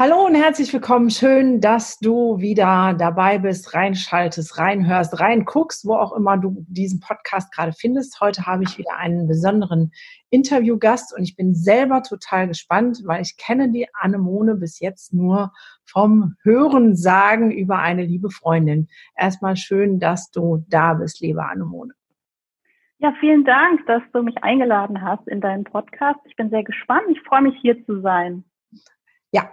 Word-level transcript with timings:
Hallo 0.00 0.26
und 0.26 0.36
herzlich 0.36 0.72
willkommen. 0.72 1.10
Schön, 1.10 1.60
dass 1.60 1.98
du 1.98 2.38
wieder 2.38 2.94
dabei 2.96 3.38
bist, 3.38 3.74
reinschaltest, 3.74 4.56
reinhörst, 4.56 5.18
reinguckst, 5.18 5.84
wo 5.88 5.94
auch 5.94 6.12
immer 6.12 6.36
du 6.36 6.64
diesen 6.68 7.00
Podcast 7.00 7.52
gerade 7.52 7.72
findest. 7.72 8.20
Heute 8.20 8.46
habe 8.46 8.62
ich 8.62 8.78
wieder 8.78 8.96
einen 8.96 9.26
besonderen 9.26 9.90
Interviewgast 10.30 11.12
und 11.16 11.24
ich 11.24 11.34
bin 11.34 11.52
selber 11.52 12.04
total 12.04 12.46
gespannt, 12.46 13.02
weil 13.06 13.22
ich 13.22 13.36
kenne 13.36 13.72
die 13.72 13.88
Anemone 13.92 14.54
bis 14.54 14.78
jetzt 14.78 15.12
nur 15.12 15.52
vom 15.84 16.36
Hören 16.44 16.94
sagen 16.94 17.50
über 17.50 17.80
eine 17.80 18.04
liebe 18.04 18.30
Freundin. 18.30 18.86
Erstmal 19.16 19.56
schön, 19.56 19.98
dass 19.98 20.30
du 20.30 20.64
da 20.68 20.94
bist, 20.94 21.20
liebe 21.20 21.44
Anemone. 21.44 21.92
Ja, 22.98 23.12
vielen 23.18 23.44
Dank, 23.44 23.84
dass 23.86 24.02
du 24.12 24.22
mich 24.22 24.44
eingeladen 24.44 25.02
hast 25.02 25.26
in 25.26 25.40
deinen 25.40 25.64
Podcast. 25.64 26.20
Ich 26.26 26.36
bin 26.36 26.50
sehr 26.50 26.62
gespannt. 26.62 27.06
Ich 27.10 27.20
freue 27.22 27.42
mich, 27.42 27.56
hier 27.60 27.84
zu 27.84 28.00
sein. 28.00 28.44
Ja, 29.30 29.50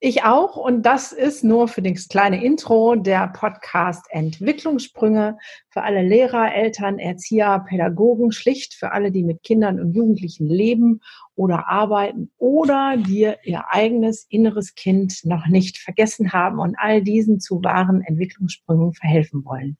ich 0.00 0.22
auch. 0.24 0.56
Und 0.56 0.82
das 0.82 1.12
ist 1.12 1.44
nur 1.44 1.66
für 1.66 1.80
das 1.80 2.08
kleine 2.08 2.44
Intro 2.44 2.94
der 2.94 3.28
Podcast 3.28 4.04
Entwicklungssprünge 4.10 5.38
für 5.70 5.82
alle 5.82 6.02
Lehrer, 6.02 6.54
Eltern, 6.54 6.98
Erzieher, 6.98 7.64
Pädagogen, 7.66 8.32
schlicht 8.32 8.74
für 8.74 8.92
alle, 8.92 9.10
die 9.10 9.24
mit 9.24 9.42
Kindern 9.42 9.80
und 9.80 9.94
Jugendlichen 9.94 10.46
leben 10.46 11.00
oder 11.36 11.68
arbeiten 11.68 12.30
oder 12.36 12.98
dir 12.98 13.38
ihr 13.44 13.64
eigenes 13.70 14.26
inneres 14.28 14.74
Kind 14.74 15.24
noch 15.24 15.46
nicht 15.46 15.78
vergessen 15.78 16.34
haben 16.34 16.58
und 16.58 16.76
all 16.78 17.02
diesen 17.02 17.40
zu 17.40 17.62
wahren 17.64 18.02
Entwicklungssprüngen 18.02 18.92
verhelfen 18.92 19.42
wollen. 19.46 19.78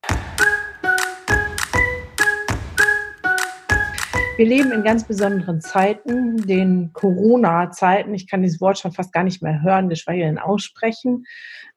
Wir 4.37 4.47
leben 4.47 4.73
in 4.73 4.83
ganz 4.83 5.05
besonderen 5.05 5.61
Zeiten, 5.61 6.37
den 6.39 6.93
Corona-Zeiten. 6.93 8.13
Ich 8.15 8.29
kann 8.29 8.43
dieses 8.43 8.61
Wort 8.61 8.81
schon 8.81 8.91
fast 8.91 9.13
gar 9.13 9.23
nicht 9.23 9.43
mehr 9.43 9.63
hören, 9.63 9.89
geschweige 9.89 10.25
denn 10.25 10.41
aussprechen. 10.41 11.25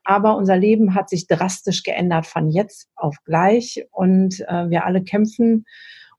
Aber 0.03 0.35
unser 0.35 0.57
Leben 0.57 0.95
hat 0.95 1.07
sich 1.07 1.27
drastisch 1.27 1.83
geändert 1.83 2.25
von 2.25 2.49
jetzt 2.49 2.89
auf 2.95 3.15
gleich 3.25 3.85
und 3.91 4.39
äh, 4.39 4.71
wir 4.71 4.85
alle 4.85 5.03
kämpfen 5.03 5.65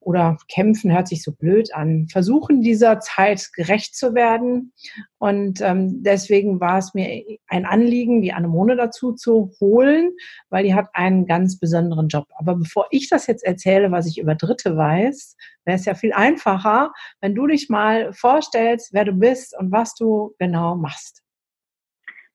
oder 0.08 0.38
kämpfen 0.50 0.90
hört 0.90 1.06
sich 1.06 1.22
so 1.22 1.32
blöd 1.32 1.74
an, 1.74 2.06
versuchen 2.10 2.62
dieser 2.62 2.98
Zeit 2.98 3.50
gerecht 3.52 3.94
zu 3.94 4.14
werden. 4.14 4.72
Und 5.18 5.60
ähm, 5.60 6.02
deswegen 6.02 6.60
war 6.60 6.78
es 6.78 6.94
mir 6.94 7.22
ein 7.46 7.66
Anliegen, 7.66 8.22
die 8.22 8.32
Anemone 8.32 8.74
dazu 8.74 9.12
zu 9.12 9.52
holen, 9.60 10.12
weil 10.48 10.64
die 10.64 10.74
hat 10.74 10.88
einen 10.94 11.26
ganz 11.26 11.60
besonderen 11.60 12.08
Job. 12.08 12.24
Aber 12.38 12.54
bevor 12.54 12.86
ich 12.90 13.10
das 13.10 13.26
jetzt 13.26 13.44
erzähle, 13.44 13.92
was 13.92 14.06
ich 14.06 14.18
über 14.18 14.34
Dritte 14.34 14.78
weiß, 14.78 15.36
wäre 15.66 15.76
es 15.76 15.84
ja 15.84 15.92
viel 15.92 16.14
einfacher, 16.14 16.94
wenn 17.20 17.34
du 17.34 17.46
dich 17.46 17.68
mal 17.68 18.14
vorstellst, 18.14 18.94
wer 18.94 19.04
du 19.04 19.12
bist 19.12 19.54
und 19.58 19.72
was 19.72 19.94
du 19.94 20.34
genau 20.38 20.74
machst. 20.74 21.22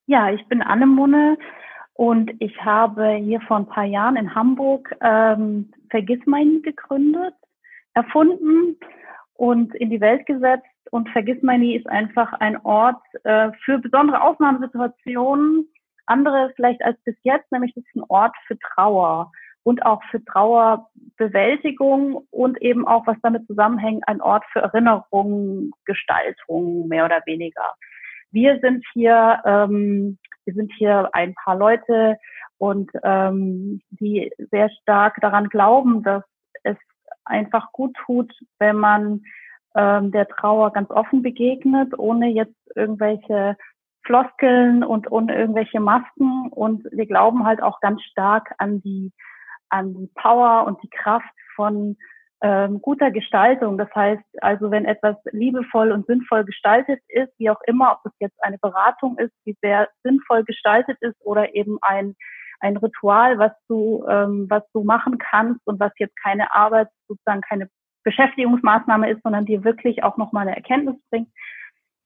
Ja, 0.05 0.31
ich 0.31 0.47
bin 0.47 0.61
Anemone. 0.61 1.39
Und 1.95 2.31
ich 2.39 2.59
habe 2.63 3.13
hier 3.16 3.41
vor 3.41 3.57
ein 3.57 3.67
paar 3.67 3.85
Jahren 3.85 4.16
in 4.16 4.33
Hamburg 4.35 4.95
ähm, 5.01 5.71
Vergissmein 5.89 6.61
gegründet 6.63 7.33
erfunden 7.94 8.77
und 9.36 9.73
in 9.75 9.89
die 9.89 10.02
Welt 10.02 10.25
gesetzt. 10.25 10.66
Und 10.91 11.09
Vergiss 11.09 11.41
My 11.41 11.58
Nie 11.58 11.77
ist 11.77 11.88
einfach 11.88 12.33
ein 12.33 12.58
Ort 12.63 13.02
äh, 13.23 13.52
für 13.63 13.80
besondere 13.80 14.22
Ausnahmesituationen, 14.22 15.67
andere 16.05 16.52
vielleicht 16.55 16.83
als 16.83 17.02
bis 17.03 17.16
jetzt, 17.23 17.52
nämlich 17.52 17.73
das 17.73 17.83
ist 17.83 17.95
ein 17.95 18.03
Ort 18.09 18.35
für 18.45 18.58
Trauer 18.59 19.31
und 19.63 19.85
auch 19.85 20.02
für 20.11 20.23
Trauerbewältigung 20.25 22.27
und 22.31 22.61
eben 22.61 22.88
auch, 22.88 23.08
was 23.08 23.17
damit 23.23 23.47
zusammenhängt, 23.47 24.03
ein 24.07 24.22
Ort 24.22 24.44
für 24.52 24.59
Erinnerung, 24.59 25.72
Gestaltung, 25.85 26.88
mehr 26.89 27.05
oder 27.05 27.22
weniger. 27.25 27.73
Wir 28.31 28.59
sind 28.59 28.85
hier, 28.94 29.41
ähm, 29.45 30.17
wir 30.44 30.53
sind 30.53 30.72
hier 30.78 31.09
ein 31.13 31.33
paar 31.35 31.55
Leute 31.55 32.17
und 32.57 32.91
ähm, 33.03 33.81
die 33.91 34.31
sehr 34.52 34.69
stark 34.81 35.16
daran 35.22 35.47
glauben, 35.47 36.03
dass 36.03 36.23
es 36.23 36.33
einfach 37.25 37.72
gut 37.72 37.95
tut, 38.06 38.34
wenn 38.59 38.78
man 38.78 39.22
ähm, 39.75 40.11
der 40.11 40.28
Trauer 40.28 40.72
ganz 40.72 40.89
offen 40.91 41.22
begegnet, 41.22 41.97
ohne 41.97 42.28
jetzt 42.28 42.56
irgendwelche 42.75 43.57
Floskeln 44.06 44.84
und 44.84 45.11
ohne 45.11 45.35
irgendwelche 45.35 45.79
Masken. 45.79 46.50
Und 46.50 46.85
wir 46.91 47.06
glauben 47.06 47.45
halt 47.45 47.62
auch 47.62 47.79
ganz 47.79 48.01
stark 48.03 48.53
an 48.57 48.81
die, 48.81 49.12
an 49.69 49.94
die 49.94 50.09
Power 50.16 50.66
und 50.67 50.81
die 50.83 50.89
Kraft 50.89 51.33
von 51.56 51.97
ähm, 52.41 52.81
guter 52.81 53.09
Gestaltung. 53.09 53.78
Das 53.78 53.89
heißt 53.95 54.23
also, 54.41 54.69
wenn 54.69 54.85
etwas 54.85 55.16
liebevoll 55.31 55.91
und 55.91 56.06
sinnvoll 56.06 56.44
gestaltet 56.44 57.00
ist, 57.07 57.31
wie 57.38 57.50
auch 57.50 57.62
immer, 57.66 57.94
ob 57.94 58.00
es 58.06 58.12
jetzt 58.19 58.44
eine 58.44 58.57
Beratung 58.57 59.17
ist, 59.17 59.33
wie 59.45 59.56
sehr 59.62 59.88
sinnvoll 60.03 60.44
gestaltet 60.44 60.97
ist 61.01 61.16
oder 61.22 61.56
eben 61.56 61.78
ein 61.81 62.16
ein 62.63 62.78
Ritual, 62.78 63.38
was 63.38 63.51
du, 63.68 64.06
ähm, 64.09 64.47
was 64.50 64.63
du 64.74 64.84
machen 64.84 65.18
kannst 65.18 65.59
und 65.66 65.79
was 65.79 65.91
jetzt 65.97 66.16
keine 66.24 66.53
Arbeit, 66.53 66.88
sozusagen 67.07 67.41
keine 67.41 67.69
Beschäftigungsmaßnahme 68.03 69.12
ist, 69.12 69.22
sondern 69.24 69.46
dir 69.46 69.63
wirklich 69.63 70.03
auch 70.03 70.18
nochmal 70.18 70.47
eine 70.47 70.56
Erkenntnis 70.56 70.96
bringt. 71.09 71.29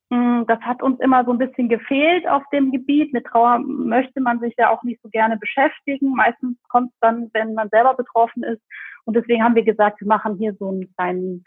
Mm, 0.09 0.43
das 0.47 0.59
hat 0.61 0.81
uns 0.81 0.99
immer 0.99 1.25
so 1.25 1.31
ein 1.31 1.37
bisschen 1.37 1.69
gefehlt 1.69 2.27
auf 2.27 2.43
dem 2.51 2.71
Gebiet. 2.71 3.13
Mit 3.13 3.25
Trauer 3.25 3.59
möchte 3.59 4.19
man 4.19 4.39
sich 4.39 4.55
ja 4.57 4.69
auch 4.69 4.81
nicht 4.83 5.01
so 5.03 5.09
gerne 5.09 5.37
beschäftigen. 5.37 6.15
Meistens 6.15 6.57
kommt 6.69 6.91
es 6.91 6.97
dann, 7.01 7.29
wenn 7.33 7.53
man 7.53 7.69
selber 7.69 7.93
betroffen 7.93 8.43
ist. 8.43 8.61
Und 9.05 9.15
deswegen 9.15 9.43
haben 9.43 9.55
wir 9.55 9.63
gesagt, 9.63 10.01
wir 10.01 10.07
machen 10.07 10.37
hier 10.37 10.55
so 10.59 10.69
einen 10.69 10.93
kleinen 10.95 11.43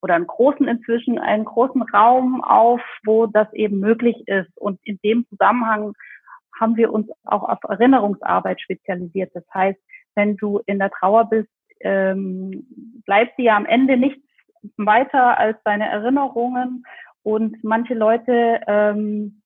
oder 0.00 0.14
einen 0.14 0.26
großen 0.26 0.68
inzwischen, 0.68 1.18
einen 1.18 1.44
großen 1.44 1.82
Raum 1.82 2.42
auf, 2.44 2.80
wo 3.04 3.26
das 3.26 3.52
eben 3.52 3.80
möglich 3.80 4.16
ist. 4.26 4.50
Und 4.56 4.78
in 4.84 4.98
dem 5.02 5.26
Zusammenhang 5.28 5.94
haben 6.60 6.76
wir 6.76 6.92
uns 6.92 7.08
auch 7.24 7.42
auf 7.48 7.58
Erinnerungsarbeit 7.68 8.60
spezialisiert. 8.60 9.30
Das 9.34 9.44
heißt, 9.52 9.78
wenn 10.14 10.36
du 10.36 10.60
in 10.66 10.78
der 10.78 10.90
Trauer 10.90 11.28
bist, 11.28 11.50
ähm, 11.80 12.66
bleibt 13.04 13.38
dir 13.38 13.54
am 13.54 13.66
Ende 13.66 13.96
nichts 13.96 14.22
weiter 14.76 15.38
als 15.38 15.58
deine 15.64 15.88
Erinnerungen. 15.88 16.84
Und 17.22 17.62
manche 17.64 17.94
Leute 17.94 18.60
ähm, 18.66 19.42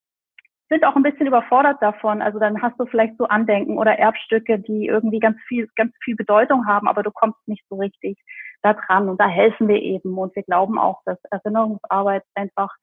sind 0.69 0.85
auch 0.85 0.97
ein 0.97 1.03
bisschen 1.03 1.27
überfordert 1.27 1.81
davon. 1.81 2.21
Also 2.23 2.39
dann 2.39 2.61
hast 2.61 2.79
du 2.79 2.87
vielleicht 2.87 3.17
so 3.17 3.25
Andenken 3.25 3.79
oder 3.79 3.99
Erbstücke, 3.99 4.59
die 4.59 4.87
irgendwie 4.87 5.21
ganz 5.21 5.39
viel, 5.47 5.69
ganz 5.77 5.93
viel 6.03 6.17
Bedeutung 6.17 6.67
haben, 6.67 6.89
aber 6.89 7.03
du 7.03 7.11
kommst 7.11 7.39
nicht 7.47 7.65
so 7.69 7.77
richtig 7.77 8.19
da 8.63 8.75
dran. 8.75 9.09
Und 9.09 9.21
da 9.21 9.29
helfen 9.29 9.69
wir 9.69 9.81
eben. 9.81 10.19
Und 10.19 10.35
wir 10.37 10.43
glauben 10.43 10.79
auch, 10.79 11.01
dass 11.05 11.19
Erinnerungsarbeit 11.31 12.25
einfach 12.35 12.75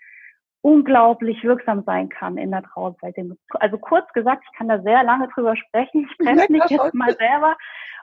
unglaublich 0.65 1.43
wirksam 1.43 1.83
sein 1.85 2.09
kann 2.09 2.37
in 2.37 2.49
der 2.49 2.63
Trauerzeit. 2.63 3.15
Also 3.59 3.77
kurz 3.77 4.11
gesagt, 4.13 4.43
ich 4.49 4.57
kann 4.57 4.67
da 4.67 4.81
sehr 4.81 5.03
lange 5.03 5.27
drüber 5.27 5.55
sprechen. 5.55 6.07
Ich 6.09 6.25
treffe 6.25 6.51
mich 6.51 6.63
jetzt 6.69 6.95
mal 6.95 7.15
selber 7.15 7.55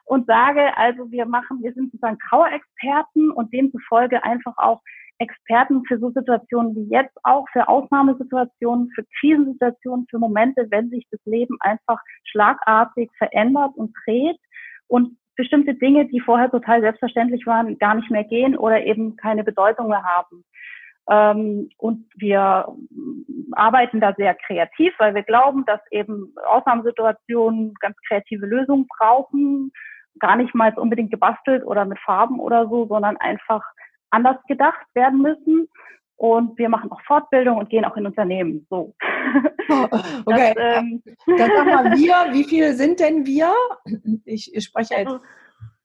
und 0.04 0.28
sage, 0.28 0.76
also 0.76 1.10
wir 1.10 1.26
machen, 1.26 1.60
wir 1.60 1.72
sind 1.72 1.90
sozusagen 1.90 2.20
Trauerexperten 2.20 3.32
und 3.32 3.52
demzufolge 3.52 4.22
einfach 4.22 4.54
auch 4.58 4.80
Experten 5.18 5.82
für 5.88 5.98
so 5.98 6.10
Situationen 6.10 6.76
wie 6.76 6.88
jetzt 6.88 7.16
auch, 7.24 7.46
für 7.52 7.66
Ausnahmesituationen, 7.66 8.90
für 8.94 9.04
Krisensituationen, 9.18 10.06
für 10.08 10.20
Momente, 10.20 10.68
wenn 10.70 10.88
sich 10.88 11.04
das 11.10 11.20
Leben 11.24 11.56
einfach 11.58 11.98
schlagartig 12.30 13.10
verändert 13.18 13.72
und 13.74 13.92
dreht 14.04 14.38
und 14.86 15.16
bestimmte 15.34 15.74
Dinge, 15.74 16.06
die 16.06 16.20
vorher 16.20 16.48
total 16.48 16.80
selbstverständlich 16.80 17.44
waren, 17.44 17.76
gar 17.78 17.96
nicht 17.96 18.10
mehr 18.10 18.24
gehen 18.24 18.56
oder 18.56 18.84
eben 18.84 19.16
keine 19.16 19.42
Bedeutung 19.42 19.88
mehr 19.88 20.04
haben. 20.04 20.44
Ähm, 21.10 21.68
und 21.78 22.06
wir 22.16 22.66
arbeiten 23.52 24.00
da 24.00 24.14
sehr 24.16 24.34
kreativ, 24.34 24.92
weil 24.98 25.14
wir 25.14 25.22
glauben, 25.22 25.64
dass 25.66 25.80
eben 25.90 26.34
Ausnahmesituationen 26.46 27.74
ganz 27.80 27.96
kreative 28.08 28.46
Lösungen 28.46 28.86
brauchen. 28.98 29.72
Gar 30.20 30.36
nicht 30.36 30.54
mal 30.54 30.72
unbedingt 30.76 31.10
gebastelt 31.10 31.64
oder 31.64 31.84
mit 31.84 31.98
Farben 32.00 32.38
oder 32.38 32.68
so, 32.68 32.86
sondern 32.86 33.16
einfach 33.16 33.62
anders 34.10 34.36
gedacht 34.46 34.86
werden 34.94 35.20
müssen. 35.22 35.68
Und 36.16 36.56
wir 36.56 36.68
machen 36.68 36.92
auch 36.92 37.00
Fortbildung 37.02 37.58
und 37.58 37.68
gehen 37.68 37.84
auch 37.84 37.96
in 37.96 38.06
Unternehmen. 38.06 38.66
So. 38.70 38.94
Okay. 40.24 40.52
Das, 40.54 40.82
ähm, 40.82 41.02
Dann 41.26 41.50
sag 41.56 41.66
mal 41.66 41.92
wir, 41.96 42.14
wie 42.32 42.44
viele 42.44 42.74
sind 42.74 43.00
denn 43.00 43.24
wir? 43.24 43.52
Ich, 44.24 44.54
ich 44.54 44.64
spreche 44.64 44.94
jetzt. 44.94 45.06
Also, 45.06 45.20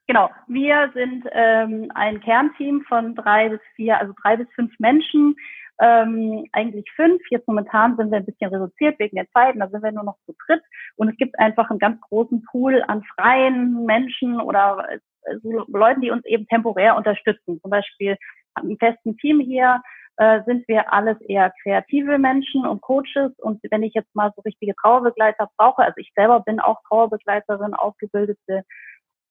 Genau, 0.08 0.30
wir 0.48 0.90
sind 0.94 1.26
ähm, 1.34 1.92
ein 1.94 2.22
Kernteam 2.22 2.82
von 2.88 3.14
drei 3.14 3.50
bis 3.50 3.60
vier, 3.76 4.00
also 4.00 4.14
drei 4.22 4.38
bis 4.38 4.48
fünf 4.56 4.72
Menschen, 4.80 5.36
ähm, 5.82 6.46
eigentlich 6.54 6.90
fünf. 6.96 7.22
Jetzt 7.30 7.48
momentan 7.48 7.98
sind 7.98 8.12
wir 8.12 8.20
ein 8.20 8.26
bisschen 8.26 8.50
reduziert 8.50 8.98
wegen 9.00 9.18
der 9.18 9.30
Zeit, 9.32 9.56
da 9.58 9.68
sind 9.68 9.84
wir 9.84 9.92
nur 9.92 10.06
noch 10.06 10.18
zu 10.26 10.34
dritt. 10.46 10.64
Und 10.96 11.10
es 11.10 11.18
gibt 11.18 11.38
einfach 11.40 11.70
einen 11.70 11.80
ganz 11.80 12.00
großen 12.02 12.42
Pool 12.44 12.82
an 12.88 13.04
freien 13.16 13.86
Menschen 13.86 14.40
oder 14.40 14.88
äh, 14.90 15.00
so 15.44 15.66
Leuten, 15.68 16.00
die 16.00 16.12
uns 16.12 16.26
eben 16.26 16.48
temporär 16.48 16.96
unterstützen. 16.96 17.60
Zum 17.62 17.70
Beispiel 17.70 18.16
im 18.64 18.78
festen 18.78 19.18
Team 19.18 19.42
hier 19.42 19.82
äh, 20.16 20.42
sind 20.46 20.66
wir 20.70 20.92
alles 20.94 21.20
eher 21.22 21.52
kreative 21.64 22.18
Menschen 22.18 22.66
und 22.66 22.82
Coaches. 22.82 23.38
Und 23.40 23.60
wenn 23.70 23.84
ich 23.84 23.94
jetzt 23.94 24.16
mal 24.16 24.32
so 24.38 24.42
richtige 24.42 24.74
Trauerbegleiter 24.76 25.50
brauche, 25.58 25.84
also 25.84 25.98
ich 25.98 26.14
selber 26.16 26.40
bin 26.40 26.62
auch 26.62 26.82
Trauerbegleiterin, 26.88 27.74
ausgebildete 27.74 28.64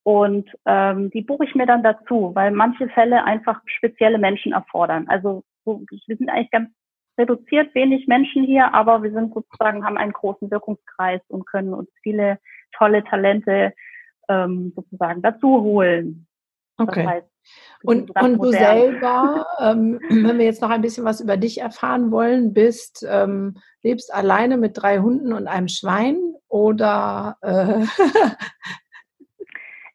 und 0.07 0.49
ähm, 0.67 1.11
die 1.11 1.23
buche 1.23 1.47
ich 1.47 1.57
mir 1.57 1.67
dann 1.67 1.83
dazu, 1.83 2.31
weil 2.33 2.53
manche 2.53 2.89
Fälle 2.91 3.25
einfach 3.25 3.61
spezielle 3.67 4.19
Menschen 4.19 4.53
erfordern. 4.53 5.07
Also 5.09 5.43
so, 5.65 5.83
wir 5.91 6.17
sind 6.17 6.29
eigentlich 6.29 6.53
ganz 6.53 6.71
reduziert 7.19 7.75
wenig 7.75 8.07
Menschen 8.07 8.45
hier, 8.45 8.73
aber 8.73 9.03
wir 9.03 9.11
sind 9.11 9.35
sozusagen, 9.35 9.85
haben 9.85 9.97
einen 9.97 10.13
großen 10.13 10.49
Wirkungskreis 10.49 11.21
und 11.27 11.45
können 11.45 11.75
uns 11.75 11.89
viele 12.05 12.39
tolle 12.79 13.03
Talente 13.03 13.73
ähm, 14.29 14.73
sozusagen 14.77 15.23
dazu 15.23 15.61
holen. 15.61 16.29
Okay. 16.79 17.03
Das 17.03 17.13
heißt, 17.13 17.27
und, 17.83 18.23
und 18.23 18.39
du 18.39 18.53
selber, 18.53 19.45
ähm, 19.61 19.99
wenn 20.09 20.39
wir 20.39 20.45
jetzt 20.45 20.63
noch 20.63 20.71
ein 20.71 20.83
bisschen 20.83 21.05
was 21.05 21.21
über 21.21 21.37
dich 21.37 21.61
erfahren 21.61 22.13
wollen, 22.13 22.55
bist, 22.55 23.05
ähm, 23.11 23.57
lebst 23.83 24.15
alleine 24.15 24.57
mit 24.57 24.81
drei 24.81 25.01
Hunden 25.01 25.33
und 25.33 25.49
einem 25.49 25.67
Schwein 25.67 26.17
oder 26.47 27.39
äh 27.41 27.87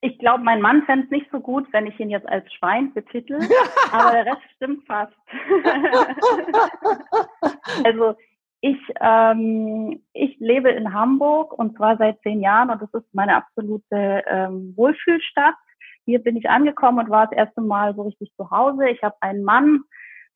Ich 0.04 0.18
glaube, 0.18 0.44
mein 0.44 0.62
Mann 0.62 0.82
fände 0.84 1.06
es 1.06 1.12
nicht 1.12 1.30
so 1.32 1.40
gut, 1.40 1.68
wenn 1.72 1.86
ich 1.86 2.00
ihn 2.00 2.10
jetzt 2.10 2.28
als 2.28 2.52
Schwein 2.54 2.92
betitel, 2.94 3.40
aber 3.92 4.12
der 4.12 4.26
Rest 4.26 4.42
stimmt 4.56 4.86
fast. 4.88 5.14
also 7.86 8.16
ich, 8.62 8.80
ähm, 9.00 10.02
ich 10.14 10.38
lebe 10.40 10.70
in 10.70 10.94
Hamburg 10.94 11.54
und 11.54 11.76
zwar 11.78 11.98
seit 11.98 12.22
zehn 12.22 12.42
Jahren 12.42 12.70
und 12.70 12.82
das 12.82 12.94
ist 12.94 13.14
meine 13.14 13.36
absolute 13.36 14.24
ähm, 14.28 14.74
Wohlfühlstadt. 14.76 15.56
Hier 16.06 16.20
bin 16.20 16.36
ich 16.36 16.50
angekommen 16.50 17.00
und 17.00 17.10
war 17.10 17.28
das 17.28 17.38
erste 17.38 17.62
Mal 17.62 17.96
so 17.96 18.04
richtig 18.04 18.32
zu 18.36 18.50
Hause. 18.50 18.90
Ich 18.90 19.04
habe 19.04 19.16
einen 19.22 19.44
Mann, 19.44 19.82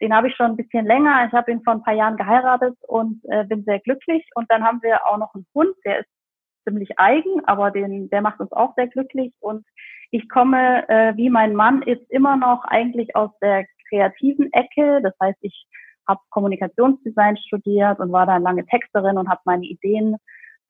den 0.01 0.13
habe 0.13 0.27
ich 0.27 0.35
schon 0.35 0.51
ein 0.51 0.57
bisschen 0.57 0.85
länger. 0.85 1.25
Ich 1.27 1.33
habe 1.33 1.51
ihn 1.51 1.63
vor 1.63 1.73
ein 1.73 1.83
paar 1.83 1.93
Jahren 1.93 2.17
geheiratet 2.17 2.77
und 2.87 3.21
äh, 3.25 3.45
bin 3.45 3.63
sehr 3.63 3.79
glücklich. 3.79 4.27
Und 4.35 4.49
dann 4.51 4.63
haben 4.63 4.81
wir 4.83 5.05
auch 5.07 5.17
noch 5.17 5.33
einen 5.33 5.47
Hund, 5.53 5.75
der 5.85 5.99
ist 5.99 6.09
ziemlich 6.65 6.99
eigen, 6.99 7.45
aber 7.45 7.71
den, 7.71 8.09
der 8.09 8.21
macht 8.21 8.39
uns 8.39 8.51
auch 8.51 8.75
sehr 8.75 8.87
glücklich. 8.87 9.33
Und 9.39 9.65
ich 10.11 10.27
komme, 10.29 10.87
äh, 10.89 11.15
wie 11.15 11.29
mein 11.29 11.55
Mann 11.55 11.81
ist, 11.81 12.09
immer 12.09 12.35
noch 12.35 12.65
eigentlich 12.65 13.15
aus 13.15 13.31
der 13.41 13.65
kreativen 13.89 14.51
Ecke. 14.53 15.01
Das 15.01 15.13
heißt, 15.21 15.37
ich 15.41 15.67
habe 16.07 16.19
Kommunikationsdesign 16.29 17.37
studiert 17.37 17.99
und 17.99 18.11
war 18.11 18.25
dann 18.25 18.43
lange 18.43 18.65
Texterin 18.65 19.17
und 19.17 19.29
habe 19.29 19.41
meine 19.45 19.65
Ideen 19.65 20.17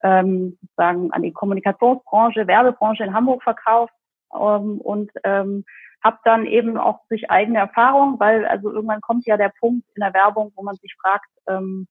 ähm, 0.02 0.56
sozusagen 0.60 1.12
an 1.12 1.22
die 1.22 1.32
Kommunikationsbranche, 1.32 2.46
Werbebranche 2.46 3.04
in 3.04 3.14
Hamburg 3.14 3.42
verkauft 3.42 3.92
ähm, 4.34 4.80
und 4.80 5.10
ähm, 5.24 5.64
habe 6.02 6.18
dann 6.24 6.46
eben 6.46 6.76
auch 6.76 7.00
durch 7.08 7.30
eigene 7.30 7.58
Erfahrung, 7.58 8.20
weil 8.20 8.46
also 8.46 8.70
irgendwann 8.70 9.00
kommt 9.00 9.26
ja 9.26 9.36
der 9.36 9.52
Punkt 9.58 9.86
in 9.94 10.00
der 10.00 10.14
Werbung, 10.14 10.52
wo 10.54 10.62
man 10.62 10.76
sich 10.76 10.94
fragt, 11.00 11.28
ähm, 11.48 11.86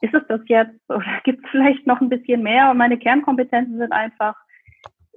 ist 0.00 0.14
es 0.14 0.22
das 0.28 0.40
jetzt 0.46 0.78
oder 0.88 1.04
gibt 1.24 1.44
es 1.44 1.50
vielleicht 1.50 1.86
noch 1.86 2.00
ein 2.00 2.08
bisschen 2.08 2.42
mehr? 2.42 2.70
Und 2.70 2.78
meine 2.78 2.98
Kernkompetenzen 2.98 3.78
sind 3.78 3.92
einfach 3.92 4.34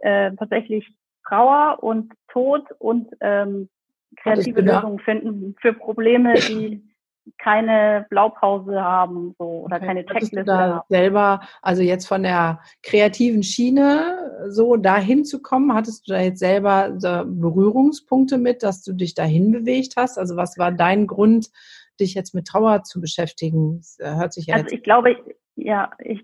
äh, 0.01 0.31
tatsächlich 0.37 0.87
Trauer 1.27 1.83
und 1.83 2.11
Tod 2.31 2.63
und 2.79 3.07
ähm, 3.21 3.69
kreative 4.17 4.61
Lösungen 4.61 4.99
finden 4.99 5.55
für 5.61 5.73
Probleme, 5.73 6.33
die 6.35 6.83
keine 7.37 8.07
Blaupause 8.09 8.81
haben 8.81 9.35
so, 9.37 9.45
oder 9.65 9.77
okay. 9.77 9.85
keine 9.85 10.05
Checkliste 10.05 10.43
da 10.43 10.57
haben. 10.57 10.81
Selber, 10.89 11.41
also 11.61 11.83
jetzt 11.83 12.07
von 12.07 12.23
der 12.23 12.59
kreativen 12.81 13.43
Schiene 13.43 14.47
so 14.49 14.77
dahin 14.77 15.25
zu 15.25 15.41
kommen, 15.41 15.73
hattest 15.73 16.07
du 16.07 16.13
da 16.13 16.19
jetzt 16.19 16.39
selber 16.39 16.93
so 16.97 17.23
Berührungspunkte 17.25 18.37
mit, 18.37 18.63
dass 18.63 18.83
du 18.83 18.93
dich 18.93 19.13
dahin 19.13 19.51
bewegt 19.51 19.93
hast? 19.95 20.17
Also 20.17 20.37
was 20.37 20.57
war 20.57 20.71
dein 20.71 21.05
Grund, 21.05 21.51
dich 21.99 22.13
jetzt 22.13 22.33
mit 22.33 22.47
Trauer 22.47 22.83
zu 22.83 23.01
beschäftigen? 23.01 23.77
Das 23.77 23.99
äh, 23.99 24.15
hört 24.15 24.33
sich 24.33 24.47
ja 24.47 24.55
also 24.55 24.67
ich 24.69 24.83
glaube, 24.83 25.17
ja, 25.55 25.91
ich 25.99 26.23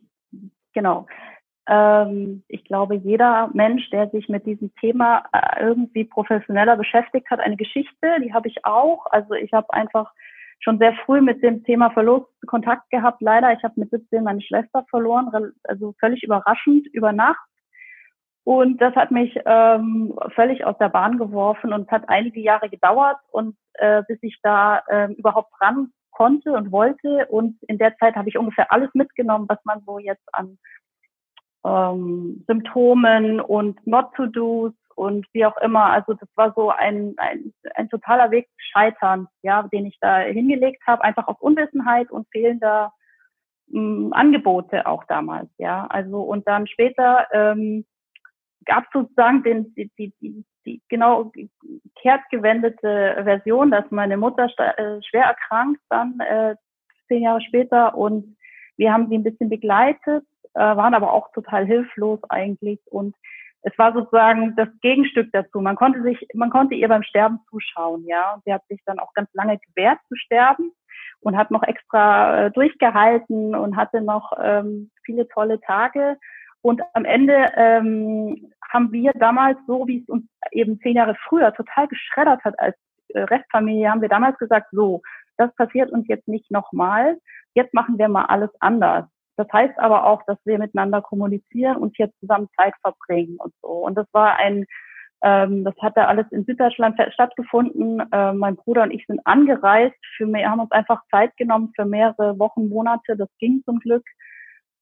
genau. 0.74 1.08
Ähm, 1.68 2.44
ich 2.48 2.64
glaube, 2.64 2.96
jeder 2.96 3.50
Mensch, 3.54 3.90
der 3.90 4.10
sich 4.10 4.30
mit 4.30 4.46
diesem 4.46 4.74
Thema 4.76 5.24
äh, 5.34 5.64
irgendwie 5.64 6.04
professioneller 6.04 6.78
beschäftigt 6.78 7.30
hat, 7.32 7.40
eine 7.40 7.58
Geschichte, 7.58 8.08
die 8.24 8.34
habe 8.34 8.48
ich 8.48 8.66
auch. 8.66 9.06
Also 9.08 9.34
ich 9.34 9.52
habe 9.52 9.74
einfach 9.74 10.12
schon 10.60 10.78
sehr 10.78 10.94
früh 11.06 11.22
mit 11.22 11.42
dem 11.44 11.64
Thema 11.64 11.90
Verlust 11.92 12.28
Kontakt 12.46 12.90
gehabt. 12.90 13.22
Leider, 13.22 13.52
ich 13.54 13.64
habe 13.64 13.80
mit 13.80 13.90
17 13.90 14.24
meine 14.24 14.42
Schwester 14.42 14.86
verloren, 14.90 15.54
also 15.64 15.94
völlig 16.00 16.24
überraschend 16.24 16.88
über 16.94 17.12
Nacht. 17.12 17.48
Und 18.46 18.80
das 18.80 18.96
hat 18.96 19.10
mich 19.10 19.36
ähm, 19.46 20.14
völlig 20.36 20.66
aus 20.66 20.78
der 20.78 20.90
Bahn 20.90 21.18
geworfen 21.18 21.74
und 21.74 21.90
hat 21.90 22.08
einige 22.10 22.40
Jahre 22.40 22.70
gedauert 22.70 23.18
und 23.32 23.58
äh, 23.74 24.04
bis 24.08 24.20
ich 24.22 24.38
da 24.44 24.84
äh, 24.88 25.12
überhaupt 25.14 25.52
ran 25.60 25.92
konnte 26.12 26.54
und 26.54 26.72
wollte. 26.72 27.26
Und 27.26 27.58
in 27.68 27.80
der 27.80 27.98
Zeit 27.98 28.16
habe 28.16 28.30
ich 28.30 28.38
ungefähr 28.38 28.72
alles 28.72 28.92
mitgenommen, 28.94 29.48
was 29.50 29.58
man 29.64 29.82
so 29.88 29.98
jetzt 29.98 30.28
an 30.32 30.60
ähm, 31.66 32.44
Symptomen 32.46 33.42
und 33.42 33.86
Not-to-Dos 33.88 34.74
und 34.94 35.26
wie 35.34 35.44
auch 35.48 35.58
immer. 35.58 35.86
Also 35.86 36.14
das 36.14 36.30
war 36.36 36.54
so 36.56 36.70
ein, 36.70 37.16
ein, 37.18 37.52
ein 37.74 37.90
totaler 37.90 38.30
Weg 38.30 38.48
scheitern, 38.58 39.28
ja, 39.42 39.64
den 39.64 39.88
ich 39.88 39.98
da 40.00 40.20
hingelegt 40.20 40.84
habe, 40.86 41.04
einfach 41.04 41.28
aus 41.28 41.40
Unwissenheit 41.40 42.12
und 42.12 42.28
fehlender 42.32 42.94
mh, 43.70 43.80
hm, 43.80 44.14
Angebote 44.14 44.86
auch 44.86 45.04
damals, 45.06 45.50
ja. 45.58 45.88
Also 45.88 46.22
und 46.22 46.48
dann 46.48 46.68
später 46.68 47.26
ähm, 47.32 47.86
gab 48.66 48.86
sozusagen 48.94 49.44
den, 49.44 49.74
die, 49.76 49.92
die, 49.98 50.14
die, 50.22 50.46
die 50.66 50.82
genau 50.90 51.32
kehrtgewendete 52.02 53.22
Version, 53.24 53.72
dass 53.72 53.90
meine 53.92 54.18
Mutter 54.18 54.50
äh, 54.58 55.02
schwer 55.04 55.26
erkrankt 55.26 55.82
dann 55.90 56.20
äh, 56.20 56.56
zehn 57.08 57.24
Jahre 57.24 57.42
später 57.42 57.96
und 57.96 58.36
wir 58.78 58.92
haben 58.92 59.08
sie 59.10 59.18
ein 59.18 59.24
bisschen 59.24 59.50
begleitet, 59.50 60.24
äh, 60.54 60.60
waren 60.60 60.94
aber 60.94 61.14
auch 61.14 61.32
total 61.32 61.66
hilflos 61.66 62.20
eigentlich 62.30 62.80
und 62.86 63.16
es 63.68 63.76
war 63.80 63.94
sozusagen 63.94 64.56
das 64.56 64.70
Gegenstück 64.82 65.30
dazu. 65.34 65.60
Man 65.60 65.76
konnte 65.76 66.04
sich, 66.04 66.28
man 66.36 66.52
konnte 66.52 66.76
ihr 66.76 66.88
beim 66.88 67.02
Sterben 67.02 67.40
zuschauen, 67.50 68.06
ja. 68.06 68.36
Und 68.36 68.44
sie 68.44 68.54
hat 68.54 68.62
sich 68.68 68.80
dann 68.86 69.00
auch 69.00 69.12
ganz 69.16 69.28
lange 69.34 69.58
gewehrt 69.58 69.98
zu 70.08 70.16
sterben 70.16 70.72
und 71.22 71.36
hat 71.36 71.50
noch 71.50 71.64
extra 71.64 72.46
äh, 72.46 72.52
durchgehalten 72.52 73.56
und 73.56 73.76
hatte 73.76 74.02
noch 74.02 74.34
ähm, 74.40 74.92
viele 75.04 75.28
tolle 75.28 75.60
Tage. 75.62 76.18
Und 76.66 76.82
am 76.94 77.06
Ende 77.06 77.52
ähm, 77.58 78.52
haben 78.74 78.92
wir 78.92 79.12
damals, 79.20 79.60
so 79.68 79.88
wie 79.88 80.00
es 80.02 80.10
uns 80.10 80.24
eben 80.52 80.80
zehn 80.80 80.96
Jahre 80.96 81.14
früher 81.28 81.54
total 81.54 81.88
geschreddert 81.88 82.44
hat 82.44 82.60
als 82.60 82.76
äh, 83.10 83.20
Restfamilie, 83.20 83.88
haben 83.88 84.02
wir 84.02 84.10
damals 84.10 84.36
gesagt, 84.40 84.70
so, 84.72 85.04
das 85.38 85.54
passiert 85.54 85.92
uns 85.92 86.08
jetzt 86.08 86.28
nicht 86.28 86.50
nochmal. 86.50 87.20
Jetzt 87.54 87.76
machen 87.76 88.00
wir 88.00 88.08
mal 88.08 88.26
alles 88.26 88.50
anders. 88.62 89.06
Das 89.38 89.46
heißt 89.54 89.78
aber 89.78 90.08
auch, 90.08 90.24
dass 90.26 90.40
wir 90.44 90.58
miteinander 90.58 91.04
kommunizieren 91.04 91.78
und 91.78 91.96
hier 91.98 92.10
zusammen 92.20 92.50
Zeit 92.60 92.74
verbringen 92.82 93.36
und 93.38 93.54
so. 93.62 93.68
Und 93.68 93.94
das 93.94 94.08
war 94.12 94.38
ein, 94.38 94.66
ähm, 95.24 95.66
das 95.66 95.76
hat 95.84 95.96
da 95.96 96.06
alles 96.06 96.26
in 96.32 96.46
Süddeutschland 96.46 97.00
stattgefunden. 97.14 98.02
Äh, 98.12 98.34
mein 98.34 98.56
Bruder 98.56 98.82
und 98.82 98.92
ich 98.92 99.06
sind 99.06 99.22
angereist. 99.26 100.04
Für 100.18 100.26
mehr, 100.26 100.50
haben 100.50 100.62
uns 100.62 100.72
einfach 100.72 101.04
Zeit 101.12 101.38
genommen 101.38 101.74
für 101.76 101.86
mehrere 101.86 102.40
Wochen, 102.40 102.70
Monate. 102.70 103.16
Das 103.16 103.30
ging 103.38 103.62
zum 103.66 103.78
Glück 103.78 104.04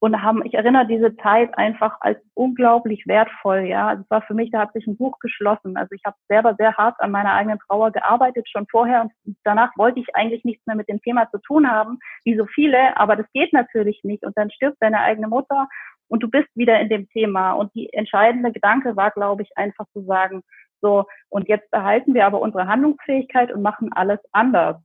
und 0.04 0.22
haben, 0.22 0.44
ich 0.44 0.54
erinnere 0.54 0.86
diese 0.86 1.16
Zeit 1.16 1.58
einfach 1.58 1.96
als 2.02 2.20
unglaublich 2.34 3.08
wertvoll, 3.08 3.60
ja. 3.60 3.94
Es 3.94 4.10
war 4.10 4.22
für 4.24 4.34
mich, 4.34 4.51
da 4.51 4.60
hat 4.60 4.74
sich 4.74 4.86
ein 4.86 4.98
Buch 4.98 5.18
geschlossen. 5.20 5.77
Also 5.77 5.96
ich 5.96 6.01
habe 6.04 6.18
selber 6.27 6.56
sehr 6.58 6.75
hart 6.75 7.00
an 7.00 7.10
meiner 7.10 7.32
eigenen 7.32 7.58
Trauer 7.60 7.89
gearbeitet, 7.92 8.50
schon 8.50 8.68
vorher 8.70 9.04
und 9.04 9.13
danach 9.46 9.72
wollte 9.77 10.01
ich 10.01 10.13
eigentlich 10.13 10.44
nichts 10.44 10.68
mehr 10.68 10.75
mit 10.75 10.89
dem 10.89 11.01
Thema 11.01 11.30
zu 11.32 11.38
tun 11.38 11.72
haben, 11.72 12.00
wie 12.25 12.36
so 12.36 12.46
viele, 12.48 12.98
aber 12.98 13.16
das 13.16 13.27
geht 13.32 13.54
natürlich 13.54 14.01
nicht 14.04 14.25
und 14.25 14.38
dann 14.38 14.51
stirbt 14.51 14.75
deine 14.82 15.00
eigene 15.00 15.30
Mutter 15.30 15.70
und 16.10 16.22
du 16.22 16.30
bist 16.30 16.50
wieder 16.54 16.82
in 16.82 16.89
dem 16.89 17.08
Thema 17.08 17.54
und 17.54 17.74
die 17.74 17.94
entscheidende 17.94 18.51
Gedanke 18.51 18.98
war, 18.98 19.12
glaube 19.12 19.44
ich, 19.44 19.51
einfach 19.56 19.86
zu 19.94 20.01
sagen, 20.01 20.42
so, 20.82 21.06
und 21.30 21.48
jetzt 21.48 21.72
erhalten 21.72 22.13
wir 22.13 22.25
aber 22.25 22.42
unsere 22.42 22.68
Handlungsfähigkeit 22.68 23.54
und 23.54 23.62
machen 23.62 23.94
alles 23.94 24.20
anders. 24.34 24.82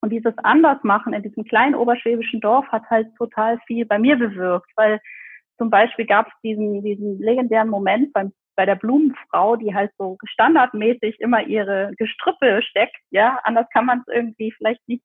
Und 0.00 0.10
dieses 0.10 0.36
Andersmachen 0.38 1.12
in 1.12 1.22
diesem 1.22 1.44
kleinen 1.44 1.74
oberschwäbischen 1.74 2.40
Dorf 2.40 2.66
hat 2.68 2.88
halt 2.88 3.14
total 3.16 3.58
viel 3.66 3.84
bei 3.84 3.98
mir 3.98 4.16
bewirkt, 4.16 4.70
weil 4.76 5.00
zum 5.58 5.68
Beispiel 5.68 6.06
gab 6.06 6.28
es 6.28 6.32
diesen, 6.42 6.82
diesen 6.82 7.18
legendären 7.20 7.68
Moment 7.68 8.12
beim, 8.14 8.32
bei 8.56 8.64
der 8.64 8.76
Blumenfrau, 8.76 9.56
die 9.56 9.74
halt 9.74 9.92
so 9.98 10.16
standardmäßig 10.24 11.20
immer 11.20 11.42
ihre 11.42 11.92
Gestrüppe 11.98 12.62
steckt, 12.62 12.96
ja, 13.10 13.38
anders 13.44 13.66
kann 13.72 13.84
man 13.84 14.00
es 14.00 14.14
irgendwie 14.14 14.52
vielleicht 14.52 14.86
nicht 14.88 15.04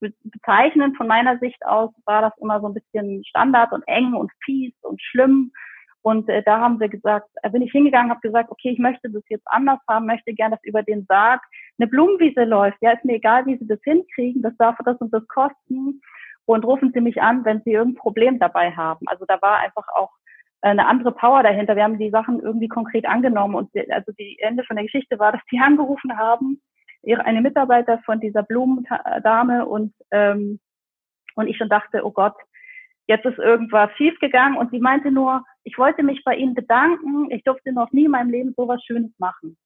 bezeichnen. 0.00 0.94
Von 0.94 1.08
meiner 1.08 1.38
Sicht 1.38 1.64
aus 1.66 1.90
war 2.04 2.22
das 2.22 2.32
immer 2.38 2.60
so 2.60 2.68
ein 2.68 2.74
bisschen 2.74 3.24
Standard 3.24 3.72
und 3.72 3.82
eng 3.88 4.14
und 4.14 4.30
fies 4.44 4.72
und 4.82 5.02
schlimm. 5.02 5.52
Und 6.02 6.28
äh, 6.28 6.42
da 6.44 6.60
haben 6.60 6.78
wir 6.78 6.88
gesagt, 6.88 7.28
äh, 7.42 7.50
bin 7.50 7.62
ich 7.62 7.72
hingegangen, 7.72 8.10
habe 8.10 8.20
gesagt, 8.20 8.50
okay, 8.50 8.70
ich 8.70 8.78
möchte 8.78 9.10
das 9.10 9.22
jetzt 9.28 9.46
anders 9.46 9.80
haben, 9.88 10.06
möchte 10.06 10.32
gerne, 10.32 10.56
dass 10.56 10.64
über 10.64 10.82
den 10.82 11.04
Sarg 11.06 11.42
eine 11.78 11.88
Blumenwiese 11.88 12.44
läuft. 12.44 12.78
Ja, 12.80 12.92
ist 12.92 13.04
mir 13.04 13.14
egal, 13.16 13.46
wie 13.46 13.56
Sie 13.56 13.66
das 13.66 13.80
hinkriegen, 13.82 14.42
das 14.42 14.56
darf 14.56 14.76
das 14.84 14.96
und 14.98 15.12
das 15.12 15.26
kosten. 15.28 16.00
Und 16.44 16.64
rufen 16.64 16.92
Sie 16.94 17.00
mich 17.00 17.20
an, 17.20 17.44
wenn 17.44 17.62
Sie 17.62 17.72
irgendein 17.72 18.00
Problem 18.00 18.38
dabei 18.38 18.70
haben. 18.72 19.06
Also 19.06 19.24
da 19.26 19.40
war 19.42 19.58
einfach 19.58 19.86
auch 19.94 20.10
äh, 20.62 20.68
eine 20.68 20.86
andere 20.86 21.12
Power 21.12 21.42
dahinter. 21.42 21.76
Wir 21.76 21.84
haben 21.84 21.98
die 21.98 22.10
Sachen 22.10 22.40
irgendwie 22.40 22.68
konkret 22.68 23.06
angenommen 23.06 23.54
und 23.54 23.70
also 23.90 24.12
die 24.18 24.38
Ende 24.40 24.64
von 24.64 24.76
der 24.76 24.84
Geschichte 24.84 25.18
war, 25.18 25.32
dass 25.32 25.42
die 25.50 25.58
angerufen 25.62 26.16
haben, 26.16 26.60
ihre 27.02 27.24
eine 27.24 27.40
Mitarbeiter 27.40 28.00
von 28.04 28.20
dieser 28.20 28.42
Blumendame 28.42 29.66
und 29.66 29.92
ähm, 30.10 30.58
und 31.34 31.46
ich 31.46 31.56
schon 31.56 31.68
dachte, 31.68 32.04
oh 32.04 32.10
Gott, 32.10 32.34
jetzt 33.06 33.24
ist 33.24 33.38
irgendwas 33.38 33.90
schiefgegangen 33.96 34.58
und 34.58 34.72
sie 34.72 34.80
meinte 34.80 35.12
nur, 35.12 35.44
ich 35.62 35.78
wollte 35.78 36.02
mich 36.02 36.24
bei 36.24 36.34
Ihnen 36.34 36.54
bedanken, 36.54 37.30
ich 37.30 37.44
durfte 37.44 37.72
noch 37.72 37.92
nie 37.92 38.06
in 38.06 38.10
meinem 38.10 38.30
Leben 38.30 38.54
so 38.56 38.66
was 38.66 38.82
Schönes 38.84 39.12
machen. 39.18 39.56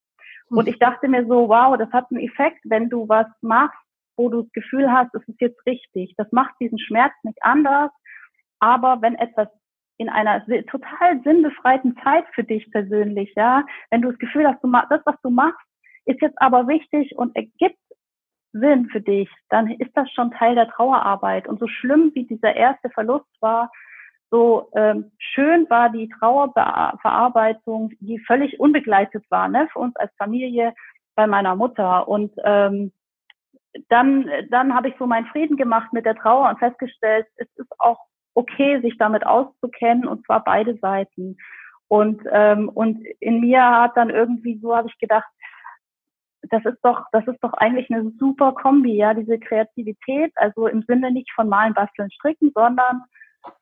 Und 0.49 0.69
ich 0.69 0.79
dachte 0.79 1.09
mir 1.09 1.27
so, 1.27 1.49
wow, 1.49 1.77
das 1.77 1.91
hat 1.93 2.11
einen 2.11 2.21
Effekt, 2.21 2.61
wenn 2.65 2.89
du 2.89 3.09
was 3.09 3.27
machst, 3.41 3.79
wo 4.17 4.29
du 4.29 4.43
das 4.43 4.53
Gefühl 4.53 4.91
hast, 4.93 5.15
es 5.15 5.27
ist 5.27 5.41
jetzt 5.41 5.65
richtig. 5.67 6.15
Das 6.17 6.31
macht 6.33 6.55
diesen 6.61 6.79
Schmerz 6.79 7.13
nicht 7.23 7.43
anders. 7.43 7.91
Aber 8.61 9.01
wenn 9.01 9.15
etwas 9.17 9.49
in 9.97 10.09
einer 10.09 10.45
total 10.67 11.23
sinnbefreiten 11.23 11.97
Zeit 12.03 12.25
für 12.35 12.45
dich 12.45 12.71
persönlich, 12.71 13.33
ja, 13.37 13.65
wenn 13.91 14.03
du 14.03 14.11
das 14.11 14.19
Gefühl 14.19 14.47
hast, 14.47 14.63
du 14.63 14.69
machst, 14.69 14.91
das, 14.91 15.01
was 15.05 15.17
du 15.23 15.31
machst, 15.31 15.67
ist 16.05 16.21
jetzt 16.21 16.41
aber 16.41 16.67
wichtig 16.67 17.17
und 17.17 17.35
ergibt 17.37 17.79
Sinn 18.53 18.89
für 18.91 19.01
dich, 19.01 19.31
dann 19.49 19.71
ist 19.71 19.97
das 19.97 20.11
schon 20.13 20.31
Teil 20.33 20.55
der 20.55 20.69
Trauerarbeit. 20.69 21.49
Und 21.49 21.59
so 21.59 21.67
schlimm 21.67 22.11
wie 22.15 22.27
dieser 22.27 22.55
erste 22.55 22.91
Verlust 22.91 23.31
war, 23.41 23.71
so 24.33 24.71
ähm, 24.75 25.13
schön 25.19 25.69
war 25.69 25.91
die 25.91 26.09
Trauerverarbeitung, 26.19 27.91
die 28.01 28.19
völlig 28.21 28.59
unbegleitet 28.59 29.25
war, 29.29 29.47
ne, 29.47 29.69
für 29.73 29.79
uns 29.79 29.95
als 29.97 30.11
Familie 30.17 30.73
bei 31.15 31.27
meiner 31.27 31.55
Mutter. 31.55 32.09
Und 32.09 32.33
ähm, 32.43 32.93
dann, 33.91 34.31
dann 34.51 34.75
habe 34.75 34.89
ich 34.89 34.95
so 34.99 35.07
meinen 35.07 35.27
Frieden 35.27 35.59
gemacht 35.59 35.93
mit 35.93 36.07
der 36.07 36.17
Trauer 36.17 36.49
und 36.49 36.59
festgestellt, 36.59 37.27
es 37.37 37.49
ist 37.57 37.71
auch 37.79 37.99
okay, 38.35 38.81
sich 38.81 38.97
damit 38.97 39.27
auszukennen, 39.27 40.07
und 40.07 40.25
zwar 40.25 40.43
beide 40.43 40.79
Seiten. 40.79 41.37
Und, 41.89 42.23
ähm, 42.33 42.71
und 42.71 43.05
in 43.21 43.41
mir 43.41 43.63
hat 43.63 43.99
dann 43.99 44.09
irgendwie 44.09 44.59
so, 44.63 44.75
habe 44.75 44.89
ich 44.89 44.99
gedacht, 44.99 45.29
das 46.49 46.65
ist 46.65 46.79
doch, 46.83 47.05
das 47.13 47.27
ist 47.27 47.39
doch 47.43 47.53
eigentlich 47.53 47.91
eine 47.91 48.11
super 48.19 48.53
Kombi, 48.53 48.97
ja, 48.97 49.13
diese 49.13 49.39
Kreativität, 49.39 50.33
also 50.37 50.69
im 50.69 50.83
Sinne 50.89 51.13
nicht 51.13 51.31
von 51.33 51.51
malen, 51.51 51.75
basteln, 51.75 52.11
stricken, 52.11 52.51
sondern 52.55 53.03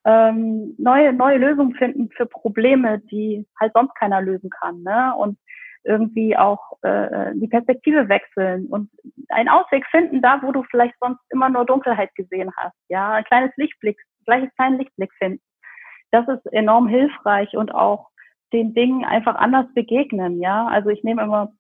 ähm, 0.05 0.75
neue, 0.79 1.13
neue 1.13 1.39
Lösungen 1.39 1.75
finden 1.75 2.11
für 2.11 2.27
Probleme, 2.27 3.01
die 3.11 3.47
halt 3.59 3.73
sonst 3.75 3.95
keiner 3.95 4.21
lösen 4.21 4.51
kann, 4.51 4.83
ne? 4.83 5.15
Und 5.17 5.39
irgendwie 5.85 6.37
auch 6.37 6.61
äh, 6.83 7.33
die 7.35 7.49
Perspektive 7.49 8.09
wechseln 8.09 8.67
und 8.67 8.91
einen 9.29 9.49
Ausweg 9.49 9.87
finden, 9.87 10.21
da 10.21 10.43
wo 10.43 10.53
du 10.53 10.63
vielleicht 10.65 10.95
sonst 11.01 11.21
immer 11.31 11.49
nur 11.49 11.65
Dunkelheit 11.65 12.15
gesehen 12.15 12.51
hast, 12.57 12.77
ja, 12.89 13.13
ein 13.13 13.25
kleines 13.25 13.53
Lichtblick, 13.57 13.99
vielleicht 14.25 14.43
einen 14.43 14.55
kleinen 14.57 14.79
Lichtblick 14.79 15.13
finden. 15.15 15.43
Das 16.11 16.29
ist 16.29 16.45
enorm 16.53 16.87
hilfreich 16.89 17.57
und 17.57 17.75
auch 17.75 18.09
den 18.53 18.75
Dingen 18.75 19.05
einfach 19.05 19.37
anders 19.37 19.67
begegnen, 19.75 20.41
ja. 20.41 20.67
Also 20.67 20.91
ich 20.91 21.03
nehme 21.03 21.23
immer 21.23 21.53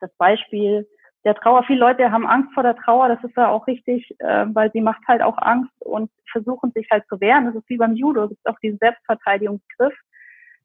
das 0.00 0.10
Beispiel 0.16 0.88
der 1.24 1.34
Trauer. 1.34 1.64
Viele 1.64 1.80
Leute 1.80 2.10
haben 2.10 2.26
Angst 2.26 2.52
vor 2.52 2.62
der 2.62 2.76
Trauer, 2.76 3.08
das 3.08 3.22
ist 3.22 3.36
ja 3.36 3.48
auch 3.48 3.66
richtig, 3.66 4.14
äh, 4.18 4.46
weil 4.48 4.70
sie 4.72 4.80
macht 4.80 5.02
halt 5.06 5.22
auch 5.22 5.38
Angst 5.38 5.72
und 5.80 6.10
versuchen 6.30 6.72
sich 6.72 6.88
halt 6.90 7.06
zu 7.08 7.20
wehren. 7.20 7.46
Das 7.46 7.54
ist 7.54 7.68
wie 7.68 7.76
beim 7.76 7.94
Judo, 7.94 8.24
es 8.24 8.30
gibt 8.30 8.48
auch 8.48 8.58
diesen 8.60 8.78
Selbstverteidigungsgriff, 8.78 9.94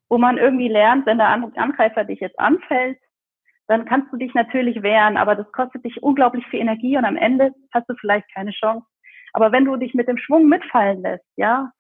wo 0.10 0.18
man 0.18 0.38
irgendwie 0.38 0.70
lernt, 0.70 1.06
wenn 1.06 1.18
der 1.18 1.30
Angreifer 1.30 2.04
dich 2.04 2.20
jetzt 2.20 2.40
anfällt, 2.40 2.98
dann 3.68 3.86
kannst 3.86 4.12
du 4.12 4.18
dich 4.18 4.34
natürlich 4.34 4.82
wehren, 4.82 5.18
aber 5.18 5.36
das 5.36 5.52
kostet 5.52 5.84
dich 5.84 6.02
unglaublich 6.02 6.46
viel 6.48 6.62
Energie 6.62 6.98
und 6.98 7.06
am 7.06 7.18
Ende 7.18 7.54
hast 7.74 7.90
du 7.90 7.96
vielleicht 8.00 8.34
keine 8.34 8.52
Chance. 8.52 8.86
Aber 9.34 9.52
wenn 9.52 9.66
du 9.66 9.76
dich 9.76 9.94
mit 9.94 10.08
dem 10.08 10.18
Schwung 10.18 10.48
mitfallen 10.48 11.02
lässt, 11.02 11.26
ja, 11.36 11.72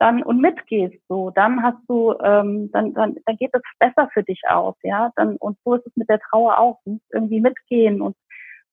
dann 0.00 0.22
und 0.22 0.40
mitgehst, 0.40 0.96
so, 1.08 1.30
dann 1.30 1.62
hast 1.62 1.78
du, 1.86 2.14
ähm, 2.24 2.70
dann, 2.72 2.94
dann, 2.94 3.16
dann 3.26 3.36
geht 3.36 3.50
es 3.52 3.60
besser 3.78 4.08
für 4.12 4.22
dich 4.22 4.40
aus, 4.48 4.74
ja. 4.82 5.12
Dann 5.14 5.36
und 5.36 5.58
so 5.64 5.74
ist 5.74 5.86
es 5.86 5.94
mit 5.94 6.08
der 6.08 6.18
Trauer 6.20 6.58
auch. 6.58 6.80
Du 6.84 6.92
musst 6.92 7.04
irgendwie 7.12 7.40
mitgehen 7.40 8.00
und 8.00 8.16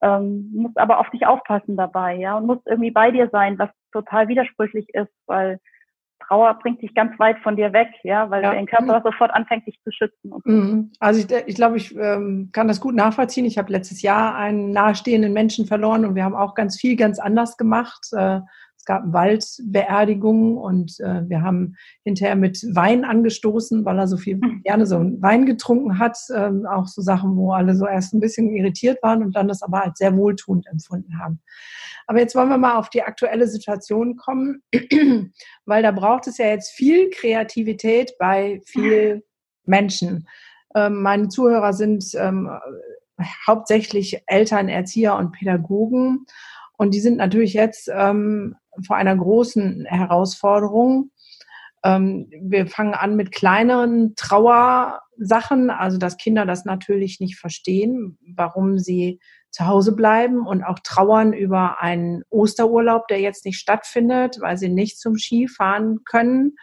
ähm, 0.02 0.50
musst 0.54 0.78
aber 0.78 1.00
auf 1.00 1.10
dich 1.10 1.28
aufpassen 1.28 1.76
dabei, 1.76 2.16
ja, 2.16 2.38
und 2.38 2.48
musst 2.48 2.66
irgendwie 2.66 2.92
bei 2.92 3.12
dir 3.12 3.30
sein, 3.32 3.60
was 3.60 3.70
total 3.92 4.30
widersprüchlich 4.30 4.88
ist, 4.94 5.12
weil 5.26 5.60
Trauer 6.26 6.54
bringt 6.62 6.82
dich 6.82 6.96
ganz 6.96 7.18
weit 7.20 7.40
von 7.40 7.58
dir 7.58 7.74
weg, 7.74 7.90
ja, 8.04 8.30
weil 8.30 8.44
ja. 8.44 8.54
dein 8.54 8.66
Körper 8.66 9.02
sofort 9.04 9.32
anfängt, 9.32 9.68
dich 9.68 9.80
zu 9.84 9.92
schützen. 9.92 10.34
Mhm. 10.46 10.92
Also 11.00 11.20
ich, 11.20 11.48
ich 11.48 11.56
glaube, 11.56 11.78
ich 11.78 11.96
ähm, 11.96 12.50
kann 12.54 12.68
das 12.70 12.80
gut 12.80 12.96
nachvollziehen. 12.96 13.46
Ich 13.46 13.58
habe 13.58 13.72
letztes 13.72 14.02
Jahr 14.02 14.36
einen 14.36 14.72
nahestehenden 14.72 15.34
Menschen 15.34 15.66
verloren 15.66 16.06
und 16.06 16.16
wir 16.16 16.24
haben 16.24 16.36
auch 16.36 16.56
ganz 16.56 16.80
viel 16.80 16.96
ganz 16.96 17.20
anders 17.20 17.58
gemacht. 17.58 18.08
Äh, 18.14 18.42
gab 18.88 19.14
Waldbeerdigungen 19.14 20.58
und 20.58 21.00
äh, 21.02 21.30
wir 21.30 21.42
haben 21.44 21.76
hinterher 22.04 22.36
mit 22.36 22.64
Wein 22.74 23.04
angestoßen, 23.06 23.86
weil 23.86 24.00
er 24.00 24.08
so 24.08 24.18
viel 24.18 24.40
hm. 24.42 24.64
gerne 24.64 24.88
so 24.88 24.96
einen 24.98 25.22
Wein 25.22 25.46
getrunken 25.46 26.00
hat. 26.00 26.18
Ähm, 26.34 26.66
auch 26.66 26.88
so 26.88 27.02
Sachen, 27.02 27.36
wo 27.36 27.52
alle 27.52 27.76
so 27.76 27.86
erst 27.86 28.14
ein 28.14 28.20
bisschen 28.20 28.50
irritiert 28.50 29.04
waren 29.04 29.22
und 29.22 29.36
dann 29.36 29.48
das 29.48 29.62
aber 29.62 29.84
als 29.84 30.00
sehr 30.00 30.16
wohltuend 30.18 30.66
empfunden 30.68 31.20
haben. 31.20 31.42
Aber 32.08 32.20
jetzt 32.20 32.34
wollen 32.36 32.50
wir 32.50 32.58
mal 32.58 32.78
auf 32.78 32.90
die 32.90 33.04
aktuelle 33.04 33.48
Situation 33.48 34.16
kommen, 34.16 34.64
weil 35.66 35.84
da 35.84 35.92
braucht 35.92 36.28
es 36.28 36.38
ja 36.38 36.48
jetzt 36.48 36.72
viel 36.72 37.10
Kreativität 37.10 38.14
bei 38.18 38.62
vielen 38.66 39.22
Menschen. 39.66 40.28
Ähm, 40.74 41.02
meine 41.02 41.28
Zuhörer 41.28 41.74
sind 41.74 42.06
ähm, 42.16 42.50
hauptsächlich 43.46 44.24
Eltern, 44.28 44.70
Erzieher 44.70 45.16
und 45.16 45.34
Pädagogen. 45.34 46.26
Und 46.78 46.94
die 46.94 47.00
sind 47.00 47.18
natürlich 47.18 47.54
jetzt 47.54 47.90
ähm, 47.92 48.56
vor 48.86 48.96
einer 48.96 49.16
großen 49.16 49.86
Herausforderung. 49.86 51.12
Ähm, 51.84 52.30
wir 52.42 52.68
fangen 52.68 52.94
an 52.94 53.16
mit 53.16 53.32
kleineren 53.32 54.14
Trauersachen, 54.16 55.70
also 55.70 55.98
dass 55.98 56.18
Kinder 56.18 56.46
das 56.46 56.66
natürlich 56.66 57.20
nicht 57.20 57.38
verstehen, 57.38 58.18
warum 58.36 58.78
sie 58.78 59.20
zu 59.52 59.66
Hause 59.66 59.96
bleiben 59.96 60.46
und 60.46 60.64
auch 60.64 60.80
trauern 60.84 61.34
über 61.34 61.82
einen 61.82 62.24
Osterurlaub, 62.30 63.08
der 63.08 63.22
jetzt 63.22 63.46
nicht 63.46 63.60
stattfindet, 63.60 64.38
weil 64.42 64.58
sie 64.58 64.70
nicht 64.70 65.00
zum 65.00 65.18
Skifahren 65.18 66.04
können. 66.04 66.56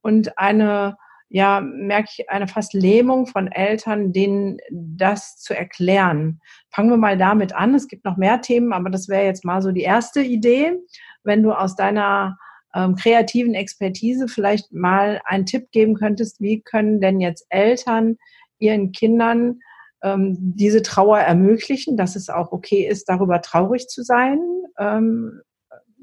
Und 0.00 0.38
eine, 0.38 0.96
ja, 1.28 1.60
merke 1.60 2.08
ich, 2.10 2.30
eine 2.30 2.48
fast 2.48 2.72
Lähmung 2.72 3.26
von 3.26 3.46
Eltern, 3.46 4.12
denen 4.12 4.58
das 4.70 5.36
zu 5.36 5.56
erklären. 5.56 6.40
Fangen 6.70 6.90
wir 6.90 6.96
mal 6.96 7.16
damit 7.16 7.54
an. 7.54 7.74
Es 7.74 7.86
gibt 7.88 8.04
noch 8.04 8.16
mehr 8.16 8.40
Themen, 8.40 8.72
aber 8.72 8.90
das 8.90 9.08
wäre 9.08 9.24
jetzt 9.24 9.44
mal 9.44 9.62
so 9.62 9.70
die 9.70 9.82
erste 9.82 10.22
Idee 10.22 10.76
wenn 11.24 11.42
du 11.42 11.52
aus 11.52 11.76
deiner 11.76 12.38
ähm, 12.74 12.96
kreativen 12.96 13.54
Expertise 13.54 14.28
vielleicht 14.28 14.72
mal 14.72 15.20
einen 15.24 15.46
Tipp 15.46 15.70
geben 15.70 15.94
könntest, 15.94 16.40
wie 16.40 16.62
können 16.62 17.00
denn 17.00 17.20
jetzt 17.20 17.46
Eltern 17.50 18.16
ihren 18.58 18.92
Kindern 18.92 19.60
ähm, 20.02 20.36
diese 20.38 20.82
Trauer 20.82 21.18
ermöglichen, 21.18 21.96
dass 21.96 22.16
es 22.16 22.28
auch 22.28 22.52
okay 22.52 22.86
ist, 22.86 23.08
darüber 23.08 23.40
traurig 23.40 23.88
zu 23.88 24.02
sein. 24.02 24.40
Ähm, 24.78 25.40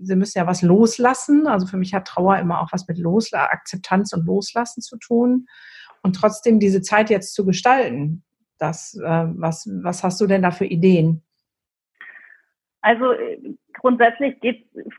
sie 0.02 0.16
müssen 0.16 0.38
ja 0.38 0.48
was 0.48 0.62
loslassen. 0.62 1.48
Also 1.48 1.68
für 1.68 1.78
mich 1.78 1.94
hat 1.94 2.08
Trauer 2.08 2.38
immer 2.38 2.62
auch 2.62 2.72
was 2.72 2.88
mit 2.88 2.98
Losla 2.98 3.46
Akzeptanz 3.46 4.14
und 4.14 4.26
Loslassen 4.26 4.82
zu 4.82 4.98
tun. 4.98 5.48
Und 6.02 6.16
trotzdem 6.16 6.60
diese 6.60 6.82
Zeit 6.82 7.10
jetzt 7.10 7.34
zu 7.34 7.46
gestalten. 7.46 8.24
Das, 8.58 8.94
äh, 8.96 9.26
was, 9.36 9.68
was 9.82 10.04
hast 10.04 10.22
du 10.22 10.28
denn 10.28 10.42
da 10.42 10.52
für 10.52 10.66
Ideen? 10.66 11.24
Also 12.82 13.12
äh, 13.12 13.56
grundsätzlich 13.74 14.38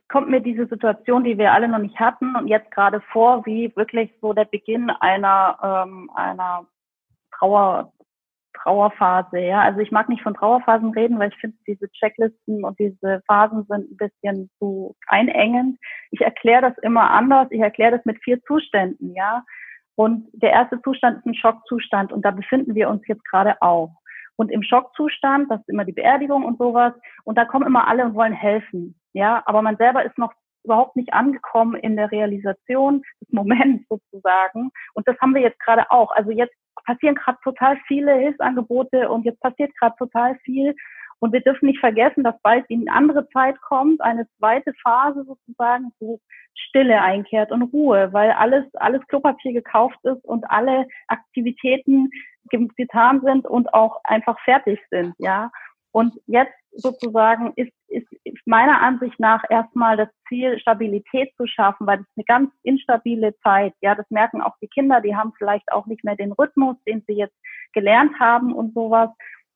kommt 0.08 0.28
mir 0.28 0.40
diese 0.40 0.66
Situation, 0.66 1.25
die 1.25 1.38
wir 1.38 1.52
alle 1.52 1.68
noch 1.68 1.78
nicht 1.78 1.99
hatten 1.99 2.37
und 2.37 2.46
jetzt 2.46 2.70
gerade 2.70 3.00
vor, 3.12 3.44
wie 3.46 3.75
wirklich 3.76 4.12
so 4.20 4.32
der 4.32 4.44
Beginn 4.44 4.90
einer, 4.90 5.87
ähm, 5.87 6.10
einer 6.14 6.66
Trauer, 7.38 7.92
Trauerphase. 8.54 9.38
Ja? 9.38 9.62
Also 9.62 9.80
ich 9.80 9.90
mag 9.90 10.08
nicht 10.08 10.22
von 10.22 10.34
Trauerphasen 10.34 10.90
reden, 10.90 11.18
weil 11.18 11.30
ich 11.30 11.38
finde, 11.38 11.56
diese 11.66 11.90
Checklisten 11.92 12.64
und 12.64 12.78
diese 12.78 13.22
Phasen 13.26 13.64
sind 13.64 13.90
ein 13.90 13.96
bisschen 13.96 14.50
zu 14.58 14.94
einengend. 15.06 15.78
Ich 16.10 16.20
erkläre 16.20 16.62
das 16.62 16.78
immer 16.82 17.10
anders. 17.10 17.49
Ich 17.50 17.60
erkläre 17.60 17.96
das 17.96 18.04
mit 18.04 18.22
vier 18.22 18.42
Zuständen. 18.42 19.14
Ja, 19.14 19.44
und 20.00 20.28
der 20.32 20.50
erste 20.50 20.80
Zustand 20.82 21.18
ist 21.18 21.26
ein 21.26 21.34
Schockzustand 21.34 22.12
und 22.12 22.25
da 22.25 22.30
befinden 22.30 22.75
wir 22.75 22.88
uns 22.88 23.06
jetzt 23.06 23.25
gerade 23.25 23.60
auch 23.60 23.90
und 24.40 24.50
im 24.50 24.62
Schockzustand, 24.62 25.50
das 25.50 25.61
ist 25.61 25.68
immer 25.68 25.85
die 25.85 25.92
Beerdigung 25.92 26.47
und 26.47 26.56
sowas. 26.56 26.94
Und 27.25 27.37
da 27.37 27.44
kommen 27.44 27.66
immer 27.66 27.87
alle 27.87 28.06
und 28.06 28.14
wollen 28.14 28.32
helfen. 28.32 28.99
Ja, 29.12 29.42
aber 29.44 29.61
man 29.61 29.76
selber 29.76 30.02
ist 30.02 30.16
noch 30.16 30.32
überhaupt 30.64 30.97
nicht 30.97 31.12
angekommen 31.12 31.75
in 31.75 31.94
der 31.94 32.11
Realisation 32.11 33.02
des 33.20 33.28
Moments 33.32 33.87
sozusagen. 33.90 34.70
Und 34.94 35.06
das 35.06 35.18
haben 35.20 35.35
wir 35.35 35.42
jetzt 35.42 35.61
gerade 35.61 35.90
auch. 35.90 36.11
Also 36.12 36.30
jetzt 36.30 36.54
passieren 36.87 37.16
gerade 37.16 37.37
total 37.44 37.76
viele 37.87 38.14
Hilfsangebote 38.14 39.11
und 39.11 39.26
jetzt 39.26 39.40
passiert 39.40 39.76
gerade 39.78 39.97
total 39.99 40.35
viel. 40.37 40.75
Und 41.21 41.33
wir 41.33 41.41
dürfen 41.41 41.67
nicht 41.67 41.81
vergessen, 41.81 42.25
dass 42.25 42.41
bald 42.43 42.65
in 42.69 42.89
eine 42.89 42.97
andere 42.97 43.29
Zeit 43.29 43.61
kommt, 43.61 44.00
eine 44.00 44.27
zweite 44.39 44.73
Phase 44.83 45.25
sozusagen, 45.25 45.93
wo 46.00 46.19
Stille 46.55 47.00
einkehrt 47.00 47.53
und 47.53 47.62
Ruhe, 47.62 48.12
weil 48.12 48.33
alles, 48.33 48.65
alles 48.75 49.07
Klopapier 49.07 49.53
gekauft 49.53 49.99
ist 50.03 50.25
und 50.25 50.45
alle 50.50 50.87
Aktivitäten 51.09 52.11
getan 52.77 53.21
sind 53.23 53.47
und 53.47 53.73
auch 53.75 54.00
einfach 54.05 54.39
fertig 54.41 54.81
sind, 54.91 55.15
ja. 55.19 55.50
Und 55.93 56.15
jetzt 56.27 56.55
sozusagen 56.73 57.53
ist, 57.57 57.73
ist 57.89 58.07
meiner 58.47 58.81
Ansicht 58.81 59.19
nach 59.19 59.43
erstmal 59.50 59.97
das 59.97 60.09
Ziel, 60.29 60.59
Stabilität 60.59 61.33
zu 61.37 61.47
schaffen, 61.47 61.87
weil 61.87 61.99
das 61.99 62.07
ist 62.07 62.17
eine 62.17 62.25
ganz 62.25 62.50
instabile 62.62 63.37
Zeit. 63.43 63.75
Ja, 63.81 63.95
das 63.95 64.09
merken 64.11 64.41
auch 64.41 64.57
die 64.62 64.69
Kinder, 64.69 65.00
die 65.00 65.17
haben 65.17 65.33
vielleicht 65.37 65.71
auch 65.73 65.87
nicht 65.87 66.05
mehr 66.05 66.17
den 66.17 66.33
Rhythmus, 66.33 66.77
den 66.87 67.03
sie 67.07 67.15
jetzt 67.15 67.37
gelernt 67.73 68.19
haben 68.21 68.53
und 68.53 68.75
sowas. 68.75 69.11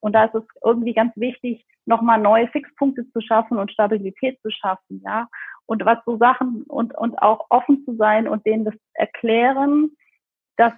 Und 0.05 0.13
da 0.13 0.25
ist 0.25 0.35
es 0.35 0.45
irgendwie 0.63 0.93
ganz 0.93 1.17
wichtig, 1.17 1.65
nochmal 1.87 2.21
neue 2.21 2.49
Fixpunkte 2.49 3.11
zu 3.11 3.21
schaffen 3.23 3.59
und 3.59 3.73
Stabilität 3.73 4.39
zu 4.43 4.51
schaffen, 4.51 5.03
ja. 5.05 5.29
Und 5.67 5.85
was 5.87 5.99
so 6.05 6.19
Sachen 6.19 6.65
und, 6.65 6.95
und 6.97 7.21
auch 7.23 7.47
offen 7.49 7.83
zu 7.87 7.97
sein 7.97 8.29
und 8.29 8.45
denen 8.45 8.67
das 8.67 8.75
erklären, 8.93 9.91
dass, 10.59 10.75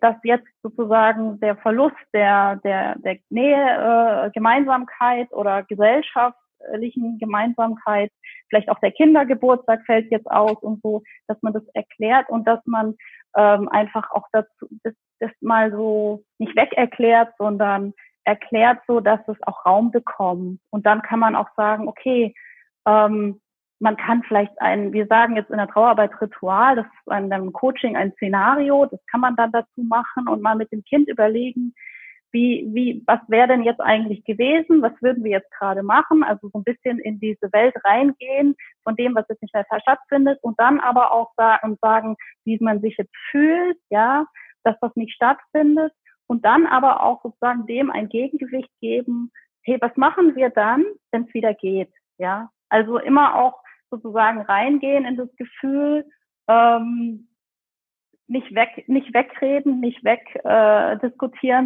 dass 0.00 0.14
jetzt 0.22 0.46
sozusagen 0.62 1.40
der 1.40 1.56
Verlust 1.56 1.96
der, 2.14 2.56
der, 2.62 2.96
der 3.00 3.18
Nähe, 3.28 4.26
äh, 4.26 4.30
Gemeinsamkeit 4.30 5.32
oder 5.32 5.64
Gesellschaft 5.64 6.38
geschwisterlichen 6.60 7.18
Gemeinsamkeit, 7.18 8.12
vielleicht 8.48 8.68
auch 8.68 8.78
der 8.80 8.92
Kindergeburtstag 8.92 9.84
fällt 9.86 10.10
jetzt 10.10 10.30
aus 10.30 10.56
und 10.62 10.80
so, 10.82 11.02
dass 11.26 11.40
man 11.42 11.52
das 11.52 11.66
erklärt 11.74 12.28
und 12.28 12.46
dass 12.46 12.60
man 12.66 12.96
ähm, 13.36 13.68
einfach 13.68 14.10
auch 14.12 14.26
dazu, 14.32 14.68
das, 14.82 14.94
das 15.20 15.30
mal 15.40 15.70
so 15.70 16.24
nicht 16.38 16.56
weg 16.56 16.72
erklärt, 16.74 17.32
sondern 17.38 17.94
erklärt 18.24 18.78
so, 18.86 19.00
dass 19.00 19.20
es 19.28 19.36
auch 19.42 19.64
Raum 19.66 19.90
bekommt. 19.90 20.60
Und 20.70 20.86
dann 20.86 21.02
kann 21.02 21.18
man 21.18 21.36
auch 21.36 21.48
sagen, 21.56 21.88
okay, 21.88 22.34
ähm, 22.86 23.40
man 23.80 23.96
kann 23.96 24.22
vielleicht 24.22 24.52
ein, 24.60 24.92
wir 24.92 25.06
sagen 25.06 25.36
jetzt 25.36 25.50
in 25.50 25.56
der 25.56 25.68
Trauerarbeit 25.68 26.20
Ritual, 26.20 26.76
das 26.76 26.86
ist 26.86 27.06
in 27.06 27.32
einem 27.32 27.52
Coaching 27.52 27.96
ein 27.96 28.12
Szenario, 28.12 28.86
das 28.86 29.00
kann 29.10 29.20
man 29.20 29.36
dann 29.36 29.52
dazu 29.52 29.82
machen 29.82 30.28
und 30.28 30.42
mal 30.42 30.54
mit 30.54 30.70
dem 30.70 30.84
Kind 30.84 31.08
überlegen, 31.08 31.74
wie, 32.32 32.68
wie, 32.72 33.02
was 33.06 33.18
wäre 33.26 33.48
denn 33.48 33.64
jetzt 33.64 33.80
eigentlich 33.80 34.24
gewesen? 34.24 34.82
Was 34.82 34.92
würden 35.00 35.24
wir 35.24 35.32
jetzt 35.32 35.50
gerade 35.50 35.82
machen? 35.82 36.22
Also 36.22 36.48
so 36.52 36.58
ein 36.60 36.64
bisschen 36.64 37.00
in 37.00 37.18
diese 37.18 37.52
Welt 37.52 37.74
reingehen 37.84 38.54
von 38.84 38.94
dem, 38.94 39.16
was 39.16 39.26
jetzt 39.28 39.42
nicht 39.42 39.54
mehr 39.54 39.66
stattfindet 39.80 40.38
und 40.42 40.58
dann 40.60 40.78
aber 40.78 41.10
auch 41.10 41.32
sagen, 41.36 41.76
sagen, 41.80 42.16
wie 42.44 42.56
man 42.60 42.80
sich 42.80 42.96
jetzt 42.98 43.16
fühlt, 43.30 43.78
ja, 43.88 44.26
dass 44.62 44.76
das 44.80 44.94
nicht 44.94 45.12
stattfindet 45.12 45.92
und 46.30 46.44
dann 46.44 46.64
aber 46.68 47.02
auch 47.02 47.20
sozusagen 47.24 47.66
dem 47.66 47.90
ein 47.90 48.08
Gegengewicht 48.08 48.70
geben. 48.80 49.32
Hey, 49.64 49.78
was 49.80 49.96
machen 49.96 50.36
wir 50.36 50.50
dann, 50.50 50.84
wenn 51.10 51.24
es 51.24 51.34
wieder 51.34 51.54
geht? 51.54 51.90
Ja, 52.18 52.50
also 52.68 52.98
immer 52.98 53.34
auch 53.34 53.60
sozusagen 53.90 54.40
reingehen 54.42 55.04
in 55.04 55.16
das 55.16 55.28
Gefühl, 55.34 56.06
ähm, 56.46 57.26
nicht 58.28 58.54
weg, 58.54 58.84
nicht 58.86 59.12
wegreden, 59.12 59.80
nicht 59.80 60.04
weg 60.04 60.20
äh, 60.44 60.98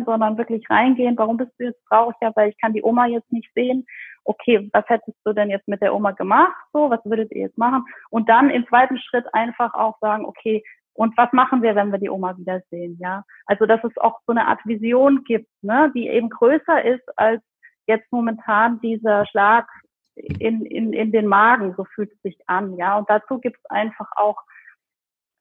sondern 0.07 0.39
wirklich 0.39 0.65
reingehen. 0.71 1.19
Warum 1.19 1.37
bist 1.37 1.53
du 1.59 1.65
jetzt 1.65 1.85
traurig? 1.91 2.17
Ja, 2.23 2.33
weil 2.35 2.49
ich 2.49 2.59
kann 2.59 2.73
die 2.73 2.83
Oma 2.83 3.05
jetzt 3.05 3.31
nicht 3.31 3.53
sehen. 3.55 3.85
Okay, 4.25 4.71
was 4.73 4.89
hättest 4.89 5.19
du 5.27 5.35
denn 5.35 5.51
jetzt 5.51 5.69
mit 5.69 5.83
der 5.83 5.95
Oma 5.95 6.13
gemacht? 6.13 6.57
So, 6.73 6.89
was 6.89 7.05
würdet 7.05 7.31
ihr 7.33 7.43
jetzt 7.43 7.59
machen? 7.59 7.85
Und 8.09 8.31
dann 8.31 8.49
im 8.49 8.67
zweiten 8.69 8.97
Schritt 8.97 9.27
einfach 9.35 9.75
auch 9.75 9.99
sagen, 10.01 10.25
okay, 10.25 10.65
und 10.95 11.17
was 11.17 11.33
machen 11.33 11.63
wir, 11.63 11.75
wenn 11.75 11.91
wir 11.91 11.99
die 11.99 12.11
Oma 12.11 12.37
wiedersehen? 12.39 12.97
Ja, 13.01 13.25
also 13.47 13.67
dass 13.67 13.83
es 13.85 13.97
auch 13.99 14.21
so 14.27 14.33
eine 14.33 14.47
Art 14.47 14.65
Vision 14.65 15.25
gibt, 15.25 15.51
ne, 15.63 15.93
die 15.95 16.09
eben 16.09 16.31
größer 16.31 16.85
ist 16.85 17.07
als 17.19 17.43
jetzt 17.87 18.11
momentan 18.11 18.81
dieser 18.81 19.27
Schlag 19.27 19.69
in, 20.15 20.65
in, 20.65 20.93
in 20.93 21.13
den 21.13 21.27
Magen, 21.27 21.75
so 21.77 21.85
fühlt 21.85 22.13
es 22.13 22.23
sich 22.23 22.39
an, 22.47 22.77
ja. 22.77 22.97
Und 22.97 23.11
dazu 23.11 23.39
gibt 23.39 23.59
es 23.59 23.71
einfach 23.71 24.09
auch, 24.17 24.41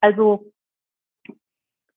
also 0.02 0.52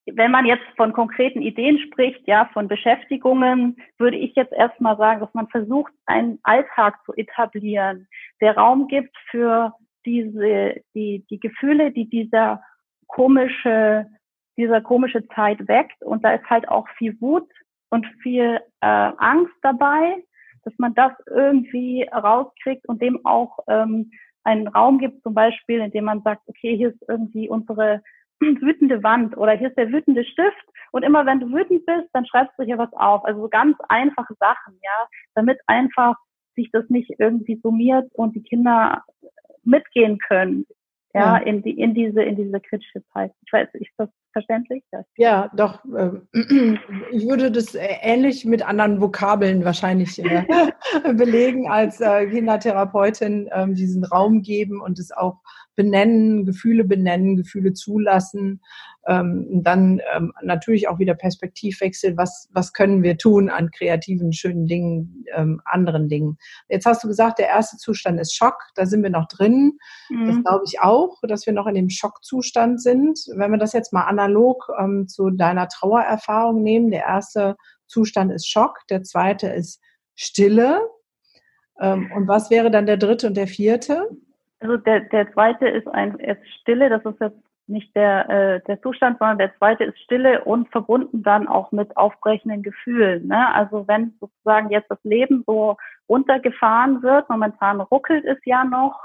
wenn 0.07 0.31
man 0.31 0.47
jetzt 0.47 0.65
von 0.77 0.93
konkreten 0.93 1.43
Ideen 1.43 1.79
spricht, 1.79 2.27
ja, 2.29 2.49
von 2.53 2.69
Beschäftigungen, 2.69 3.77
würde 3.99 4.17
ich 4.17 4.35
jetzt 4.37 4.53
erstmal 4.53 4.97
sagen, 4.97 5.21
dass 5.21 5.35
man 5.35 5.49
versucht, 5.49 5.93
einen 6.05 6.39
Alltag 6.45 6.99
zu 7.05 7.13
etablieren, 7.15 8.07
der 8.41 8.57
Raum 8.57 8.87
gibt 8.87 9.17
für 9.31 9.73
diese, 10.05 10.81
die, 10.95 11.27
die 11.29 11.41
Gefühle, 11.41 11.91
die 11.91 12.09
dieser 12.09 12.63
komische, 13.07 14.07
dieser 14.57 14.81
komische 14.81 15.27
Zeit 15.29 15.67
weckt. 15.69 16.03
Und 16.03 16.25
da 16.25 16.35
ist 16.35 16.49
halt 16.49 16.69
auch 16.69 16.89
viel 16.99 17.21
Wut 17.21 17.49
und 17.91 18.07
viel 18.23 18.61
äh, 18.81 18.87
Angst 19.17 19.55
dabei 19.63 20.17
dass 20.67 20.75
man 20.79 20.95
das 20.95 21.13
irgendwie 21.29 22.03
rauskriegt 22.13 22.87
und 22.89 23.01
dem 23.01 23.25
auch 23.25 23.61
ähm, 23.69 24.11
einen 24.43 24.67
Raum 24.67 24.99
gibt, 24.99 25.23
zum 25.23 25.33
Beispiel, 25.33 25.81
in 25.81 25.93
dem 25.93 26.05
man 26.05 26.23
sagt, 26.23 26.43
okay, 26.49 26.77
hier 26.77 26.91
ist 26.91 27.03
irgendwie 27.09 27.49
unsere 27.49 28.03
wütende 28.41 29.03
Wand 29.03 29.37
oder 29.37 29.53
hier 29.53 29.69
ist 29.69 29.79
der 29.79 29.93
wütende 29.93 30.25
Stift 30.25 30.67
und 30.91 31.05
immer 31.05 31.25
wenn 31.25 31.41
du 31.41 31.47
wütend 31.53 31.87
bist, 31.87 32.09
dann 32.13 32.27
schreibst 32.27 32.59
du 32.59 32.65
hier 32.65 32.79
was 32.79 32.93
auf. 32.95 33.25
Also 33.25 33.43
so 33.43 33.49
ganz 33.49 33.79
einfache 33.89 34.35
Sachen, 34.41 34.75
ja, 34.83 35.09
damit 35.35 35.61
einfach 35.69 36.17
sich 36.57 36.69
das 36.73 36.85
nicht 36.89 37.13
irgendwie 37.19 37.61
summiert 37.63 38.11
und 38.15 38.35
die 38.35 38.43
Kinder 38.43 39.05
mitgehen 39.63 40.19
können 40.19 40.67
ja, 41.17 41.37
in, 41.39 41.63
die, 41.63 41.79
in, 41.79 41.95
diese, 41.95 42.23
in 42.23 42.37
diese 42.37 42.61
kritische 42.61 43.03
Zeit. 43.13 43.33
Ich 43.45 43.53
weiß, 43.53 43.69
ist 43.75 43.91
das 43.97 44.09
verständlich? 44.37 44.85
Ja, 45.17 45.51
doch. 45.57 45.83
Ähm, 45.87 46.29
ich 47.11 47.27
würde 47.27 47.51
das 47.51 47.75
äh, 47.75 47.89
ähnlich 48.03 48.45
mit 48.45 48.63
anderen 48.63 49.01
Vokabeln 49.01 49.65
wahrscheinlich 49.65 50.23
äh, 50.23 50.45
belegen 51.15 51.71
als 51.71 52.03
äh, 52.03 52.27
Kindertherapeutin, 52.27 53.49
ähm, 53.51 53.75
diesen 53.75 54.05
Raum 54.05 54.43
geben 54.43 54.83
und 54.83 54.99
es 54.99 55.11
auch 55.11 55.41
benennen, 55.77 56.45
Gefühle 56.45 56.85
benennen, 56.85 57.37
Gefühle 57.37 57.75
zulassen, 57.75 58.61
ähm, 59.07 59.63
dann 59.63 60.01
ähm, 60.15 60.33
natürlich 60.43 60.89
auch 60.89 60.99
wieder 60.99 61.15
Perspektivwechsel, 61.15 62.17
was, 62.17 62.49
was 62.53 62.73
können 62.73 63.03
wir 63.03 63.19
tun 63.19 63.49
an 63.49 63.71
kreativen, 63.71 64.33
schönen 64.33 64.67
Dingen, 64.67 65.25
ähm, 65.35 65.61
anderen 65.65 66.09
Dingen. 66.09 66.39
Jetzt 66.69 66.87
hast 66.87 67.05
du 67.05 67.09
gesagt, 67.09 67.39
der 67.39 67.49
erste 67.49 67.77
Zustand 67.77 68.19
ist 68.19 68.35
Schock, 68.35 68.59
da 68.75 68.87
sind 68.87 69.03
wir 69.03 69.11
noch 69.11 69.29
drin. 69.29 69.79
Mhm. 70.09 70.27
Das 70.27 70.43
glaube 70.43 70.65
ich 70.67 70.81
auch, 70.81 71.21
dass 71.23 71.47
wir 71.47 71.53
noch 71.53 71.67
in 71.67 71.75
dem 71.75 71.91
Schockzustand 71.91 72.83
sind. 72.83 73.21
Wenn 73.37 73.53
wir 73.53 73.59
das 73.59 73.73
jetzt 73.73 73.93
mal 73.93 74.05
analog 74.27 74.69
ähm, 74.79 75.09
zu 75.09 75.31
deiner 75.31 75.69
Trauererfahrung 75.69 76.63
nehmen, 76.63 76.91
der 76.91 77.05
erste 77.05 77.57
Zustand 77.87 78.33
ist 78.33 78.51
Schock, 78.51 78.79
der 78.91 79.03
zweite 79.03 79.49
ist 79.49 79.83
Stille. 80.15 80.81
Ähm, 81.81 82.11
und 82.15 82.29
was 82.29 82.51
wäre 82.51 82.71
dann 82.71 82.87
der 82.87 82.97
dritte 82.97 83.29
und 83.29 83.37
der 83.37 83.47
vierte? 83.47 84.09
Also 84.61 84.77
der, 84.79 85.01
der 85.01 85.33
zweite 85.33 85.69
ist 85.69 85.87
ein 85.89 86.19
ist 86.19 86.41
Stille, 86.61 86.89
das 86.89 87.05
ist 87.05 87.21
jetzt 87.21 87.39
nicht 87.69 87.95
der, 87.97 88.31
äh, 88.31 88.61
der 88.67 88.81
Zustand, 88.81 89.19
sondern 89.19 89.39
der 89.39 89.57
zweite 89.59 89.85
ist 89.85 89.99
Stille 90.01 90.45
und 90.45 90.71
verbunden 90.71 91.23
dann 91.23 91.49
auch 91.49 91.73
mit 91.73 91.97
aufbrechenden 91.97 92.63
Gefühlen. 92.63 93.27
Ne? 93.27 93.53
Also 93.55 93.87
wenn 93.89 94.15
sozusagen 94.21 94.71
jetzt 94.71 94.91
das 94.91 95.03
Leben 95.03 95.43
so 95.47 95.77
runtergefahren 96.09 97.03
wird, 97.03 97.29
momentan 97.29 97.81
ruckelt 97.81 98.25
es 98.25 98.39
ja 98.45 98.65
noch 98.65 98.99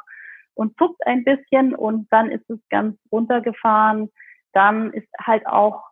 und 0.54 0.78
zuckt 0.78 1.06
ein 1.08 1.24
bisschen 1.24 1.74
und 1.74 2.08
dann 2.12 2.30
ist 2.30 2.48
es 2.50 2.60
ganz 2.70 2.96
runtergefahren, 3.12 4.12
dann 4.54 4.94
ist 4.94 5.08
halt 5.20 5.46
auch, 5.48 5.84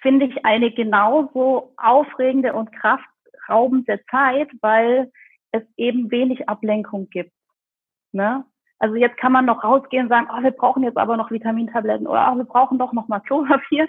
finde 0.00 0.26
ich, 0.26 0.44
eine 0.44 0.70
genauso 0.70 1.74
aufregende 1.76 2.52
und 2.52 2.72
kraftraubende 2.72 4.00
Zeit, 4.10 4.50
weil 4.60 5.10
es 5.52 5.62
eben 5.76 6.10
wenig 6.10 6.48
Ablenkung 6.48 7.08
gibt. 7.10 7.32
Ne? 8.12 8.44
Also 8.78 8.96
jetzt 8.96 9.16
kann 9.16 9.32
man 9.32 9.44
noch 9.44 9.62
rausgehen 9.62 10.04
und 10.04 10.08
sagen, 10.08 10.28
oh, 10.32 10.42
wir 10.42 10.50
brauchen 10.50 10.82
jetzt 10.82 10.96
aber 10.96 11.16
noch 11.16 11.30
Vitamintabletten 11.30 12.06
oder 12.06 12.32
oh, 12.32 12.36
wir 12.36 12.44
brauchen 12.44 12.78
doch 12.78 12.92
noch 12.92 13.08
mal 13.08 13.20
Klopapier. 13.20 13.86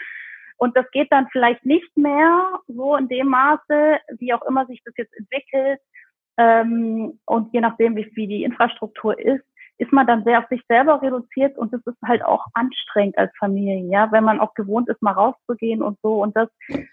Und 0.57 0.77
das 0.77 0.89
geht 0.91 1.11
dann 1.11 1.27
vielleicht 1.31 1.65
nicht 1.65 1.97
mehr 1.97 2.59
so 2.67 2.95
in 2.95 3.07
dem 3.07 3.27
Maße, 3.27 3.97
wie 4.19 4.33
auch 4.33 4.43
immer 4.43 4.65
sich 4.67 4.81
das 4.85 4.93
jetzt 4.97 5.13
entwickelt. 5.17 5.79
Ähm, 6.37 7.19
und 7.25 7.53
je 7.53 7.61
nachdem, 7.61 7.95
wie, 7.95 8.09
wie 8.13 8.27
die 8.27 8.43
Infrastruktur 8.43 9.19
ist, 9.19 9.43
ist 9.77 9.91
man 9.91 10.05
dann 10.05 10.23
sehr 10.23 10.39
auf 10.39 10.45
sich 10.49 10.61
selber 10.67 11.01
reduziert 11.01 11.57
und 11.57 11.73
das 11.73 11.81
ist 11.85 11.97
halt 12.05 12.23
auch 12.23 12.45
anstrengend 12.53 13.17
als 13.17 13.31
Familie, 13.39 13.89
ja, 13.91 14.11
wenn 14.11 14.23
man 14.23 14.39
auch 14.39 14.53
gewohnt 14.53 14.87
ist, 14.89 15.01
mal 15.01 15.11
rauszugehen 15.11 15.81
und 15.81 15.97
so 16.03 16.21
und 16.21 16.35
das 16.35 16.49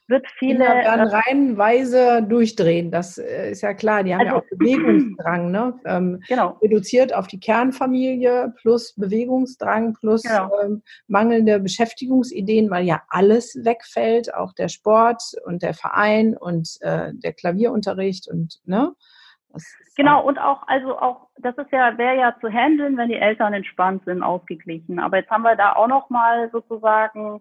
wird 0.08 0.26
viele 0.38 0.64
Kinder 0.64 0.82
dann 0.84 1.00
äh, 1.00 1.16
reihenweise 1.16 2.22
durchdrehen, 2.22 2.90
das 2.90 3.18
äh, 3.18 3.50
ist 3.52 3.62
ja 3.62 3.74
klar, 3.74 4.02
die 4.02 4.14
haben 4.14 4.20
also, 4.20 4.36
ja 4.36 4.38
auch 4.40 4.44
Bewegungsdrang, 4.50 5.50
ne? 5.50 5.78
Ähm, 5.84 6.22
genau. 6.26 6.58
Reduziert 6.62 7.14
auf 7.14 7.26
die 7.26 7.40
Kernfamilie 7.40 8.54
plus 8.60 8.94
Bewegungsdrang 8.96 9.94
plus 9.94 10.22
genau. 10.22 10.50
ähm, 10.62 10.82
mangelnde 11.06 11.60
Beschäftigungsideen, 11.60 12.70
weil 12.70 12.84
ja 12.86 13.02
alles 13.08 13.58
wegfällt, 13.62 14.34
auch 14.34 14.52
der 14.54 14.68
Sport 14.68 15.22
und 15.44 15.62
der 15.62 15.74
Verein 15.74 16.36
und 16.36 16.78
äh, 16.80 17.12
der 17.12 17.32
Klavierunterricht 17.32 18.28
und 18.28 18.60
ne? 18.64 18.94
Genau, 19.96 20.24
und 20.24 20.38
auch, 20.38 20.66
also 20.66 20.98
auch, 20.98 21.28
das 21.38 21.56
ist 21.58 21.72
ja, 21.72 21.98
wäre 21.98 22.16
ja 22.16 22.36
zu 22.40 22.48
handeln, 22.48 22.96
wenn 22.96 23.08
die 23.08 23.16
Eltern 23.16 23.52
entspannt 23.52 24.04
sind, 24.04 24.22
ausgeglichen. 24.22 24.98
Aber 24.98 25.18
jetzt 25.18 25.30
haben 25.30 25.42
wir 25.42 25.56
da 25.56 25.72
auch 25.72 25.88
nochmal 25.88 26.50
sozusagen 26.50 27.40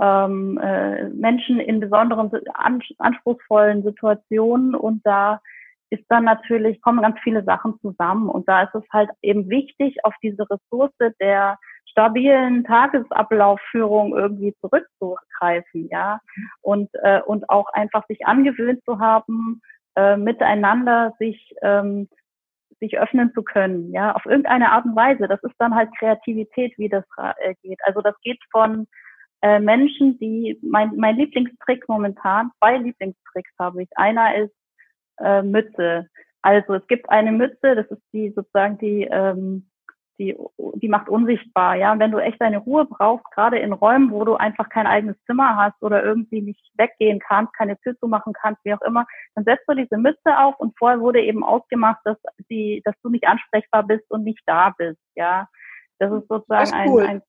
ähm, 0.00 0.58
äh, 0.58 1.08
Menschen 1.10 1.60
in 1.60 1.80
besonderen, 1.80 2.30
anspruchsvollen 2.98 3.82
Situationen 3.82 4.74
und 4.74 5.04
da 5.04 5.40
ist 5.90 6.04
dann 6.08 6.24
natürlich, 6.24 6.80
kommen 6.80 7.02
ganz 7.02 7.18
viele 7.22 7.42
Sachen 7.44 7.78
zusammen 7.80 8.28
und 8.28 8.48
da 8.48 8.62
ist 8.62 8.74
es 8.74 8.84
halt 8.92 9.10
eben 9.22 9.50
wichtig, 9.50 9.96
auf 10.04 10.14
diese 10.22 10.48
Ressource 10.48 10.92
der 11.20 11.58
stabilen 11.90 12.64
Tagesablaufführung 12.64 14.16
irgendwie 14.16 14.54
zurückzugreifen, 14.60 15.88
ja, 15.90 16.20
und, 16.62 16.88
äh, 17.02 17.20
und 17.22 17.50
auch 17.50 17.66
einfach 17.72 18.06
sich 18.06 18.24
angewöhnt 18.26 18.82
zu 18.84 19.00
haben, 19.00 19.60
äh, 20.00 20.16
miteinander 20.16 21.14
sich 21.18 21.54
ähm, 21.62 22.08
sich 22.80 22.98
öffnen 22.98 23.30
zu 23.34 23.42
können, 23.42 23.92
ja, 23.92 24.12
auf 24.14 24.24
irgendeine 24.24 24.72
Art 24.72 24.86
und 24.86 24.96
Weise. 24.96 25.28
Das 25.28 25.42
ist 25.42 25.54
dann 25.58 25.74
halt 25.74 25.90
Kreativität, 25.98 26.72
wie 26.78 26.88
das 26.88 27.04
äh, 27.18 27.54
geht. 27.62 27.78
Also 27.84 28.00
das 28.00 28.14
geht 28.22 28.40
von 28.50 28.86
äh, 29.42 29.60
Menschen, 29.60 30.18
die 30.18 30.58
mein, 30.62 30.96
mein 30.96 31.16
Lieblingstrick 31.16 31.88
momentan, 31.88 32.50
zwei 32.58 32.78
Lieblingstricks 32.78 33.52
habe 33.58 33.82
ich. 33.82 33.88
Einer 33.96 34.34
ist 34.36 34.54
äh, 35.18 35.42
Mütze. 35.42 36.08
Also 36.40 36.74
es 36.74 36.86
gibt 36.86 37.10
eine 37.10 37.32
Mütze, 37.32 37.74
das 37.74 37.86
ist 37.90 38.02
die 38.14 38.30
sozusagen 38.30 38.78
die 38.78 39.02
ähm, 39.10 39.69
die, 40.20 40.36
die 40.74 40.88
macht 40.88 41.08
unsichtbar, 41.08 41.76
ja. 41.76 41.92
Und 41.92 41.98
wenn 41.98 42.10
du 42.10 42.18
echt 42.18 42.40
deine 42.40 42.58
Ruhe 42.58 42.84
brauchst, 42.84 43.24
gerade 43.32 43.58
in 43.58 43.72
Räumen, 43.72 44.10
wo 44.10 44.24
du 44.24 44.36
einfach 44.36 44.68
kein 44.68 44.86
eigenes 44.86 45.16
Zimmer 45.24 45.56
hast 45.56 45.82
oder 45.82 46.04
irgendwie 46.04 46.42
nicht 46.42 46.60
weggehen 46.76 47.20
kannst, 47.20 47.56
keine 47.56 47.78
Tür 47.78 47.98
zumachen 47.98 48.34
kannst, 48.34 48.62
wie 48.64 48.74
auch 48.74 48.82
immer, 48.82 49.06
dann 49.34 49.44
setzt 49.44 49.64
du 49.66 49.74
diese 49.74 49.96
Mütze 49.96 50.38
auf 50.38 50.60
und 50.60 50.76
vorher 50.78 51.00
wurde 51.00 51.22
eben 51.22 51.42
ausgemacht, 51.42 52.00
dass 52.04 52.18
die, 52.50 52.82
dass 52.84 52.94
du 53.02 53.08
nicht 53.08 53.26
ansprechbar 53.26 53.82
bist 53.82 54.04
und 54.10 54.24
nicht 54.24 54.42
da 54.46 54.74
bist, 54.76 55.00
ja. 55.16 55.48
Das 55.98 56.12
ist 56.12 56.28
sozusagen 56.28 56.70
das 56.70 56.80
ist 56.80 56.90
cool. 56.90 57.02
ein, 57.02 57.16
ein 57.16 57.22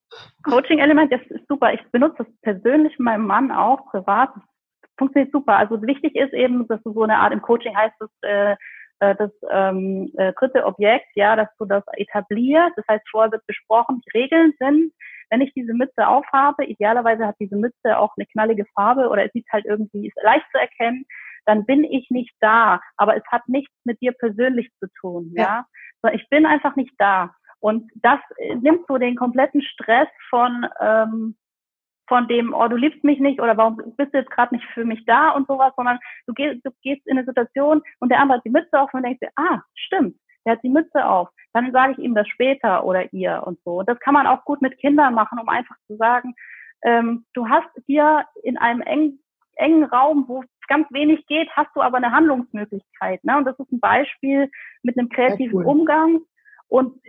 Coaching-Element, 0.44 1.12
das 1.12 1.22
ist 1.28 1.48
super. 1.48 1.74
Ich 1.74 1.82
benutze 1.92 2.24
das 2.24 2.28
persönlich 2.42 2.98
meinem 3.00 3.26
Mann 3.26 3.52
auch 3.52 3.86
privat. 3.88 4.30
Das 4.82 4.90
funktioniert 4.98 5.32
super. 5.34 5.58
Also 5.58 5.82
wichtig 5.82 6.16
ist 6.16 6.34
eben, 6.34 6.68
dass 6.68 6.82
du 6.84 6.94
so 6.94 7.04
eine 7.04 7.18
Art 7.18 7.34
im 7.34 7.42
Coaching 7.42 7.76
heißt 7.76 7.96
es, 8.00 8.10
äh, 8.22 8.56
äh, 9.02 9.16
das 9.16 9.32
ähm, 9.50 10.12
äh, 10.18 10.32
dritte 10.34 10.66
Objekt, 10.66 11.08
ja, 11.16 11.36
dass 11.36 11.50
du 11.58 11.66
das 11.66 11.84
etablierst. 11.94 12.78
Das 12.78 12.86
heißt, 12.88 13.04
vorher 13.10 13.32
wird 13.32 13.46
besprochen, 13.48 14.02
die 14.06 14.18
Regeln 14.18 14.54
sind, 14.60 14.94
wenn 15.30 15.42
ich 15.42 15.54
diese 15.54 15.74
Mütze 15.74 16.08
aufhabe, 16.08 16.66
idealerweise 16.66 17.26
hat 17.26 17.36
diese 17.40 17.56
Mütze 17.56 17.98
auch 17.98 18.14
eine 18.18 18.28
knallige 18.28 18.66
Farbe 18.76 19.10
oder 19.10 19.26
es 19.26 19.32
sieht 19.32 19.48
halt 19.52 19.66
irgendwie, 19.66 20.08
ist 20.08 20.18
leicht 20.24 20.46
zu 20.52 20.60
erkennen, 20.60 21.06
dann 21.46 21.66
bin 21.66 21.84
ich 21.84 22.10
nicht 22.12 22.34
da. 22.42 22.80
Aber 22.98 23.16
es 23.16 23.24
hat 23.32 23.48
nichts 23.48 23.74
mit 23.86 24.00
dir 24.02 24.12
persönlich 24.12 24.70
zu 24.80 24.88
tun, 25.00 25.32
ja. 25.36 25.66
ja? 26.04 26.12
Ich 26.14 26.28
bin 26.30 26.46
einfach 26.46 26.76
nicht 26.76 26.94
da. 26.98 27.34
Und 27.60 27.92
das 27.96 28.20
äh, 28.38 28.56
nimmt 28.56 28.86
so 28.88 28.98
den 28.98 29.16
kompletten 29.16 29.62
Stress 29.62 30.10
von, 30.30 30.68
ähm, 30.80 31.36
von 32.12 32.28
dem, 32.28 32.54
oh, 32.54 32.68
du 32.68 32.76
liebst 32.76 33.06
mich 33.06 33.22
nicht 33.22 33.40
oder 33.40 33.56
warum 33.56 33.78
bist 33.78 34.14
du 34.14 34.18
jetzt 34.18 34.32
gerade 34.32 34.54
nicht 34.54 34.68
für 34.74 34.84
mich 34.84 35.06
da 35.06 35.30
und 35.30 35.48
sowas, 35.48 35.72
sondern 35.78 35.98
du 36.28 36.34
gehst, 36.34 36.60
du 36.66 36.72
gehst 36.82 37.08
in 37.08 37.18
eine 37.18 37.26
Situation 37.26 37.82
und 38.00 38.10
der 38.10 38.20
andere 38.20 38.40
hat 38.40 38.46
die 38.46 38.50
Mütze 38.50 38.78
auf 38.78 38.94
und 38.94 39.04
denkst 39.04 39.22
dir, 39.22 39.32
ah, 39.38 39.62
stimmt, 39.76 40.18
der 40.46 40.54
hat 40.54 40.64
die 40.64 40.68
Mütze 40.68 41.08
auf. 41.08 41.30
Dann 41.54 41.72
sage 41.72 41.94
ich 41.94 42.00
ihm 42.00 42.14
das 42.14 42.28
später 42.28 42.84
oder 42.84 43.14
ihr 43.14 43.44
und 43.46 43.60
so. 43.64 43.80
Und 43.80 43.88
das 43.88 43.98
kann 44.02 44.14
man 44.14 44.28
auch 44.28 44.44
gut 44.44 44.62
mit 44.62 44.78
Kindern 44.78 45.14
machen, 45.14 45.40
um 45.40 45.48
einfach 45.48 45.78
zu 45.88 45.96
sagen, 45.96 46.36
ähm, 46.84 47.24
du 47.34 47.48
hast 47.48 47.70
hier 47.86 48.26
in 48.44 48.58
einem 48.58 48.82
engen, 48.82 49.24
engen 49.56 49.86
Raum, 49.86 50.26
wo 50.28 50.44
ganz 50.68 50.92
wenig 50.92 51.26
geht, 51.28 51.50
hast 51.52 51.74
du 51.76 51.82
aber 51.82 51.96
eine 51.96 52.12
Handlungsmöglichkeit. 52.12 53.24
Ne? 53.24 53.38
Und 53.38 53.46
das 53.46 53.58
ist 53.58 53.72
ein 53.72 53.80
Beispiel 53.80 54.52
mit 54.84 55.00
einem 55.00 55.08
kreativen 55.08 55.60
cool. 55.60 55.66
Umgang. 55.66 56.20
Und 56.72 57.02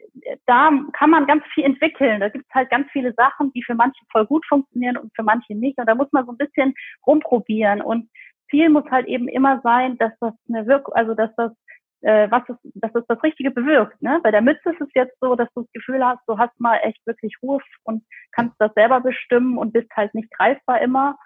da 0.47 0.73
kann 0.93 1.11
man 1.11 1.29
ganz 1.29 1.45
viel 1.55 1.65
entwickeln. 1.65 2.19
Da 2.19 2.29
gibt 2.29 2.45
es 2.49 2.55
halt 2.55 2.69
ganz 2.69 2.91
viele 2.91 3.15
Sachen, 3.15 3.53
die 3.53 3.63
für 3.63 3.77
manche 3.77 4.05
voll 4.11 4.27
gut 4.27 4.45
funktionieren 4.49 4.97
und 4.97 5.15
für 5.15 5.23
manche 5.23 5.55
nicht. 5.55 5.79
Und 5.79 5.87
da 5.87 5.95
muss 5.95 6.11
man 6.11 6.27
so 6.27 6.33
ein 6.33 6.37
bisschen 6.37 6.75
rumprobieren. 7.07 7.81
Und 7.81 8.11
Ziel 8.51 8.71
muss 8.71 8.91
halt 8.91 9.07
eben 9.07 9.29
immer 9.29 9.61
sein, 9.63 9.97
dass 9.99 10.11
das 10.19 10.35
eine 10.49 10.67
Wirkung, 10.67 10.95
also 10.95 11.15
dass 11.15 11.31
das 11.37 11.53
äh, 12.01 12.29
was 12.29 12.43
ist, 12.49 12.59
dass 12.75 12.93
das 12.93 13.05
das 13.07 13.23
Richtige 13.23 13.53
bewirkt. 13.53 14.03
Ne? 14.03 14.19
Bei 14.25 14.33
der 14.33 14.43
Mütze 14.43 14.71
ist 14.71 14.81
es 14.81 14.89
jetzt 14.97 15.17
so, 15.21 15.37
dass 15.37 15.49
du 15.55 15.63
das 15.63 15.73
Gefühl 15.73 16.05
hast, 16.05 16.23
du 16.27 16.37
hast 16.37 16.59
mal 16.59 16.79
echt 16.79 16.99
wirklich 17.07 17.37
Ruhe 17.41 17.61
und 17.85 18.03
kannst 18.33 18.57
das 18.59 18.75
selber 18.75 19.01
bestimmen 19.01 19.59
und 19.59 19.73
bist 19.73 19.91
halt 19.97 20.13
nicht 20.13 20.33
greifbar 20.37 20.81
immer. 20.81 21.17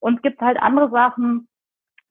Und 0.00 0.16
es 0.16 0.22
gibt 0.22 0.40
halt 0.40 0.58
andere 0.58 0.90
Sachen, 0.90 1.46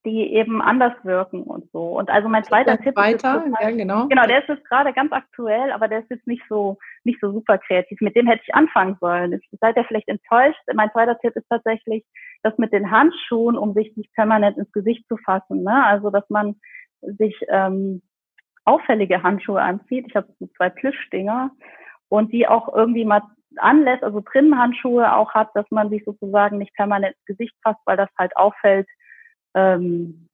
die 0.05 0.33
eben 0.33 0.61
anders 0.61 0.93
wirken 1.03 1.43
und 1.43 1.69
so. 1.71 1.97
Und 1.97 2.09
also 2.09 2.29
mein 2.29 2.43
zweiter 2.43 2.77
Tipp 2.77 2.95
weiter, 2.95 3.43
ist 3.45 3.53
ja, 3.61 3.71
genau. 3.71 4.07
Genau, 4.07 4.25
der 4.25 4.39
ist 4.39 4.49
jetzt 4.49 4.65
gerade 4.65 4.93
ganz 4.93 5.11
aktuell, 5.11 5.71
aber 5.71 5.87
der 5.87 5.99
ist 5.99 6.09
jetzt 6.09 6.27
nicht 6.27 6.43
so 6.47 6.77
nicht 7.03 7.19
so 7.19 7.31
super 7.31 7.57
kreativ. 7.57 7.99
Mit 8.01 8.15
dem 8.15 8.27
hätte 8.27 8.43
ich 8.45 8.53
anfangen 8.53 8.97
sollen. 9.01 9.39
Seid 9.59 9.75
ihr 9.75 9.83
vielleicht 9.85 10.07
enttäuscht? 10.07 10.59
Mein 10.73 10.91
zweiter 10.91 11.17
Tipp 11.19 11.35
ist 11.35 11.49
tatsächlich, 11.49 12.05
das 12.43 12.57
mit 12.57 12.71
den 12.71 12.91
Handschuhen, 12.91 13.57
um 13.57 13.73
sich 13.73 13.95
nicht 13.97 14.13
permanent 14.13 14.57
ins 14.57 14.71
Gesicht 14.71 15.07
zu 15.07 15.17
fassen. 15.17 15.63
Ne? 15.63 15.83
Also 15.85 16.09
dass 16.09 16.29
man 16.29 16.55
sich 17.01 17.35
ähm, 17.49 18.01
auffällige 18.63 19.23
Handschuhe 19.23 19.61
anzieht. 19.61 20.05
Ich 20.07 20.15
habe 20.15 20.27
so 20.39 20.47
zwei 20.57 20.69
Plüschdinger 20.69 21.51
und 22.09 22.31
die 22.31 22.47
auch 22.47 22.73
irgendwie 22.73 23.05
mal 23.05 23.21
anlässt, 23.57 24.03
also 24.03 24.21
drinnen 24.21 24.57
Handschuhe 24.57 25.13
auch 25.13 25.33
hat, 25.33 25.49
dass 25.53 25.65
man 25.69 25.89
sich 25.89 26.03
sozusagen 26.03 26.57
nicht 26.57 26.73
permanent 26.75 27.15
ins 27.15 27.25
Gesicht 27.25 27.55
fasst, 27.63 27.79
weil 27.85 27.97
das 27.97 28.09
halt 28.17 28.35
auffällt, 28.37 28.87
ähm, 29.55 30.27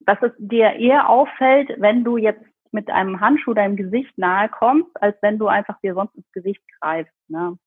dass 0.00 0.18
es 0.22 0.32
dir 0.38 0.74
eher 0.74 1.08
auffällt, 1.08 1.70
wenn 1.78 2.04
du 2.04 2.16
jetzt 2.16 2.44
mit 2.70 2.90
einem 2.90 3.20
Handschuh 3.20 3.54
deinem 3.54 3.76
Gesicht 3.76 4.16
nahe 4.16 4.48
kommst, 4.48 4.90
als 5.02 5.16
wenn 5.20 5.38
du 5.38 5.48
einfach 5.48 5.78
dir 5.80 5.94
sonst 5.94 6.14
ins 6.14 6.30
Gesicht 6.32 6.62
greifst. 6.80 7.12
Ne? 7.28 7.58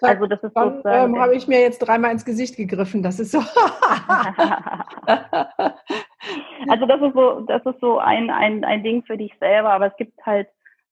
Also 0.00 0.26
das 0.26 0.42
ist 0.42 0.54
Dann 0.54 0.82
ähm, 0.84 1.18
habe 1.20 1.34
ich 1.34 1.46
mir 1.48 1.60
jetzt 1.60 1.78
dreimal 1.78 2.10
ins 2.12 2.24
Gesicht 2.24 2.56
gegriffen. 2.56 3.02
Das 3.02 3.20
ist 3.20 3.32
so. 3.32 3.38
also 6.68 6.86
das 6.86 7.00
ist 7.00 7.14
so, 7.14 7.40
das 7.40 7.64
ist 7.64 7.80
so 7.80 7.98
ein, 7.98 8.30
ein, 8.30 8.64
ein 8.64 8.82
Ding 8.82 9.04
für 9.04 9.16
dich 9.16 9.32
selber, 9.38 9.70
aber 9.70 9.86
es 9.86 9.96
gibt 9.96 10.18
halt, 10.24 10.48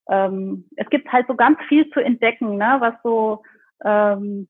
ähm, 0.08 0.68
es 0.76 0.88
gibt 0.90 1.10
halt 1.12 1.26
so 1.26 1.34
ganz 1.34 1.58
viel 1.68 1.90
zu 1.90 2.00
entdecken, 2.00 2.56
ne, 2.56 2.76
was 2.78 2.94
so 3.02 3.42
ähm, 3.84 4.48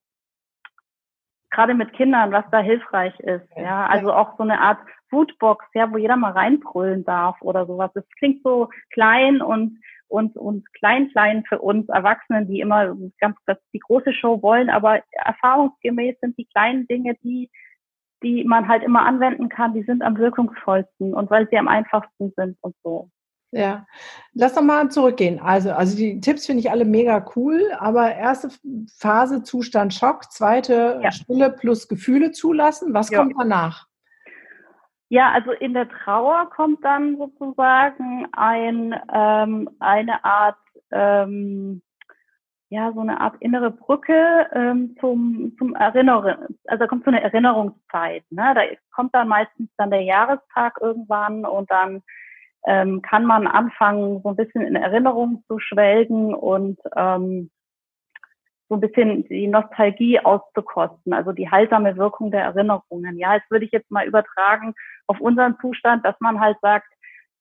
gerade 1.52 1.74
mit 1.74 1.92
Kindern, 1.92 2.32
was 2.32 2.44
da 2.50 2.58
hilfreich 2.58 3.18
ist. 3.20 3.46
Ja, 3.56 3.86
also 3.86 4.12
auch 4.12 4.36
so 4.36 4.42
eine 4.42 4.60
Art 4.60 4.78
Foodbox, 5.10 5.66
ja, 5.74 5.92
wo 5.92 5.98
jeder 5.98 6.16
mal 6.16 6.32
reinbrüllen 6.32 7.04
darf 7.04 7.40
oder 7.42 7.66
sowas. 7.66 7.90
Das 7.94 8.04
klingt 8.18 8.42
so 8.42 8.68
klein 8.90 9.40
und 9.40 9.78
und 10.08 10.36
und 10.36 10.70
klein 10.74 11.10
klein 11.10 11.44
für 11.48 11.60
uns 11.60 11.88
Erwachsenen, 11.88 12.48
die 12.48 12.60
immer 12.60 12.96
ganz, 13.20 13.36
ganz 13.46 13.60
die 13.72 13.78
große 13.78 14.12
Show 14.12 14.42
wollen, 14.42 14.70
aber 14.70 15.02
erfahrungsgemäß 15.12 16.18
sind 16.20 16.36
die 16.38 16.46
kleinen 16.46 16.86
Dinge, 16.86 17.14
die 17.22 17.50
die 18.22 18.44
man 18.44 18.68
halt 18.68 18.82
immer 18.82 19.04
anwenden 19.04 19.48
kann, 19.48 19.74
die 19.74 19.82
sind 19.82 20.02
am 20.02 20.16
wirkungsvollsten 20.16 21.12
und 21.12 21.30
weil 21.30 21.48
sie 21.48 21.58
am 21.58 21.68
einfachsten 21.68 22.32
sind 22.36 22.56
und 22.60 22.74
so. 22.82 23.10
Ja, 23.54 23.86
lass 24.32 24.54
doch 24.54 24.62
mal 24.62 24.90
zurückgehen. 24.90 25.38
Also, 25.38 25.72
also 25.72 25.94
die 25.94 26.20
Tipps 26.20 26.46
finde 26.46 26.60
ich 26.60 26.70
alle 26.70 26.86
mega 26.86 27.22
cool, 27.36 27.60
aber 27.78 28.14
erste 28.14 28.48
Phase 28.96 29.42
Zustand 29.42 29.92
Schock, 29.92 30.32
zweite 30.32 31.00
ja. 31.02 31.12
Stille 31.12 31.50
plus 31.50 31.86
Gefühle 31.86 32.32
zulassen. 32.32 32.94
Was 32.94 33.10
ja. 33.10 33.18
kommt 33.18 33.34
danach? 33.38 33.86
Ja, 35.10 35.30
also 35.32 35.52
in 35.52 35.74
der 35.74 35.86
Trauer 35.90 36.48
kommt 36.48 36.82
dann 36.82 37.18
sozusagen 37.18 38.26
ein, 38.32 38.98
ähm, 39.12 39.68
eine 39.80 40.24
Art, 40.24 40.56
ähm, 40.90 41.82
ja, 42.70 42.90
so 42.94 43.00
eine 43.00 43.20
Art 43.20 43.36
innere 43.40 43.70
Brücke 43.70 44.48
ähm, 44.54 44.96
zum, 44.98 45.54
zum 45.58 45.74
Erinnerung, 45.74 46.32
also 46.66 46.86
kommt 46.86 47.04
so 47.04 47.10
eine 47.10 47.20
Erinnerungszeit. 47.20 48.24
Ne? 48.30 48.54
Da 48.54 48.62
kommt 48.94 49.14
dann 49.14 49.28
meistens 49.28 49.68
dann 49.76 49.90
der 49.90 50.00
Jahrestag 50.00 50.78
irgendwann 50.80 51.44
und 51.44 51.70
dann 51.70 52.02
ähm, 52.66 53.02
kann 53.02 53.24
man 53.24 53.46
anfangen, 53.46 54.20
so 54.22 54.30
ein 54.30 54.36
bisschen 54.36 54.62
in 54.62 54.76
Erinnerung 54.76 55.42
zu 55.48 55.58
schwelgen 55.58 56.34
und 56.34 56.78
ähm, 56.96 57.50
so 58.68 58.76
ein 58.76 58.80
bisschen 58.80 59.28
die 59.28 59.48
Nostalgie 59.48 60.20
auszukosten, 60.20 61.12
also 61.12 61.32
die 61.32 61.50
heilsame 61.50 61.96
Wirkung 61.96 62.30
der 62.30 62.42
Erinnerungen. 62.42 63.18
Ja, 63.18 63.34
jetzt 63.34 63.50
würde 63.50 63.66
ich 63.66 63.72
jetzt 63.72 63.90
mal 63.90 64.06
übertragen 64.06 64.74
auf 65.06 65.20
unseren 65.20 65.58
Zustand, 65.60 66.04
dass 66.06 66.14
man 66.20 66.40
halt 66.40 66.56
sagt, 66.62 66.86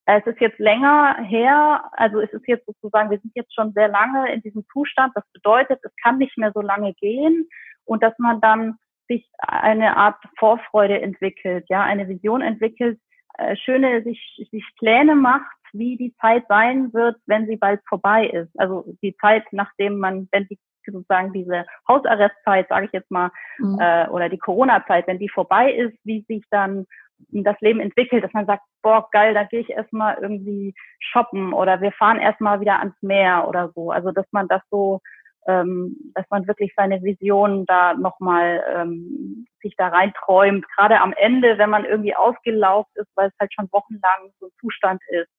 es 0.05 0.25
ist 0.25 0.41
jetzt 0.41 0.59
länger 0.59 1.15
her, 1.23 1.85
also 1.93 2.19
es 2.19 2.31
ist 2.33 2.47
jetzt 2.47 2.65
sozusagen, 2.65 3.11
wir 3.11 3.19
sind 3.19 3.31
jetzt 3.35 3.53
schon 3.53 3.71
sehr 3.73 3.87
lange 3.87 4.33
in 4.33 4.41
diesem 4.41 4.65
Zustand. 4.73 5.13
Das 5.15 5.23
bedeutet, 5.31 5.79
es 5.83 5.91
kann 6.03 6.17
nicht 6.17 6.37
mehr 6.37 6.51
so 6.53 6.61
lange 6.61 6.93
gehen 6.95 7.47
und 7.85 8.03
dass 8.03 8.17
man 8.17 8.41
dann 8.41 8.77
sich 9.07 9.29
eine 9.39 9.95
Art 9.95 10.17
Vorfreude 10.37 11.01
entwickelt, 11.01 11.65
ja, 11.69 11.83
eine 11.83 12.07
Vision 12.07 12.41
entwickelt, 12.41 12.99
äh, 13.41 13.55
schöne 13.57 14.03
sich, 14.03 14.47
sich 14.51 14.63
Pläne 14.77 15.15
macht, 15.15 15.45
wie 15.73 15.97
die 15.97 16.13
Zeit 16.21 16.43
sein 16.49 16.93
wird, 16.93 17.17
wenn 17.25 17.47
sie 17.47 17.55
bald 17.55 17.81
vorbei 17.87 18.27
ist. 18.27 18.51
Also 18.59 18.85
die 19.01 19.15
Zeit, 19.17 19.43
nachdem 19.51 19.99
man, 19.99 20.27
wenn 20.31 20.47
die 20.47 20.59
sozusagen 20.85 21.31
diese 21.31 21.65
Hausarrestzeit, 21.87 22.67
sage 22.69 22.87
ich 22.87 22.91
jetzt 22.91 23.11
mal, 23.11 23.31
mhm. 23.59 23.77
äh, 23.79 24.07
oder 24.09 24.29
die 24.29 24.39
Corona-Zeit, 24.39 25.07
wenn 25.07 25.19
die 25.19 25.29
vorbei 25.29 25.71
ist, 25.71 25.97
wie 26.03 26.25
sich 26.27 26.43
dann 26.49 26.85
das 27.29 27.59
Leben 27.61 27.79
entwickelt, 27.79 28.23
dass 28.23 28.33
man 28.33 28.47
sagt, 28.47 28.63
boah, 28.81 29.07
geil, 29.11 29.33
da 29.33 29.43
gehe 29.43 29.59
ich 29.59 29.69
erstmal 29.69 30.17
irgendwie 30.19 30.73
shoppen 30.99 31.53
oder 31.53 31.79
wir 31.81 31.91
fahren 31.91 32.19
erstmal 32.19 32.59
wieder 32.61 32.79
ans 32.79 32.99
Meer 33.01 33.47
oder 33.47 33.71
so. 33.75 33.91
Also 33.91 34.11
dass 34.11 34.25
man 34.31 34.47
das 34.47 34.61
so 34.71 35.01
ähm, 35.47 35.97
dass 36.13 36.25
man 36.29 36.47
wirklich 36.47 36.73
seine 36.75 37.01
Vision 37.01 37.65
da 37.65 37.93
nochmal 37.93 38.63
ähm, 38.75 39.47
sich 39.61 39.75
da 39.75 39.87
reinträumt. 39.87 40.65
Gerade 40.75 40.99
am 41.01 41.13
Ende, 41.13 41.57
wenn 41.57 41.69
man 41.69 41.85
irgendwie 41.85 42.15
ausgelaugt 42.15 42.91
ist, 42.95 43.09
weil 43.15 43.29
es 43.29 43.33
halt 43.39 43.53
schon 43.53 43.69
wochenlang 43.71 44.31
so 44.39 44.47
ein 44.47 44.51
Zustand 44.59 45.01
ist, 45.09 45.29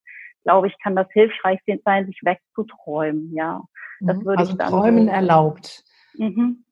glaube 0.44 0.66
ich, 0.66 0.74
kann 0.82 0.96
das 0.96 1.06
hilfreich 1.12 1.60
sein, 1.84 2.06
sich 2.06 2.20
wegzuträumen. 2.22 3.32
Ja, 3.34 3.62
das 4.00 4.16
mhm. 4.16 4.24
würde 4.24 4.38
also 4.38 4.52
ich 4.52 4.58
dann 4.58 4.70
Träumen 4.70 5.06
so 5.06 5.12
erlaubt. 5.12 5.84
Mhm. 6.14 6.64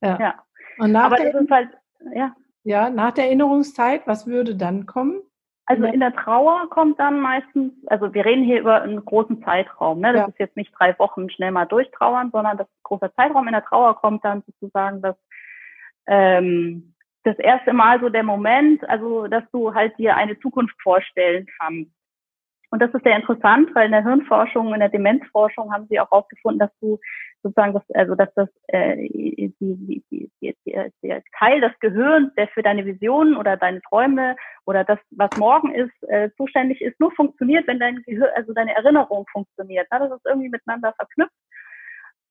Ja. 0.00 0.18
ja. 0.18 0.34
Und 0.78 0.92
nach 0.92 1.04
Aber 1.04 1.16
der, 1.16 1.32
das 1.32 1.42
ist 1.42 1.50
halt, 1.50 1.68
ja. 2.14 2.34
Ja, 2.64 2.90
nach 2.90 3.12
der 3.12 3.26
Erinnerungszeit, 3.26 4.06
was 4.06 4.26
würde 4.26 4.54
dann 4.54 4.86
kommen? 4.86 5.22
Also 5.70 5.84
in 5.84 6.00
der 6.00 6.14
Trauer 6.14 6.70
kommt 6.70 6.98
dann 6.98 7.20
meistens, 7.20 7.74
also 7.88 8.14
wir 8.14 8.24
reden 8.24 8.42
hier 8.42 8.60
über 8.60 8.80
einen 8.80 9.04
großen 9.04 9.42
Zeitraum. 9.44 10.00
Ne? 10.00 10.14
Das 10.14 10.22
ja. 10.22 10.28
ist 10.28 10.38
jetzt 10.38 10.56
nicht 10.56 10.72
drei 10.78 10.98
Wochen 10.98 11.28
schnell 11.28 11.50
mal 11.50 11.66
durchtrauern, 11.66 12.30
sondern 12.32 12.56
das 12.56 12.66
große 12.84 13.12
Zeitraum 13.14 13.46
in 13.46 13.52
der 13.52 13.64
Trauer 13.66 13.94
kommt 13.96 14.24
dann 14.24 14.42
sozusagen 14.46 15.02
das, 15.02 15.14
ähm, 16.06 16.94
das 17.24 17.38
erste 17.38 17.74
Mal 17.74 18.00
so 18.00 18.08
der 18.08 18.22
Moment, 18.22 18.82
also 18.88 19.26
dass 19.26 19.44
du 19.52 19.74
halt 19.74 19.98
dir 19.98 20.16
eine 20.16 20.40
Zukunft 20.40 20.74
vorstellen 20.82 21.46
kannst. 21.60 21.92
Und 22.70 22.80
das 22.80 22.92
ist 22.94 23.04
sehr 23.04 23.16
interessant, 23.16 23.74
weil 23.74 23.86
in 23.86 23.92
der 23.92 24.04
Hirnforschung, 24.04 24.72
in 24.72 24.80
der 24.80 24.88
Demenzforschung 24.88 25.70
haben 25.70 25.86
sie 25.90 26.00
auch 26.00 26.10
herausgefunden, 26.10 26.60
dass 26.60 26.78
du 26.80 26.98
sozusagen, 27.42 27.74
das, 27.74 27.82
also 27.94 28.14
dass 28.14 28.32
das 28.34 28.48
äh, 28.68 28.96
die, 28.96 29.52
die, 29.60 30.04
die, 30.10 30.30
die, 30.42 30.56
der 31.02 31.22
Teil 31.38 31.60
des 31.60 31.72
Gehirns, 31.80 32.34
der 32.34 32.48
für 32.48 32.62
deine 32.62 32.84
Visionen 32.84 33.36
oder 33.36 33.56
deine 33.56 33.80
Träume 33.82 34.36
oder 34.66 34.84
das, 34.84 34.98
was 35.10 35.30
morgen 35.38 35.74
ist, 35.74 35.92
äh, 36.08 36.30
zuständig 36.36 36.80
ist, 36.80 36.98
nur 37.00 37.12
funktioniert, 37.12 37.66
wenn 37.66 37.78
dein 37.78 38.02
Gehirn, 38.02 38.30
also 38.34 38.52
deine 38.52 38.74
Erinnerung 38.74 39.24
funktioniert. 39.32 39.86
Na, 39.90 39.98
das 39.98 40.12
ist 40.12 40.26
irgendwie 40.26 40.48
miteinander 40.48 40.92
verknüpft. 40.94 41.32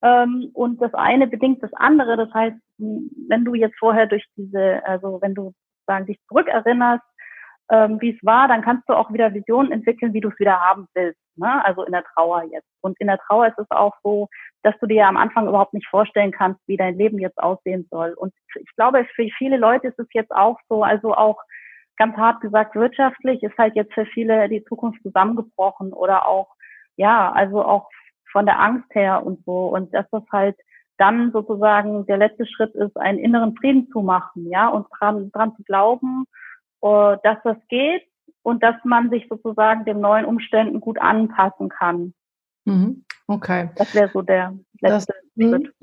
Ähm, 0.04 0.52
und 0.54 0.82
das 0.82 0.94
eine 0.94 1.28
bedingt 1.28 1.64
das 1.64 1.74
andere. 1.74 2.18
Das 2.18 2.34
heißt, 2.34 2.58
wenn 2.78 3.46
du 3.46 3.56
jetzt 3.56 3.78
vorher 3.80 4.06
durch 4.06 4.26
diese, 4.36 4.86
also 4.86 5.20
wenn 5.22 5.34
du 5.34 5.54
sagen, 5.88 6.06
dich 6.06 6.20
zurückerinnerst, 6.28 7.04
ähm, 7.70 8.00
wie 8.00 8.12
es 8.12 8.26
war, 8.26 8.48
dann 8.48 8.62
kannst 8.62 8.88
du 8.88 8.94
auch 8.94 9.12
wieder 9.12 9.34
Visionen 9.34 9.72
entwickeln, 9.72 10.14
wie 10.14 10.22
du 10.22 10.30
es 10.30 10.40
wieder 10.40 10.60
haben 10.60 10.88
willst. 10.94 11.20
Ne? 11.36 11.64
Also 11.66 11.84
in 11.84 11.92
der 11.92 12.04
Trauer 12.14 12.44
jetzt. 12.52 12.68
Und 12.82 13.00
in 13.00 13.08
der 13.08 13.20
Trauer 13.20 13.48
ist 13.48 13.60
es 13.60 13.70
auch 13.72 13.94
so, 14.04 14.28
dass 14.64 14.76
du 14.80 14.88
dir 14.88 15.08
am 15.08 15.18
Anfang 15.18 15.48
überhaupt 15.48 15.74
nicht 15.74 15.88
vorstellen 15.88 16.32
kannst, 16.32 16.62
wie 16.68 16.78
dein 16.78 16.98
Leben 16.98 17.20
jetzt 17.20 17.38
aussehen 17.38 17.88
soll. 17.92 18.14
Und 18.14 18.34
ich 18.56 18.76
glaube, 18.76 19.06
für 19.16 19.28
viele 19.38 19.58
Leute 19.58 19.88
ist 19.88 20.00
es 20.00 20.08
jetzt 20.14 20.32
auch 20.32 20.58
so, 20.70 20.84
also 20.84 21.14
auch 21.14 21.38
ganz 21.98 22.16
hart 22.16 22.42
gesagt, 22.42 22.76
wirtschaftlich 22.76 23.44
ist 23.44 23.58
halt 23.58 23.76
jetzt 23.76 23.94
für 23.94 24.06
viele 24.06 24.48
die 24.50 24.64
Zukunft 24.66 25.02
zusammengebrochen 25.04 25.94
oder 25.94 26.28
auch, 26.28 26.48
ja, 26.96 27.32
also 27.32 27.64
auch 27.66 27.90
von 28.32 28.46
der 28.46 28.60
Angst 28.60 28.94
her 28.94 29.26
und 29.26 29.44
so. 29.46 29.68
Und 29.68 29.94
dass 29.94 30.06
das 30.12 30.24
halt 30.32 30.56
dann 30.98 31.32
sozusagen 31.32 32.06
der 32.06 32.18
letzte 32.18 32.46
Schritt 32.46 32.74
ist, 32.76 32.98
einen 32.98 33.20
inneren 33.20 33.56
Frieden 33.58 33.90
zu 33.92 34.02
machen, 34.02 34.50
ja, 34.50 34.68
und 34.70 34.88
dran, 34.98 35.32
dran 35.32 35.56
zu 35.56 35.64
glauben, 35.64 36.26
dass 36.82 37.38
das 37.44 37.58
geht 37.70 38.04
und 38.44 38.64
dass 38.64 38.76
man 38.84 39.10
sich 39.10 39.28
sozusagen 39.30 39.86
den 39.86 40.00
neuen 40.00 40.26
Umständen 40.26 40.80
gut 40.80 41.00
anpassen 41.00 41.70
kann. 41.70 42.14
Mhm. 42.66 43.06
Okay. 43.28 43.70
Das 43.76 43.94
wäre 43.94 44.10
so 44.14 44.22
der 44.22 44.58
letzte 44.80 45.14
das, 45.36 45.50
Schritt. 45.50 45.74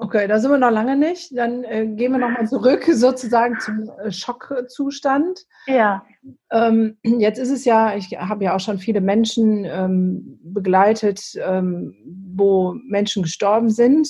Okay, 0.00 0.28
da 0.28 0.38
sind 0.38 0.52
wir 0.52 0.58
noch 0.58 0.70
lange 0.70 0.96
nicht. 0.96 1.36
Dann 1.36 1.64
äh, 1.64 1.84
gehen 1.84 2.12
wir 2.12 2.18
nochmal 2.18 2.46
zurück 2.46 2.84
sozusagen 2.88 3.58
zum 3.58 3.90
äh, 3.98 4.12
Schockzustand. 4.12 5.40
Ja. 5.66 6.04
Ähm, 6.52 6.98
jetzt 7.02 7.38
ist 7.38 7.50
es 7.50 7.64
ja, 7.64 7.96
ich 7.96 8.16
habe 8.16 8.44
ja 8.44 8.54
auch 8.54 8.60
schon 8.60 8.78
viele 8.78 9.00
Menschen 9.00 9.64
ähm, 9.64 10.38
begleitet, 10.44 11.20
ähm, 11.44 11.96
wo 12.36 12.74
Menschen 12.86 13.24
gestorben 13.24 13.70
sind, 13.70 14.08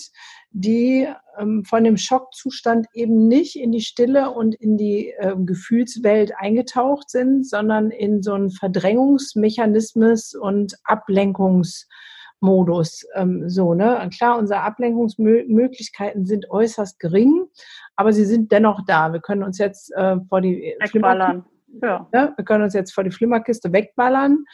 die 0.50 1.08
ähm, 1.38 1.64
von 1.64 1.84
dem 1.84 1.96
Schockzustand 1.96 2.86
eben 2.94 3.28
nicht 3.28 3.56
in 3.56 3.72
die 3.72 3.80
Stille 3.80 4.30
und 4.30 4.54
in 4.54 4.76
die 4.76 5.14
äh, 5.18 5.34
Gefühlswelt 5.36 6.32
eingetaucht 6.36 7.10
sind, 7.10 7.48
sondern 7.48 7.90
in 7.90 8.22
so 8.22 8.32
einen 8.32 8.50
Verdrängungsmechanismus 8.50 10.34
und 10.34 10.74
Ablenkungs- 10.84 11.86
Modus. 12.40 13.06
Ähm, 13.14 13.48
so, 13.48 13.74
ne? 13.74 14.08
Klar, 14.16 14.38
unsere 14.38 14.60
Ablenkungsmöglichkeiten 14.60 16.26
sind 16.26 16.50
äußerst 16.50 17.00
gering, 17.00 17.46
aber 17.96 18.12
sie 18.12 18.24
sind 18.24 18.52
dennoch 18.52 18.84
da. 18.86 19.12
Wir 19.12 19.20
können 19.20 19.42
uns 19.42 19.58
jetzt 19.58 19.92
äh, 19.94 20.16
vor 20.28 20.40
die 20.40 20.74
Wegballern. 20.80 21.44
Ja. 21.82 22.08
Ne? 22.12 22.32
Wir 22.36 22.44
können 22.44 22.64
uns 22.64 22.74
jetzt 22.74 22.92
vor 22.92 23.04
die 23.04 23.10
Flimmerkiste 23.10 23.72
wegballern. 23.72 24.44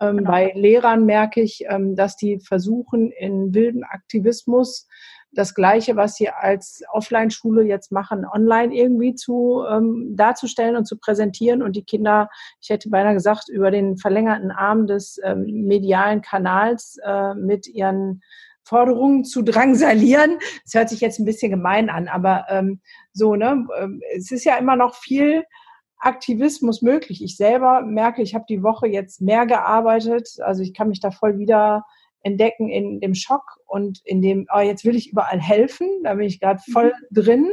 Ähm, 0.00 0.18
genau. 0.18 0.30
Bei 0.30 0.52
Lehrern 0.54 1.04
merke 1.04 1.40
ich, 1.40 1.64
ähm, 1.68 1.96
dass 1.96 2.16
die 2.16 2.40
versuchen, 2.40 3.10
in 3.10 3.54
wilden 3.54 3.84
Aktivismus 3.84 4.86
das 5.32 5.54
Gleiche, 5.54 5.96
was 5.96 6.16
sie 6.16 6.28
als 6.28 6.82
Offline-Schule 6.92 7.62
jetzt 7.62 7.92
machen, 7.92 8.24
online 8.24 8.74
irgendwie 8.74 9.14
zu 9.14 9.64
ähm, 9.68 10.14
darzustellen 10.16 10.76
und 10.76 10.86
zu 10.86 10.98
präsentieren 10.98 11.62
und 11.62 11.76
die 11.76 11.84
Kinder, 11.84 12.28
ich 12.60 12.70
hätte 12.70 12.90
beinahe 12.90 13.14
gesagt, 13.14 13.48
über 13.48 13.70
den 13.70 13.96
verlängerten 13.96 14.50
Arm 14.50 14.86
des 14.86 15.20
ähm, 15.22 15.44
medialen 15.66 16.22
Kanals 16.22 16.98
äh, 17.04 17.34
mit 17.34 17.68
ihren 17.68 18.22
Forderungen 18.64 19.24
zu 19.24 19.42
drangsalieren. 19.42 20.38
Das 20.64 20.74
hört 20.74 20.88
sich 20.88 21.00
jetzt 21.00 21.18
ein 21.18 21.24
bisschen 21.24 21.50
gemein 21.50 21.90
an, 21.90 22.08
aber 22.08 22.46
ähm, 22.48 22.80
so, 23.12 23.34
ne, 23.36 23.66
ähm, 23.78 24.00
es 24.16 24.30
ist 24.30 24.44
ja 24.44 24.56
immer 24.56 24.76
noch 24.76 24.94
viel 24.94 25.44
Aktivismus 25.98 26.82
möglich. 26.82 27.22
Ich 27.22 27.36
selber 27.36 27.82
merke, 27.82 28.22
ich 28.22 28.34
habe 28.34 28.46
die 28.48 28.62
Woche 28.62 28.88
jetzt 28.88 29.20
mehr 29.20 29.46
gearbeitet, 29.46 30.28
also 30.40 30.62
ich 30.62 30.74
kann 30.74 30.88
mich 30.88 31.00
da 31.00 31.10
voll 31.10 31.38
wieder 31.38 31.84
entdecken 32.22 32.68
in 32.68 33.00
dem 33.00 33.14
Schock 33.14 33.58
und 33.66 34.00
in 34.04 34.22
dem, 34.22 34.46
oh, 34.54 34.60
jetzt 34.60 34.84
will 34.84 34.96
ich 34.96 35.10
überall 35.10 35.40
helfen, 35.40 35.88
da 36.04 36.14
bin 36.14 36.26
ich 36.26 36.40
gerade 36.40 36.60
voll 36.72 36.92
mhm. 37.10 37.14
drin 37.14 37.50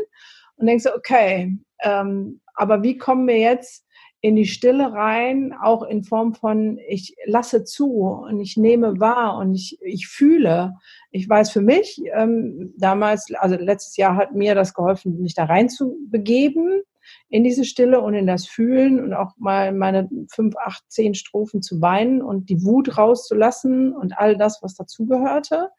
und 0.58 0.68
denke 0.68 0.84
so, 0.84 0.94
okay, 0.94 1.58
ähm, 1.84 2.42
aber 2.56 2.84
wie 2.84 2.98
kommen 2.98 3.28
wir 3.28 3.38
jetzt 3.38 3.86
in 4.22 4.36
die 4.36 4.48
Stille 4.48 4.92
rein, 4.94 5.54
auch 5.62 5.84
in 5.84 6.04
Form 6.04 6.34
von, 6.34 6.80
ich 6.88 7.16
lasse 7.26 7.64
zu 7.64 8.02
und 8.02 8.40
ich 8.40 8.58
nehme 8.58 9.00
wahr 9.00 9.38
und 9.38 9.54
ich, 9.54 9.78
ich 9.82 10.08
fühle. 10.08 10.74
Ich 11.12 11.30
weiß 11.30 11.52
für 11.52 11.62
mich, 11.62 12.02
ähm, 12.16 12.74
damals, 12.78 13.32
also 13.36 13.56
letztes 13.56 13.96
Jahr 13.96 14.16
hat 14.16 14.34
mir 14.34 14.56
das 14.56 14.74
geholfen, 14.74 15.22
mich 15.22 15.36
da 15.36 15.46
rein 15.46 15.70
zu 15.70 15.98
begeben 16.10 16.82
in 17.30 17.44
diese 17.44 17.66
Stille 17.66 18.00
und 18.02 18.14
in 18.14 18.28
das 18.28 18.48
Fühlen 18.48 19.04
und 19.04 19.14
auch 19.14 19.34
mal 19.38 19.74
meine 19.74 20.10
fünf, 20.32 20.56
acht, 20.58 20.84
zehn 20.88 21.14
Strophen 21.14 21.62
zu 21.62 21.82
weinen 21.82 22.22
und 22.22 22.50
die 22.50 22.64
Wut 22.64 22.98
rauszulassen 22.98 23.94
und 23.94 24.18
all 24.18 24.38
das, 24.38 24.60
was 24.62 24.76
dazugehörte. 24.76 25.70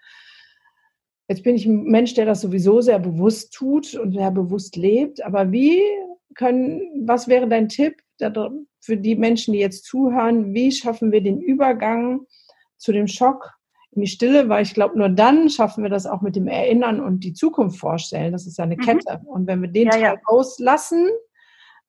Jetzt 1.28 1.42
bin 1.42 1.56
ich 1.56 1.66
ein 1.66 1.84
Mensch, 1.84 2.14
der 2.14 2.26
das 2.26 2.40
sowieso 2.40 2.80
sehr 2.80 2.98
bewusst 2.98 3.52
tut 3.52 3.94
und 3.94 4.12
sehr 4.12 4.30
bewusst 4.30 4.76
lebt. 4.76 5.24
Aber 5.24 5.50
wie 5.52 5.80
können, 6.34 7.06
was 7.06 7.28
wäre 7.28 7.48
dein 7.48 7.68
Tipp 7.68 7.96
für 8.80 8.96
die 8.96 9.16
Menschen, 9.16 9.52
die 9.52 9.60
jetzt 9.60 9.84
zuhören? 9.84 10.54
Wie 10.54 10.72
schaffen 10.72 11.12
wir 11.12 11.22
den 11.22 11.40
Übergang 11.40 12.20
zu 12.76 12.92
dem 12.92 13.06
Schock 13.06 13.52
in 13.92 14.02
die 14.02 14.06
Stille? 14.06 14.48
Weil 14.48 14.62
ich 14.62 14.74
glaube, 14.74 14.98
nur 14.98 15.10
dann 15.10 15.50
schaffen 15.50 15.82
wir 15.82 15.90
das 15.90 16.06
auch 16.06 16.22
mit 16.22 16.36
dem 16.36 16.46
Erinnern 16.46 17.00
und 17.00 17.24
die 17.24 17.34
Zukunft 17.34 17.78
vorstellen. 17.78 18.32
Das 18.32 18.46
ist 18.46 18.56
ja 18.56 18.64
eine 18.64 18.76
mhm. 18.76 18.80
Kette. 18.80 19.20
Und 19.26 19.46
wenn 19.46 19.60
wir 19.60 19.68
den 19.68 19.86
ja, 19.86 19.92
Teil 19.92 20.02
ja. 20.02 20.14
auslassen, 20.26 21.08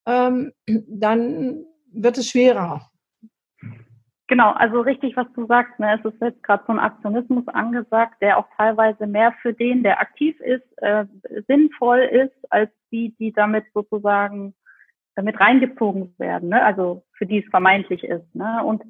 ähm, 0.05 0.51
dann 0.65 1.65
wird 1.91 2.17
es 2.17 2.29
schwerer. 2.29 2.89
Genau, 4.27 4.51
also 4.51 4.81
richtig, 4.81 5.17
was 5.17 5.25
du 5.33 5.47
sagst. 5.47 5.79
Ne? 5.79 5.99
Es 5.99 6.13
ist 6.13 6.21
jetzt 6.21 6.43
gerade 6.43 6.63
so 6.67 6.73
ein 6.73 6.79
Aktionismus 6.79 7.47
angesagt, 7.47 8.21
der 8.21 8.37
auch 8.37 8.45
teilweise 8.57 9.07
mehr 9.07 9.33
für 9.41 9.53
den, 9.53 9.81
der 9.81 9.99
aktiv 9.99 10.39
ist, 10.41 10.65
äh, 10.83 11.05
sinnvoll 11.47 11.99
ist, 11.99 12.51
als 12.51 12.69
die, 12.91 13.15
die 13.17 13.33
damit 13.33 13.65
sozusagen 13.73 14.53
damit 15.15 15.39
reingezogen 15.39 16.13
werden. 16.19 16.49
Ne? 16.49 16.63
Also 16.63 17.03
für 17.17 17.25
die 17.25 17.43
es 17.43 17.49
vermeintlich 17.49 18.03
ist. 18.03 18.35
Ne? 18.35 18.63
Und 18.63 18.83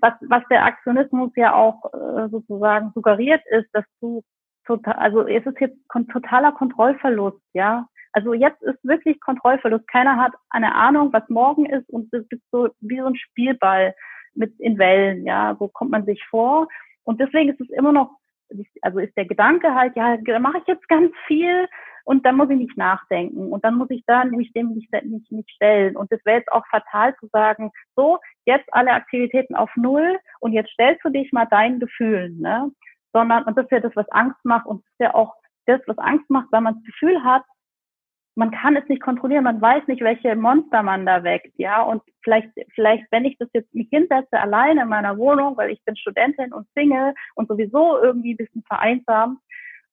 was, 0.00 0.12
was 0.20 0.42
der 0.50 0.64
Aktionismus 0.64 1.30
ja 1.34 1.54
auch 1.54 1.92
äh, 1.94 2.28
sozusagen 2.28 2.92
suggeriert, 2.94 3.42
ist, 3.50 3.68
dass 3.72 3.84
du 4.00 4.22
total, 4.66 4.94
also 4.94 5.26
es 5.26 5.44
ist 5.46 5.60
jetzt 5.60 5.78
totaler 6.12 6.52
Kontrollverlust, 6.52 7.42
ja. 7.54 7.86
Also 8.12 8.34
jetzt 8.34 8.62
ist 8.62 8.78
wirklich 8.84 9.20
Kontrollverlust. 9.20 9.88
Keiner 9.88 10.16
hat 10.16 10.32
eine 10.50 10.74
Ahnung, 10.74 11.12
was 11.12 11.28
morgen 11.28 11.66
ist 11.66 11.88
und 11.88 12.12
es 12.12 12.24
ist 12.30 12.42
so 12.50 12.68
wie 12.80 12.98
so 12.98 13.06
ein 13.06 13.16
Spielball 13.16 13.94
mit 14.34 14.58
in 14.60 14.78
Wellen, 14.78 15.24
ja. 15.24 15.56
So 15.58 15.68
kommt 15.68 15.90
man 15.90 16.04
sich 16.04 16.22
vor. 16.26 16.68
Und 17.04 17.20
deswegen 17.20 17.50
ist 17.50 17.60
es 17.60 17.70
immer 17.70 17.92
noch, 17.92 18.10
also 18.82 18.98
ist 18.98 19.16
der 19.16 19.26
Gedanke 19.26 19.74
halt, 19.74 19.96
ja, 19.96 20.16
da 20.16 20.38
mache 20.38 20.58
ich 20.58 20.66
jetzt 20.66 20.88
ganz 20.88 21.12
viel 21.26 21.68
und 22.04 22.26
dann 22.26 22.36
muss 22.36 22.50
ich 22.50 22.58
nicht 22.58 22.76
nachdenken 22.76 23.52
und 23.52 23.64
dann 23.64 23.76
muss 23.76 23.90
ich 23.90 24.02
da 24.06 24.24
nämlich 24.24 24.52
dem 24.52 24.70
nicht, 24.70 24.92
nicht, 25.04 25.30
nicht 25.30 25.50
stellen. 25.50 25.96
Und 25.96 26.10
es 26.12 26.24
wäre 26.24 26.38
jetzt 26.38 26.52
auch 26.52 26.66
fatal 26.66 27.14
zu 27.16 27.28
sagen, 27.32 27.70
so, 27.96 28.18
jetzt 28.44 28.68
alle 28.72 28.92
Aktivitäten 28.92 29.54
auf 29.54 29.70
Null 29.76 30.18
und 30.40 30.52
jetzt 30.52 30.70
stellst 30.72 31.04
du 31.04 31.10
dich 31.10 31.32
mal 31.32 31.46
deinen 31.46 31.80
Gefühlen, 31.80 32.38
ne? 32.40 32.70
Sondern, 33.12 33.44
und 33.44 33.56
das 33.56 33.64
ist 33.64 33.72
ja 33.72 33.80
das, 33.80 33.94
was 33.94 34.08
Angst 34.10 34.42
macht 34.44 34.66
und 34.66 34.78
das 34.78 34.92
ist 34.92 35.00
ja 35.00 35.14
auch 35.14 35.34
das, 35.66 35.80
was 35.86 35.98
Angst 35.98 36.28
macht, 36.30 36.50
weil 36.50 36.62
man 36.62 36.74
das 36.74 36.84
Gefühl 36.84 37.22
hat, 37.22 37.44
man 38.34 38.50
kann 38.50 38.76
es 38.76 38.88
nicht 38.88 39.02
kontrollieren, 39.02 39.44
man 39.44 39.60
weiß 39.60 39.86
nicht, 39.88 40.02
welche 40.02 40.34
Monster 40.36 40.82
man 40.82 41.04
da 41.04 41.22
weckt, 41.22 41.52
ja. 41.58 41.82
Und 41.82 42.02
vielleicht, 42.22 42.48
vielleicht, 42.74 43.04
wenn 43.10 43.24
ich 43.24 43.36
das 43.38 43.48
jetzt 43.52 43.74
mich 43.74 43.88
hinsetze, 43.90 44.40
alleine 44.40 44.82
in 44.82 44.88
meiner 44.88 45.18
Wohnung, 45.18 45.56
weil 45.56 45.70
ich 45.70 45.84
bin 45.84 45.96
Studentin 45.96 46.52
und 46.52 46.66
Single 46.74 47.14
und 47.34 47.48
sowieso 47.48 48.00
irgendwie 48.02 48.34
ein 48.34 48.38
bisschen 48.38 48.62
vereinsamt, 48.62 49.38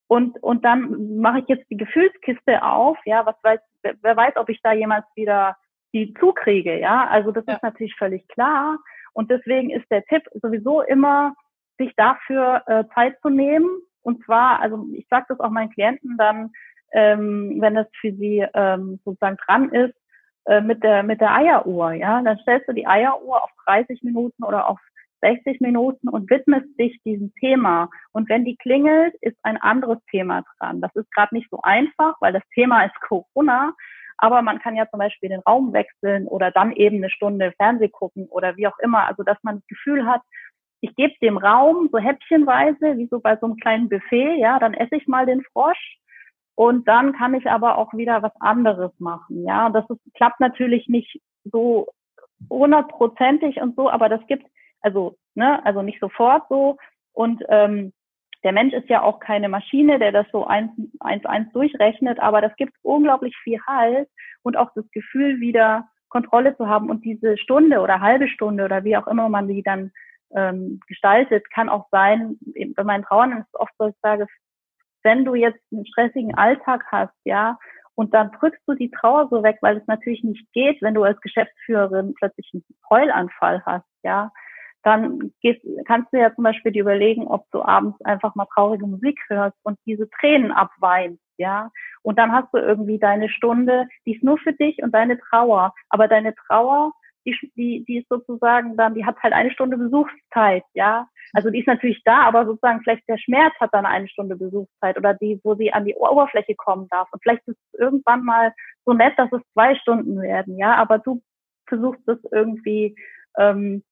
und, 0.10 0.42
und 0.42 0.66
dann 0.66 1.20
mache 1.20 1.40
ich 1.40 1.48
jetzt 1.48 1.70
die 1.70 1.78
Gefühlskiste 1.78 2.64
auf, 2.64 2.98
ja, 3.06 3.28
was 3.28 3.36
weiß, 3.44 3.60
wer 4.02 4.18
weiß, 4.18 4.38
ob 4.38 4.50
ich 4.50 4.60
da 4.64 4.74
jemals 4.74 5.06
wieder 5.16 5.56
die 5.94 6.16
zukriege, 6.16 6.80
ja. 6.80 7.08
Also 7.08 7.32
das 7.32 7.46
ja. 7.48 7.54
ist 7.54 7.64
natürlich 7.64 7.96
völlig 7.96 8.28
klar. 8.28 8.80
Und 9.14 9.30
deswegen 9.30 9.70
ist 9.70 9.86
der 9.92 10.04
Tipp 10.06 10.24
sowieso 10.42 10.82
immer, 10.82 11.36
sich 11.78 11.94
dafür 11.96 12.64
äh, 12.66 12.86
Zeit 12.96 13.20
zu 13.22 13.30
nehmen. 13.30 13.70
Und 14.02 14.24
zwar, 14.26 14.60
also 14.60 14.88
ich 14.94 15.08
sage 15.10 15.28
das 15.30 15.40
auch 15.40 15.52
meinen 15.52 15.72
Klienten 15.72 16.18
dann, 16.18 16.52
ähm, 16.94 17.58
wenn 17.60 17.76
das 17.76 17.88
für 18.00 18.12
sie 18.14 18.46
ähm, 18.54 19.00
sozusagen 19.06 19.38
dran 19.46 19.70
ist, 19.70 19.96
äh, 20.46 20.62
mit 20.62 20.84
der 20.84 21.04
mit 21.04 21.22
der 21.22 21.36
Eieruhr, 21.36 21.94
ja, 21.94 22.22
dann 22.22 22.38
stellst 22.40 22.68
du 22.68 22.74
die 22.74 22.88
Eieruhr 22.88 23.44
auf 23.44 23.52
30 23.66 24.04
Minuten 24.04 24.44
oder 24.44 24.70
auf 24.70 24.80
60 25.22 25.60
Minuten 25.62 26.08
und 26.08 26.30
widmest 26.30 26.68
dich 26.80 27.00
diesem 27.04 27.34
Thema. 27.36 27.90
Und 28.14 28.30
wenn 28.30 28.46
die 28.46 28.56
klingelt, 28.56 29.14
ist 29.22 29.38
ein 29.44 29.58
anderes 29.58 30.00
Thema 30.10 30.44
dran. 30.58 30.82
Das 30.82 30.96
ist 30.96 31.12
gerade 31.14 31.36
nicht 31.36 31.50
so 31.50 31.60
einfach, 31.62 32.16
weil 32.22 32.34
das 32.34 32.48
Thema 32.54 32.84
ist 32.84 33.00
Corona. 33.02 33.74
Aber 34.18 34.42
man 34.42 34.60
kann 34.60 34.76
ja 34.76 34.90
zum 34.90 35.00
Beispiel 35.00 35.30
den 35.30 35.42
Raum 35.42 35.72
wechseln 35.72 36.28
oder 36.28 36.52
dann 36.52 36.74
eben 36.74 36.98
eine 36.98 37.10
Stunde 37.10 37.54
Fernseh 37.58 37.88
gucken 37.88 38.28
oder 38.30 38.58
wie 38.58 38.68
auch 38.68 38.78
immer. 38.80 39.08
Also, 39.08 39.24
dass 39.24 39.38
man 39.44 39.56
das 39.56 39.68
Gefühl 39.68 40.06
hat, 40.06 40.22
ich 40.82 40.96
gebe 40.96 41.14
dem 41.22 41.38
Raum 41.38 41.90
so 41.92 42.00
häppchenweise, 42.00 42.98
wie 42.98 43.08
so 43.08 43.20
bei 43.20 43.38
so 43.38 43.46
einem 43.46 43.58
kleinen 43.58 43.90
Buffet, 43.90 44.36
ja, 44.40 44.60
dann 44.60 44.74
esse 44.74 44.96
ich 44.96 45.08
mal 45.08 45.26
den 45.26 45.44
Frosch 45.54 45.98
und 46.60 46.90
dann 46.90 47.14
kann 47.14 47.36
ich 47.36 47.50
aber 47.50 47.78
auch 47.78 47.94
wieder 47.94 48.22
was 48.22 48.34
anderes 48.42 48.92
machen, 49.00 49.46
ja. 49.46 49.70
Das 49.70 49.90
ist, 49.90 50.02
klappt 50.14 50.42
natürlich 50.42 50.90
nicht 50.90 51.22
so 51.46 51.88
hundertprozentig 52.50 53.62
und 53.62 53.78
so, 53.78 53.90
aber 53.90 54.10
das 54.10 54.20
gibt, 54.28 54.46
also, 54.82 55.16
ne, 55.36 55.66
also 55.66 55.84
nicht 55.84 56.02
sofort 56.02 56.44
so 56.50 56.76
und 57.14 57.42
ähm, 57.48 57.94
der 58.44 58.52
Mensch 58.52 58.74
ist 58.74 58.90
ja 58.90 59.02
auch 59.04 59.22
keine 59.22 59.48
Maschine, 59.48 60.00
der 60.00 60.12
das 60.12 60.26
so 60.34 60.48
eins, 60.48 60.72
eins, 61.00 61.26
eins 61.26 61.50
durchrechnet, 61.54 62.20
aber 62.20 62.42
das 62.42 62.54
gibt 62.58 62.74
unglaublich 62.82 63.38
viel 63.42 63.62
Halt 63.66 64.10
und 64.44 64.58
auch 64.58 64.72
das 64.76 64.92
Gefühl, 64.92 65.40
wieder 65.40 65.88
Kontrolle 66.10 66.58
zu 66.58 66.68
haben 66.68 66.90
und 66.90 67.06
diese 67.06 67.38
Stunde 67.38 67.80
oder 67.80 68.02
halbe 68.02 68.28
Stunde 68.28 68.66
oder 68.66 68.84
wie 68.84 68.98
auch 68.98 69.08
immer 69.08 69.30
man 69.30 69.48
die 69.48 69.64
dann 69.64 69.94
ähm, 70.36 70.82
gestaltet, 70.90 71.50
kann 71.52 71.70
auch 71.70 71.88
sein, 71.90 72.38
bei 72.76 72.84
meinen 72.84 73.06
Trauern 73.06 73.32
ist 73.32 73.48
es 73.54 73.60
oft 73.62 73.72
so, 73.80 73.88
ich 73.88 73.96
sage, 74.02 74.28
wenn 75.04 75.26
du 75.26 75.36
jetzt 75.36 75.60
einen 75.72 75.86
stressigen 75.86 76.36
Alltag 76.36 76.84
hast, 76.92 77.16
ja, 77.26 77.58
und 77.96 78.14
dann 78.14 78.32
drückst 78.32 78.62
du 78.66 78.76
die 78.76 78.92
Trauer 78.92 79.28
so 79.30 79.44
weg, 79.44 79.58
weil 79.62 79.78
es 79.78 79.88
natürlich 79.88 80.24
nicht 80.24 80.52
geht, 80.54 80.82
wenn 80.82 80.94
du 80.94 81.04
als 81.04 81.20
Geschäftsführerin 81.20 82.14
plötzlich 82.18 82.50
einen 82.54 82.64
Heulanfall 82.90 83.62
hast, 83.66 83.86
ja, 84.04 84.32
dann 84.84 85.34
gehst, 85.42 85.62
kannst 85.86 86.14
du 86.14 86.18
ja 86.20 86.34
zum 86.34 86.46
Beispiel 86.46 86.72
dir 86.72 86.84
überlegen, 86.84 87.28
ob 87.28 87.46
du 87.52 87.62
abends 87.62 88.00
einfach 88.06 88.36
mal 88.36 88.48
traurige 88.54 88.88
Musik 88.88 89.20
hörst 89.28 89.58
und 89.64 89.78
diese 89.86 90.10
Tränen 90.10 90.52
abweinst, 90.52 91.22
ja. 91.38 91.70
Und 92.02 92.18
dann 92.18 92.32
hast 92.32 92.48
du 92.54 92.58
irgendwie 92.60 93.00
deine 93.00 93.30
Stunde, 93.30 93.88
die 94.06 94.16
ist 94.16 94.24
nur 94.24 94.38
für 94.38 94.54
dich 94.54 94.82
und 94.82 94.94
deine 94.94 95.20
Trauer. 95.20 95.74
Aber 95.90 96.08
deine 96.08 96.34
Trauer 96.48 96.94
die, 97.30 97.52
die, 97.56 97.86
die 97.86 97.98
ist 98.00 98.10
sozusagen 98.10 98.76
dann, 98.78 98.96
die 98.96 99.06
hat 99.06 99.18
halt 99.22 99.34
eine 99.34 99.52
Stunde 99.52 99.78
Besuchszeit, 99.78 100.64
ja. 100.74 101.08
Also 101.34 101.50
die 101.50 101.60
ist 101.60 101.68
natürlich 101.68 102.02
da, 102.06 102.24
aber 102.24 102.46
sozusagen 102.46 102.82
vielleicht 102.82 103.08
der 103.08 103.18
Schmerz 103.18 103.54
hat 103.60 103.74
dann 103.74 103.86
eine 103.86 104.08
Stunde 104.08 104.36
Besuchszeit 104.36 104.98
oder 104.98 105.14
die, 105.14 105.40
wo 105.44 105.56
sie 105.56 105.72
an 105.72 105.86
die 105.86 105.96
Oberfläche 105.96 106.56
kommen 106.56 106.88
darf. 106.90 107.08
Und 107.12 107.22
vielleicht 107.22 107.48
ist 107.48 107.58
es 107.72 107.80
irgendwann 107.80 108.24
mal 108.24 108.54
so 108.86 108.94
nett, 108.94 109.14
dass 109.18 109.32
es 109.32 109.42
zwei 109.54 109.76
Stunden 109.76 110.22
werden, 110.22 110.58
ja. 110.58 110.76
Aber 110.76 110.98
du 110.98 111.22
versuchst 111.68 112.08
es 112.08 112.18
irgendwie 112.32 112.96
ähm, 113.38 113.84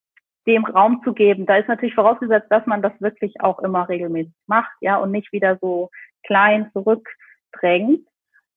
dem 0.47 0.65
Raum 0.65 1.01
zu 1.03 1.13
geben. 1.13 1.45
Da 1.45 1.57
ist 1.57 1.67
natürlich 1.67 1.95
vorausgesetzt, 1.95 2.47
dass 2.49 2.65
man 2.65 2.81
das 2.81 2.93
wirklich 2.99 3.39
auch 3.41 3.59
immer 3.59 3.87
regelmäßig 3.87 4.33
macht, 4.47 4.71
ja, 4.81 4.97
und 4.97 5.11
nicht 5.11 5.31
wieder 5.31 5.57
so 5.61 5.89
klein 6.25 6.71
zurückdrängt. 6.73 8.07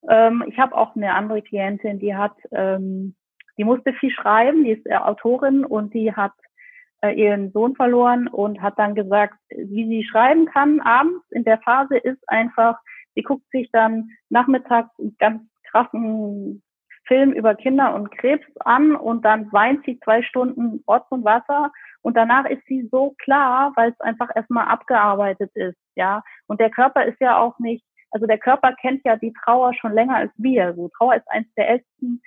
Ähm, 0.09 0.45
ich 0.49 0.59
habe 0.59 0.75
auch 0.75 0.97
eine 0.97 1.15
andere 1.15 1.43
Klientin, 1.43 1.99
die 1.99 2.15
hat 2.15 2.35
ähm, 2.53 3.15
die 3.61 3.65
musste 3.65 3.93
viel 3.93 4.11
schreiben, 4.11 4.65
die 4.65 4.71
ist 4.71 4.87
äh, 4.87 4.97
Autorin 4.97 5.67
und 5.67 5.93
die 5.93 6.15
hat 6.15 6.33
äh, 7.03 7.13
ihren 7.13 7.53
Sohn 7.53 7.77
verloren 7.77 8.27
und 8.27 8.63
hat 8.63 8.79
dann 8.79 8.95
gesagt, 8.95 9.35
wie 9.51 9.87
sie 9.87 10.03
schreiben 10.03 10.47
kann 10.47 10.81
abends 10.81 11.23
in 11.31 11.45
der 11.45 11.59
Phase 11.59 11.99
ist 11.99 12.27
einfach, 12.27 12.79
sie 13.15 13.23
guckt 13.23 13.45
sich 13.51 13.71
dann 13.71 14.09
nachmittags 14.31 14.89
einen 14.99 15.15
ganz 15.19 15.43
krassen 15.71 16.63
Film 17.05 17.33
über 17.33 17.55
Kinder 17.55 17.95
und 17.95 18.11
Krebs 18.13 18.47
an 18.61 18.97
und 18.97 19.27
dann 19.27 19.53
weint 19.53 19.85
sie 19.85 20.01
zwei 20.01 20.23
Stunden 20.23 20.83
Orts 20.87 21.11
und 21.11 21.23
Wasser 21.23 21.71
und 22.01 22.17
danach 22.17 22.47
ist 22.47 22.65
sie 22.67 22.89
so 22.91 23.15
klar, 23.23 23.75
weil 23.77 23.91
es 23.91 24.01
einfach 24.01 24.31
erstmal 24.35 24.69
abgearbeitet 24.69 25.51
ist, 25.53 25.77
ja. 25.97 26.23
Und 26.47 26.61
der 26.61 26.71
Körper 26.71 27.05
ist 27.05 27.21
ja 27.21 27.39
auch 27.39 27.59
nicht, 27.59 27.85
also 28.11 28.27
der 28.27 28.39
Körper 28.39 28.73
kennt 28.81 29.03
ja 29.05 29.17
die 29.17 29.35
Trauer 29.45 29.75
schon 29.75 29.93
länger 29.93 30.17
als 30.17 30.33
wir. 30.39 30.73
So 30.77 30.89
Trauer 30.97 31.17
ist 31.17 31.31
eines 31.31 31.53
der 31.59 31.69
ältesten 31.69 32.23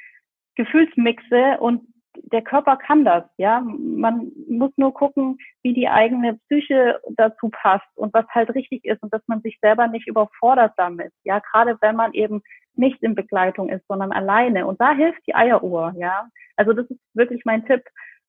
Gefühlsmixe 0.56 1.58
und 1.60 1.88
der 2.32 2.42
Körper 2.42 2.78
kann 2.78 3.06
das, 3.06 3.24
ja. 3.38 3.62
Man 3.62 4.32
muss 4.48 4.72
nur 4.78 4.94
gucken, 4.94 5.38
wie 5.63 5.74
die 5.74 5.89
eigene 5.89 6.36
Psyche 6.48 7.00
dazu 7.16 7.50
passt 7.50 7.88
und 7.96 8.13
was 8.13 8.26
halt 8.30 8.54
richtig 8.54 8.86
ist 8.86 9.02
und 9.02 9.13
dass 9.13 9.24
man 9.28 9.42
sich 9.42 9.58
selber 9.62 9.88
nicht 9.88 10.08
überfordert 10.08 10.74
damit, 10.78 11.12
ja. 11.24 11.39
Gerade 11.39 11.78
wenn 11.82 11.96
man 11.96 12.13
eben 12.13 12.42
nicht 12.76 13.02
in 13.04 13.16
Begleitung 13.16 13.70
ist, 13.70 13.86
sondern 13.88 14.12
alleine. 14.12 14.66
Und 14.66 14.82
da 14.82 14.94
hilft 14.94 15.26
die 15.28 15.36
Eieruhr, 15.36 15.94
ja. 15.98 16.28
Also 16.56 16.74
das 16.74 16.89
ist 16.89 17.00
wirklich 17.13 17.44
mein 17.46 17.66
Tipp. 17.66 17.84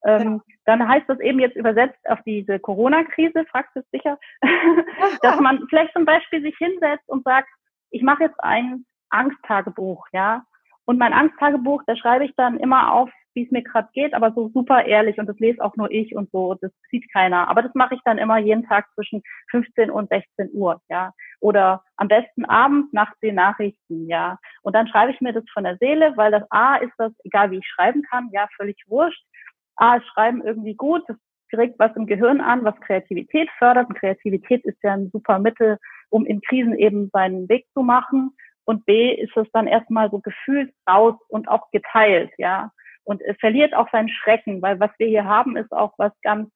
Ähm, 0.07 0.43
ja. 0.47 0.55
Dann 0.67 0.89
heißt 0.89 1.09
das 1.09 1.21
eben 1.21 1.41
jetzt 1.41 1.57
übersetzt 1.57 1.99
auf 2.09 2.21
diese 2.27 2.59
Corona-Krise, 2.59 3.45
fragst 3.51 3.75
du 3.75 3.81
es 3.81 3.91
sicher, 3.91 4.19
dass 5.23 5.41
man 5.41 5.67
vielleicht 5.69 5.95
zum 5.95 6.05
Beispiel 6.05 6.43
sich 6.43 6.57
hinsetzt 6.59 7.09
und 7.09 7.25
sagt, 7.25 7.49
ich 7.91 8.03
mache 8.03 8.25
jetzt 8.25 8.39
ein 8.41 8.85
Angsttagebuch, 9.11 10.07
ja. 10.13 10.45
Und 10.87 10.99
mein 10.99 11.13
Angsttagebuch, 11.13 11.83
da 11.87 11.97
schreibe 11.97 12.25
ich 12.25 12.35
dann 12.37 12.59
immer 12.59 12.93
auf, 12.93 13.11
wie 13.35 13.45
es 13.45 13.51
mir 13.51 13.63
gerade 13.63 13.89
geht, 13.93 14.15
aber 14.15 14.33
so 14.33 14.49
super 14.55 14.85
ehrlich 14.85 15.19
und 15.19 15.27
das 15.27 15.39
lese 15.39 15.63
auch 15.63 15.77
nur 15.77 15.91
ich 15.91 16.15
und 16.15 16.31
so, 16.31 16.55
das 16.55 16.71
sieht 16.91 17.13
keiner. 17.13 17.49
Aber 17.49 17.63
das 17.63 17.75
mache 17.75 17.95
ich 17.95 18.01
dann 18.05 18.19
immer 18.19 18.39
jeden 18.39 18.65
Tag 18.67 18.87
zwischen 18.95 19.23
15 19.51 19.91
und 19.91 20.09
16 20.09 20.51
Uhr, 20.53 20.81
ja. 20.89 21.13
Oder 21.41 21.83
am 21.97 22.09
besten 22.09 22.45
abends 22.45 22.93
nach 22.93 23.13
den 23.23 23.35
Nachrichten, 23.35 24.07
ja. 24.09 24.39
Und 24.63 24.75
dann 24.75 24.87
schreibe 24.87 25.13
ich 25.13 25.21
mir 25.21 25.33
das 25.33 25.45
von 25.53 25.65
der 25.65 25.77
Seele, 25.79 26.13
weil 26.17 26.31
das 26.31 26.45
A 26.51 26.77
ist 26.77 26.95
das, 26.99 27.13
egal 27.25 27.51
wie 27.51 27.59
ich 27.59 27.67
schreiben 27.67 28.03
kann, 28.03 28.29
ja, 28.33 28.47
völlig 28.57 28.77
wurscht. 28.87 29.25
A 29.77 29.97
ist 29.97 30.07
Schreiben 30.07 30.43
irgendwie 30.43 30.75
gut, 30.75 31.03
das 31.09 31.17
regt 31.53 31.79
was 31.79 31.95
im 31.97 32.07
Gehirn 32.07 32.41
an, 32.41 32.65
was 32.65 32.81
Kreativität 32.81 33.49
fördert. 33.59 33.89
Und 33.89 33.99
Kreativität 33.99 34.65
ist 34.65 34.83
ja 34.83 34.95
ein 34.95 35.11
super 35.13 35.39
Mittel, 35.39 35.79
um 36.11 36.27
in 36.27 36.41
Krisen 36.41 36.75
eben 36.75 37.11
seinen 37.13 37.49
Weg 37.49 37.67
zu 37.75 37.83
machen 37.83 38.33
und 38.65 38.87
B 38.87 39.13
ist 39.13 39.37
es 39.37 39.47
dann 39.53 39.67
erstmal 39.67 40.11
so 40.11 40.21
gefühlt 40.21 40.73
raus 40.89 41.15
und 41.29 41.49
auch 41.49 41.71
geteilt, 41.71 42.31
ja. 42.39 42.71
Und 43.05 43.21
es 43.21 43.37
verliert 43.39 43.75
auch 43.75 43.91
seinen 43.91 44.09
Schrecken, 44.09 44.63
weil 44.63 44.81
was 44.81 44.91
wir 44.99 45.07
hier 45.07 45.27
haben, 45.27 45.57
ist 45.57 45.73
auch 45.73 45.93
was 45.99 46.13
ganz 46.23 46.51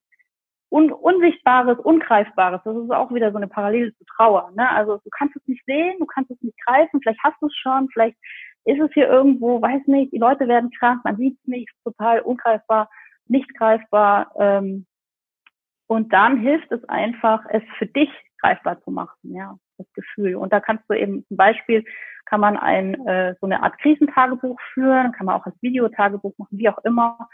Un 0.71 0.93
Unsichtbares, 0.93 1.79
Ungreifbares. 1.79 2.61
Das 2.63 2.77
ist 2.77 2.91
auch 2.91 3.13
wieder 3.13 3.31
so 3.31 3.39
eine 3.39 3.49
Parallele 3.49 3.95
zu 3.97 4.05
Trauer. 4.05 4.51
Ne? 4.55 4.69
Also 4.69 4.99
du 4.99 5.11
kannst 5.11 5.35
es 5.37 5.47
nicht 5.47 5.65
sehen, 5.65 5.97
du 5.99 6.05
kannst 6.05 6.31
es 6.31 6.41
nicht 6.43 6.59
greifen, 6.67 7.01
vielleicht 7.01 7.23
hast 7.23 7.41
du 7.41 7.47
es 7.47 7.57
schon, 7.57 7.89
vielleicht 7.89 8.19
ist 8.65 8.81
es 8.81 8.93
hier 8.93 9.09
irgendwo, 9.09 9.63
weiß 9.63 9.87
nicht, 9.87 10.13
die 10.13 10.19
Leute 10.19 10.47
werden 10.47 10.71
krank, 10.71 11.03
man 11.05 11.17
sieht 11.17 11.39
es 11.41 11.47
nicht, 11.47 11.71
total 11.85 12.21
ungreifbar, 12.21 12.91
nicht 13.27 13.55
greifbar. 13.57 14.31
Ähm, 14.39 14.87
und 15.87 16.13
dann 16.13 16.37
hilft 16.39 16.71
es 16.71 16.85
einfach, 16.87 17.47
es 17.49 17.63
für 17.79 17.87
dich 17.87 18.11
greifbar 18.43 18.83
zu 18.83 18.91
machen, 18.91 19.17
ja, 19.23 19.57
das 19.79 19.87
Gefühl. 19.95 20.37
Und 20.37 20.53
da 20.53 20.61
kannst 20.61 20.85
du 20.89 20.95
eben 20.95 21.25
zum 21.29 21.37
Beispiel, 21.37 21.85
kann 22.27 22.41
man 22.41 22.57
ein, 22.57 23.07
äh, 23.07 23.35
so 23.41 23.47
eine 23.47 23.63
Art 23.63 23.79
Krisentagebuch 23.79 24.61
führen, 24.75 25.13
kann 25.13 25.27
man 25.27 25.41
auch 25.41 25.47
als 25.47 25.57
Videotagebuch 25.63 26.35
machen, 26.37 26.59
wie 26.59 26.69
auch 26.69 26.79
immer 26.85 27.29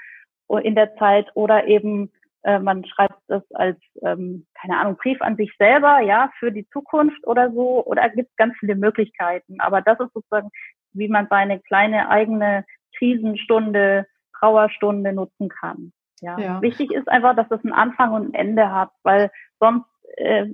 in 0.62 0.74
der 0.76 0.94
Zeit 0.96 1.26
oder 1.34 1.66
eben 1.66 2.12
äh, 2.44 2.58
man 2.58 2.84
schreibt 2.84 3.18
das 3.26 3.42
als, 3.54 3.78
ähm, 4.02 4.46
keine 4.54 4.78
Ahnung, 4.78 4.96
Brief 4.96 5.20
an 5.22 5.36
sich 5.36 5.50
selber, 5.58 6.00
ja, 6.00 6.30
für 6.38 6.52
die 6.52 6.68
Zukunft 6.68 7.26
oder 7.26 7.50
so, 7.50 7.84
oder 7.84 8.08
gibt 8.10 8.30
es 8.30 8.36
ganz 8.36 8.54
viele 8.60 8.76
Möglichkeiten. 8.76 9.60
Aber 9.60 9.80
das 9.80 9.98
ist 9.98 10.12
sozusagen, 10.12 10.50
wie 10.92 11.08
man 11.08 11.26
seine 11.30 11.58
kleine 11.60 12.08
eigene 12.10 12.64
Krisenstunde, 12.96 14.06
Trauerstunde 14.38 15.12
nutzen 15.12 15.48
kann. 15.48 15.92
Ja. 16.20 16.38
ja. 16.38 16.62
Wichtig 16.62 16.92
ist 16.92 17.08
einfach, 17.08 17.34
dass 17.34 17.50
es 17.50 17.64
einen 17.64 17.72
Anfang 17.72 18.12
und 18.12 18.28
ein 18.28 18.34
Ende 18.34 18.70
hat, 18.70 18.90
weil 19.02 19.30
sonst 19.58 19.88
äh, 20.16 20.44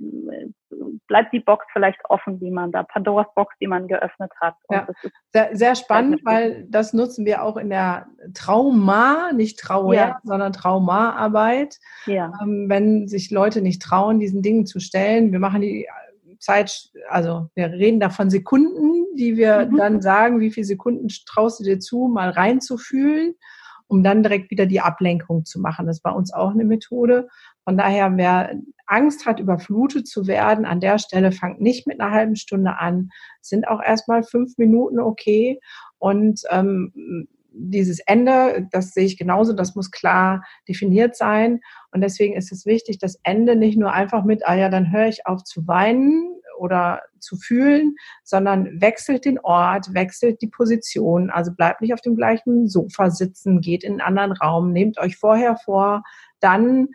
bleibt 1.07 1.33
die 1.33 1.39
Box 1.39 1.65
vielleicht 1.73 1.99
offen, 2.09 2.39
die 2.39 2.51
man 2.51 2.71
da, 2.71 2.83
Pandoras 2.83 3.27
Box, 3.35 3.53
die 3.59 3.67
man 3.67 3.87
geöffnet 3.87 4.31
hat. 4.39 4.55
Ja. 4.69 4.87
sehr, 5.33 5.49
sehr 5.53 5.75
spannend, 5.75 6.21
weil 6.23 6.65
das 6.69 6.93
nutzen 6.93 7.25
wir 7.25 7.43
auch 7.43 7.57
in 7.57 7.69
der 7.69 8.07
Trauma, 8.33 9.31
nicht 9.33 9.59
Trauer, 9.59 9.93
ja. 9.93 10.19
sondern 10.23 10.53
Traumaarbeit. 10.53 11.79
Ja. 12.05 12.31
Ähm, 12.41 12.65
wenn 12.67 13.07
sich 13.07 13.31
Leute 13.31 13.61
nicht 13.61 13.81
trauen, 13.81 14.19
diesen 14.19 14.41
Dingen 14.41 14.65
zu 14.65 14.79
stellen, 14.79 15.31
wir 15.31 15.39
machen 15.39 15.61
die 15.61 15.87
Zeit, 16.39 16.89
also 17.09 17.49
wir 17.55 17.67
reden 17.71 17.99
da 17.99 18.09
von 18.09 18.29
Sekunden, 18.29 19.05
die 19.15 19.37
wir 19.37 19.67
mhm. 19.69 19.77
dann 19.77 20.01
sagen, 20.01 20.39
wie 20.39 20.51
viele 20.51 20.65
Sekunden 20.65 21.07
traust 21.25 21.59
du 21.59 21.63
dir 21.63 21.79
zu, 21.79 22.07
mal 22.07 22.29
reinzufühlen 22.29 23.35
um 23.91 24.03
dann 24.03 24.23
direkt 24.23 24.49
wieder 24.51 24.65
die 24.65 24.79
Ablenkung 24.79 25.43
zu 25.43 25.59
machen. 25.59 25.85
Das 25.85 25.97
ist 25.97 26.01
bei 26.01 26.11
uns 26.11 26.33
auch 26.33 26.51
eine 26.51 26.63
Methode. 26.63 27.27
Von 27.63 27.77
daher, 27.77 28.17
wer 28.17 28.55
Angst 28.87 29.25
hat, 29.25 29.39
überflutet 29.39 30.07
zu 30.07 30.27
werden, 30.27 30.65
an 30.65 30.79
der 30.79 30.97
Stelle 30.97 31.31
fangt 31.31 31.61
nicht 31.61 31.87
mit 31.87 31.99
einer 31.99 32.11
halben 32.11 32.35
Stunde 32.35 32.77
an. 32.79 33.09
sind 33.41 33.67
auch 33.67 33.81
erstmal 33.81 34.23
fünf 34.23 34.57
Minuten 34.57 34.99
okay. 34.99 35.59
Und 35.97 36.41
ähm, 36.49 37.27
dieses 37.53 37.99
Ende, 37.99 38.67
das 38.71 38.91
sehe 38.91 39.05
ich 39.05 39.17
genauso, 39.17 39.53
das 39.53 39.75
muss 39.75 39.91
klar 39.91 40.43
definiert 40.67 41.15
sein. 41.15 41.61
Und 41.91 42.01
deswegen 42.01 42.35
ist 42.35 42.51
es 42.51 42.65
wichtig, 42.65 42.97
das 42.97 43.19
Ende 43.23 43.55
nicht 43.55 43.77
nur 43.77 43.93
einfach 43.93 44.23
mit, 44.23 44.47
ah 44.47 44.55
ja, 44.55 44.69
dann 44.69 44.91
höre 44.91 45.07
ich 45.07 45.25
auf 45.25 45.43
zu 45.43 45.67
weinen, 45.67 46.41
oder 46.61 47.01
zu 47.19 47.37
fühlen, 47.37 47.95
sondern 48.23 48.79
wechselt 48.79 49.25
den 49.25 49.39
Ort, 49.39 49.95
wechselt 49.95 50.41
die 50.43 50.47
Position, 50.47 51.31
also 51.31 51.51
bleibt 51.51 51.81
nicht 51.81 51.93
auf 51.93 52.01
dem 52.01 52.15
gleichen 52.15 52.67
Sofa 52.67 53.09
sitzen, 53.09 53.61
geht 53.61 53.83
in 53.83 53.93
einen 53.93 54.01
anderen 54.01 54.33
Raum, 54.33 54.71
nehmt 54.71 54.99
euch 54.99 55.17
vorher 55.17 55.57
vor, 55.57 56.03
dann 56.39 56.89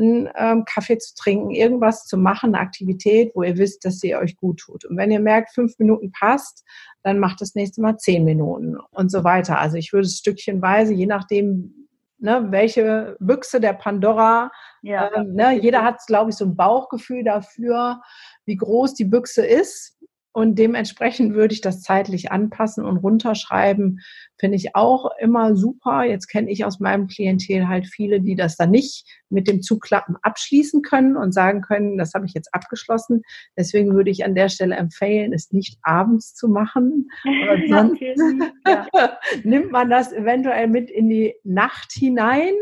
einen 0.00 0.28
ähm, 0.36 0.64
Kaffee 0.64 0.98
zu 0.98 1.14
trinken, 1.14 1.50
irgendwas 1.50 2.06
zu 2.06 2.16
machen, 2.16 2.54
eine 2.54 2.62
Aktivität, 2.64 3.32
wo 3.34 3.42
ihr 3.42 3.58
wisst, 3.58 3.84
dass 3.84 4.00
sie 4.00 4.16
euch 4.16 4.36
gut 4.36 4.60
tut. 4.60 4.84
Und 4.84 4.96
wenn 4.96 5.10
ihr 5.10 5.20
merkt, 5.20 5.52
fünf 5.52 5.78
Minuten 5.78 6.12
passt, 6.12 6.64
dann 7.02 7.18
macht 7.18 7.40
das 7.40 7.54
nächste 7.54 7.80
Mal 7.80 7.98
zehn 7.98 8.24
Minuten 8.24 8.76
und 8.90 9.10
so 9.10 9.24
weiter. 9.24 9.58
Also 9.58 9.76
ich 9.76 9.92
würde 9.92 10.06
es 10.06 10.18
stückchenweise, 10.18 10.92
je 10.94 11.06
nachdem, 11.06 11.80
ne, 12.18 12.46
welche 12.50 13.16
Büchse 13.20 13.60
der 13.60 13.72
Pandora. 13.72 14.50
Ja, 14.82 15.10
ähm, 15.14 15.34
ne, 15.34 15.58
jeder 15.60 15.82
hat, 15.84 16.00
glaube 16.06 16.30
ich, 16.30 16.36
so 16.36 16.44
ein 16.44 16.56
Bauchgefühl 16.56 17.24
dafür, 17.24 18.00
wie 18.44 18.56
groß 18.56 18.94
die 18.94 19.04
Büchse 19.04 19.44
ist. 19.44 19.96
Und 20.32 20.58
dementsprechend 20.58 21.34
würde 21.34 21.54
ich 21.54 21.60
das 21.60 21.82
zeitlich 21.82 22.30
anpassen 22.30 22.84
und 22.84 22.98
runterschreiben. 22.98 24.00
Finde 24.38 24.56
ich 24.56 24.76
auch 24.76 25.10
immer 25.18 25.56
super. 25.56 26.04
Jetzt 26.04 26.28
kenne 26.28 26.50
ich 26.50 26.64
aus 26.64 26.78
meinem 26.78 27.08
Klientel 27.08 27.66
halt 27.66 27.86
viele, 27.86 28.20
die 28.20 28.36
das 28.36 28.56
dann 28.56 28.70
nicht 28.70 29.06
mit 29.28 29.48
dem 29.48 29.60
Zuklappen 29.60 30.16
abschließen 30.22 30.82
können 30.82 31.16
und 31.16 31.32
sagen 31.32 31.62
können, 31.62 31.98
das 31.98 32.14
habe 32.14 32.26
ich 32.26 32.32
jetzt 32.32 32.54
abgeschlossen. 32.54 33.22
Deswegen 33.56 33.92
würde 33.94 34.10
ich 34.10 34.24
an 34.24 34.36
der 34.36 34.48
Stelle 34.48 34.76
empfehlen, 34.76 35.32
es 35.32 35.50
nicht 35.50 35.78
abends 35.82 36.34
zu 36.34 36.48
machen. 36.48 37.08
Sonst 37.68 38.00
ja. 38.00 38.86
nimmt 39.42 39.72
man 39.72 39.90
das 39.90 40.12
eventuell 40.12 40.68
mit 40.68 40.90
in 40.90 41.08
die 41.08 41.34
Nacht 41.42 41.90
hinein. 41.92 42.54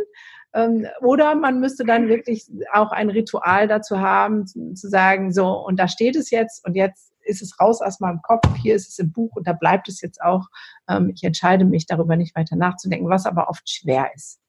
Ähm, 0.55 0.87
oder 1.03 1.35
man 1.35 1.61
müsste 1.61 1.85
dann 1.85 2.09
wirklich 2.09 2.47
auch 2.73 2.93
ein 2.93 3.11
Ritual 3.11 3.69
dazu 3.69 4.01
haben, 4.01 4.47
zu 4.47 4.89
sagen, 4.89 5.33
so, 5.33 5.53
und 5.53 5.79
da 5.79 5.87
steht 5.87 6.17
es 6.17 6.31
jetzt 6.31 6.67
und 6.67 6.75
jetzt 6.75 7.13
ist 7.29 7.43
es 7.43 7.61
raus 7.61 7.81
aus 7.83 8.01
meinem 8.01 8.23
Kopf, 8.23 8.43
hier 8.61 8.75
ist 8.75 8.89
es 8.89 8.99
im 8.99 9.13
Buch 9.13 9.37
und 9.37 9.47
da 9.47 9.53
bleibt 9.53 9.89
es 9.89 10.01
jetzt 10.01 10.21
auch. 10.23 10.47
Ähm, 10.89 11.13
ich 11.15 11.23
entscheide 11.23 11.65
mich 11.65 11.87
darüber 11.87 12.17
nicht 12.17 12.35
weiter 12.35 12.57
nachzudenken, 12.57 13.09
was 13.09 13.27
aber 13.27 13.49
oft 13.49 13.69
schwer 13.69 14.11
ist. 14.15 14.41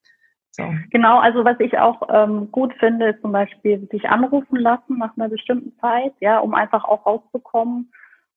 So. 0.51 0.63
Genau, 0.89 1.19
also 1.19 1.45
was 1.45 1.59
ich 1.59 1.77
auch 1.77 2.01
ähm, 2.11 2.51
gut 2.51 2.73
finde, 2.79 3.09
ist 3.09 3.21
zum 3.21 3.31
Beispiel 3.31 3.87
sich 3.91 4.09
anrufen 4.09 4.57
lassen 4.57 4.97
nach 4.97 5.15
einer 5.15 5.29
bestimmten 5.29 5.77
Zeit, 5.79 6.13
ja, 6.19 6.39
um 6.39 6.53
einfach 6.53 6.85
auch 6.85 7.05
rauszukommen. 7.05 7.91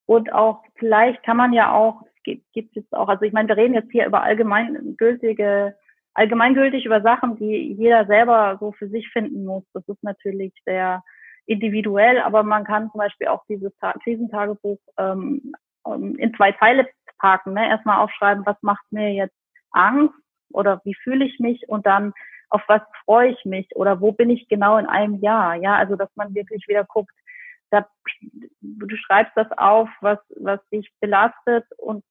Und 0.06 0.32
auch 0.32 0.62
vielleicht 0.76 1.22
kann 1.22 1.36
man 1.36 1.52
ja 1.52 1.72
auch, 1.72 2.02
gibt, 2.24 2.52
gibt 2.52 2.76
jetzt 2.76 2.92
auch, 2.92 3.08
also 3.08 3.24
ich 3.24 3.32
meine, 3.32 3.48
wir 3.48 3.56
reden 3.56 3.74
jetzt 3.74 3.90
hier 3.90 4.06
über 4.06 4.22
allgemeingültige, 4.22 5.74
allgemeingültig 6.14 6.84
über 6.84 7.00
Sachen, 7.00 7.36
die 7.36 7.74
jeder 7.78 8.06
selber 8.06 8.58
so 8.60 8.72
für 8.72 8.88
sich 8.88 9.08
finden 9.08 9.44
muss. 9.44 9.64
Das 9.72 9.86
ist 9.88 10.02
natürlich 10.02 10.52
sehr 10.66 11.02
individuell, 11.46 12.18
aber 12.20 12.42
man 12.42 12.64
kann 12.64 12.90
zum 12.90 12.98
Beispiel 12.98 13.28
auch 13.28 13.44
dieses 13.48 13.72
Krisentagebuch 14.04 14.78
ähm, 14.98 15.54
ähm, 15.86 16.16
in 16.16 16.34
zwei 16.34 16.52
Teile 16.52 16.88
packen. 17.18 17.54
Ne? 17.54 17.68
Erstmal 17.68 17.98
aufschreiben, 17.98 18.46
was 18.46 18.56
macht 18.62 18.84
mir 18.90 19.12
jetzt 19.12 19.36
Angst 19.72 20.14
oder 20.52 20.80
wie 20.84 20.94
fühle 20.94 21.24
ich 21.24 21.38
mich 21.38 21.68
und 21.68 21.86
dann 21.86 22.12
auf 22.50 22.62
was 22.68 22.82
freue 23.04 23.30
ich 23.30 23.44
mich 23.44 23.74
oder 23.74 24.00
wo 24.00 24.12
bin 24.12 24.28
ich 24.28 24.46
genau 24.48 24.76
in 24.76 24.86
einem 24.86 25.14
Jahr. 25.20 25.54
Ja, 25.54 25.76
also 25.76 25.96
dass 25.96 26.10
man 26.16 26.34
wirklich 26.34 26.68
wieder 26.68 26.84
guckt, 26.84 27.14
da, 27.70 27.86
du 28.60 28.96
schreibst 28.96 29.32
das 29.34 29.50
auf, 29.56 29.88
was, 30.02 30.18
was 30.36 30.60
dich 30.68 30.92
belastet 31.00 31.64
und 31.78 32.04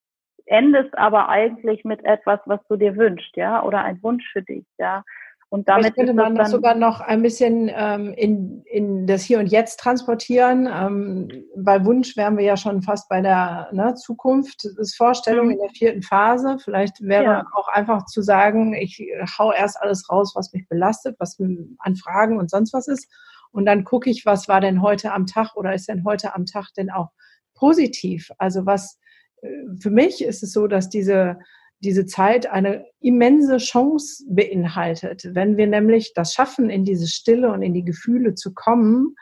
endest 0.47 0.97
aber 0.97 1.29
eigentlich 1.29 1.86
mit 1.86 2.03
etwas, 2.03 2.39
was 2.45 2.59
du 2.67 2.75
dir 2.75 2.97
wünschst, 2.97 3.36
ja, 3.38 3.61
oder 3.63 3.84
ein 3.84 4.01
Wunsch 4.01 4.27
für 4.32 4.41
dich, 4.41 4.65
ja. 4.79 5.03
Und 5.51 5.67
damit 5.67 5.95
könnte 5.95 6.13
man 6.13 6.35
das 6.35 6.51
sogar 6.51 6.75
noch 6.75 7.01
ein 7.01 7.21
bisschen 7.21 7.69
ähm, 7.75 8.13
in, 8.13 8.61
in 8.63 9.05
das 9.05 9.21
Hier 9.21 9.37
und 9.37 9.47
Jetzt 9.47 9.81
transportieren. 9.81 10.65
Ähm, 10.65 11.27
bei 11.57 11.83
Wunsch 11.83 12.15
wären 12.15 12.37
wir 12.37 12.45
ja 12.45 12.55
schon 12.55 12.81
fast 12.81 13.09
bei 13.09 13.19
der 13.19 13.67
ne, 13.73 13.93
Zukunft, 13.95 14.65
das 14.77 14.95
Vorstellung 14.95 15.47
mhm. 15.47 15.51
in 15.51 15.57
der 15.57 15.69
vierten 15.71 16.03
Phase. 16.03 16.57
Vielleicht 16.63 17.01
wäre 17.01 17.23
ja. 17.25 17.45
auch 17.53 17.67
einfach 17.67 18.05
zu 18.05 18.21
sagen, 18.21 18.73
ich 18.73 19.05
hau 19.37 19.51
erst 19.51 19.81
alles 19.81 20.09
raus, 20.09 20.31
was 20.35 20.53
mich 20.53 20.69
belastet, 20.69 21.17
was 21.19 21.37
an 21.79 21.95
Fragen 21.97 22.39
und 22.39 22.49
sonst 22.49 22.71
was 22.71 22.87
ist. 22.87 23.11
Und 23.51 23.65
dann 23.65 23.83
gucke 23.83 24.09
ich, 24.09 24.25
was 24.25 24.47
war 24.47 24.61
denn 24.61 24.81
heute 24.81 25.11
am 25.11 25.25
Tag 25.25 25.57
oder 25.57 25.73
ist 25.73 25.89
denn 25.89 26.05
heute 26.05 26.33
am 26.33 26.45
Tag 26.45 26.69
denn 26.77 26.89
auch 26.89 27.09
positiv? 27.55 28.31
Also 28.37 28.65
was 28.65 28.97
äh, 29.41 29.49
für 29.81 29.91
mich 29.91 30.23
ist 30.23 30.43
es 30.43 30.53
so, 30.53 30.67
dass 30.67 30.87
diese 30.87 31.39
diese 31.82 32.05
Zeit 32.05 32.47
eine 32.47 32.86
immense 32.99 33.57
Chance 33.57 34.23
beinhaltet. 34.29 35.23
Wenn 35.34 35.57
wir 35.57 35.67
nämlich 35.67 36.13
das 36.13 36.34
schaffen, 36.34 36.69
in 36.69 36.86
diese 36.86 37.07
Stille 37.07 37.51
und 37.51 37.61
in 37.61 37.73
die 37.73 37.84
Gefühle 37.84 38.36
zu 38.36 38.53
kommen, 38.53 39.15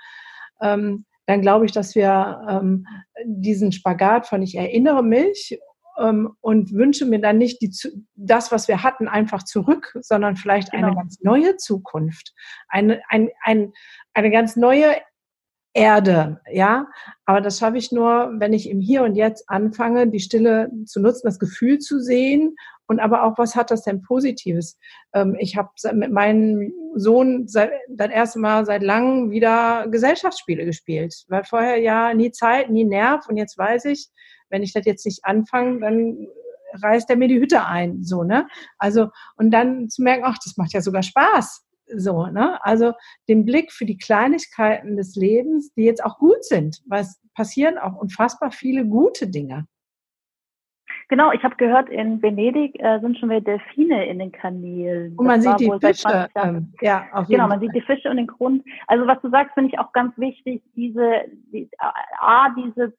ähm, 0.61 1.05
dann 1.25 1.41
glaube 1.41 1.65
ich, 1.65 1.71
dass 1.71 1.95
wir 1.95 2.41
ähm, 2.49 2.85
diesen 3.25 3.71
Spagat 3.71 4.27
von 4.27 4.41
ich 4.41 4.55
erinnere 4.55 5.03
mich 5.03 5.59
ähm, 5.99 6.35
und 6.41 6.73
wünsche 6.73 7.05
mir 7.05 7.19
dann 7.19 7.37
nicht 7.37 7.61
die, 7.61 7.71
das, 8.15 8.51
was 8.51 8.67
wir 8.67 8.83
hatten, 8.83 9.07
einfach 9.07 9.43
zurück, 9.43 9.97
sondern 10.01 10.35
vielleicht 10.35 10.71
genau. 10.71 10.87
eine 10.87 10.95
ganz 10.95 11.19
neue 11.21 11.55
Zukunft, 11.57 12.33
eine, 12.67 13.01
ein, 13.09 13.29
ein, 13.43 13.73
eine 14.13 14.31
ganz 14.31 14.55
neue 14.55 14.95
Erde, 15.73 16.41
ja. 16.51 16.87
Aber 17.25 17.41
das 17.41 17.59
schaffe 17.59 17.77
ich 17.77 17.91
nur, 17.91 18.33
wenn 18.37 18.53
ich 18.53 18.69
im 18.69 18.79
Hier 18.79 19.03
und 19.03 19.15
Jetzt 19.15 19.49
anfange, 19.49 20.07
die 20.07 20.19
Stille 20.19 20.71
zu 20.85 20.99
nutzen, 20.99 21.27
das 21.27 21.39
Gefühl 21.39 21.79
zu 21.79 21.99
sehen 21.99 22.55
und 22.87 22.99
aber 22.99 23.23
auch, 23.23 23.37
was 23.37 23.55
hat 23.55 23.69
das 23.69 23.83
denn 23.83 24.01
Positives? 24.01 24.77
Ähm, 25.13 25.35
ich 25.39 25.55
habe 25.55 25.69
mit 25.93 26.11
meinem 26.11 26.73
Sohn 26.95 27.47
seit, 27.47 27.71
das 27.87 28.09
erste 28.09 28.39
Mal 28.39 28.65
seit 28.65 28.81
langem 28.81 29.29
wieder 29.29 29.87
Gesellschaftsspiele 29.89 30.65
gespielt, 30.65 31.13
weil 31.27 31.43
vorher 31.43 31.77
ja 31.77 32.13
nie 32.15 32.31
Zeit, 32.31 32.71
nie 32.71 32.85
Nerv 32.85 33.27
und 33.29 33.37
jetzt 33.37 33.57
weiß 33.57 33.85
ich, 33.85 34.09
wenn 34.49 34.63
ich 34.63 34.73
das 34.73 34.85
jetzt 34.85 35.05
nicht 35.05 35.23
anfange, 35.23 35.81
dann 35.81 36.27
reißt 36.81 37.09
er 37.09 37.15
mir 37.15 37.27
die 37.27 37.39
Hütte 37.39 37.65
ein, 37.65 38.03
so, 38.03 38.23
ne? 38.23 38.47
Also, 38.77 39.09
und 39.37 39.51
dann 39.51 39.89
zu 39.89 40.01
merken, 40.01 40.23
ach, 40.25 40.37
das 40.43 40.57
macht 40.57 40.73
ja 40.73 40.81
sogar 40.81 41.03
Spaß. 41.03 41.63
So, 41.95 42.27
ne? 42.27 42.63
Also 42.63 42.93
den 43.27 43.45
Blick 43.45 43.71
für 43.71 43.85
die 43.85 43.97
Kleinigkeiten 43.97 44.95
des 44.95 45.15
Lebens, 45.15 45.73
die 45.73 45.83
jetzt 45.83 46.03
auch 46.03 46.17
gut 46.17 46.43
sind, 46.43 46.81
weil 46.87 47.01
es 47.01 47.19
passieren 47.35 47.77
auch 47.77 47.95
unfassbar 47.95 48.51
viele 48.51 48.85
gute 48.85 49.27
Dinge. 49.27 49.65
Genau, 51.07 51.31
ich 51.31 51.43
habe 51.43 51.55
gehört, 51.55 51.89
in 51.89 52.21
Venedig 52.21 52.79
äh, 52.79 52.99
sind 52.99 53.17
schon 53.17 53.29
wieder 53.29 53.41
Delfine 53.41 54.05
in 54.05 54.19
den 54.19 54.31
Kanälen. 54.31 55.15
Und 55.17 55.25
man 55.25 55.41
sieht 55.41 55.59
die 55.59 55.71
Fische. 55.81 56.29
Ähm, 56.35 56.71
ja, 56.81 57.07
auf 57.11 57.27
jeden 57.27 57.37
genau, 57.37 57.47
man 57.47 57.59
Fall. 57.59 57.61
sieht 57.61 57.75
die 57.75 57.81
Fische 57.81 58.11
und 58.11 58.17
den 58.17 58.27
Grund. 58.27 58.63
Also 58.85 59.07
was 59.07 59.19
du 59.21 59.29
sagst, 59.31 59.55
finde 59.55 59.71
ich 59.73 59.79
auch 59.79 59.91
ganz 59.91 60.15
wichtig, 60.19 60.61
diese, 60.75 61.23
die, 61.51 61.67
A, 62.19 62.49
diese 62.49 62.93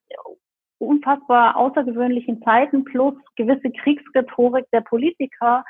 unfassbar 0.79 1.57
außergewöhnlichen 1.57 2.43
Zeiten 2.43 2.85
plus 2.85 3.15
gewisse 3.37 3.71
Kriegsrhetorik 3.71 4.67
der 4.73 4.81
Politiker, 4.81 5.65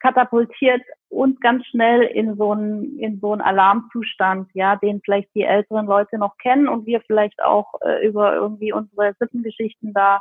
katapultiert 0.00 0.82
uns 1.10 1.38
ganz 1.40 1.66
schnell 1.66 2.02
in 2.02 2.36
so 2.36 2.52
einen, 2.52 2.98
in 2.98 3.20
so 3.20 3.32
einen 3.32 3.40
Alarmzustand, 3.40 4.48
ja, 4.54 4.76
den 4.76 5.00
vielleicht 5.04 5.34
die 5.34 5.42
älteren 5.42 5.86
Leute 5.86 6.18
noch 6.18 6.38
kennen 6.38 6.68
und 6.68 6.86
wir 6.86 7.00
vielleicht 7.02 7.42
auch 7.42 7.74
äh, 7.82 8.06
über 8.06 8.34
irgendwie 8.34 8.72
unsere 8.72 9.14
Sippengeschichten 9.18 9.92
da 9.92 10.20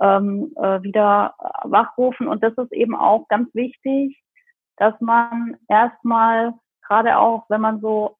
ähm, 0.00 0.52
äh, 0.56 0.82
wieder 0.82 1.34
wachrufen. 1.64 2.28
Und 2.28 2.42
das 2.42 2.56
ist 2.56 2.72
eben 2.72 2.94
auch 2.94 3.28
ganz 3.28 3.52
wichtig, 3.54 4.22
dass 4.76 4.98
man 5.00 5.56
erstmal, 5.68 6.54
gerade 6.86 7.18
auch 7.18 7.44
wenn 7.48 7.60
man 7.60 7.80
so 7.80 8.16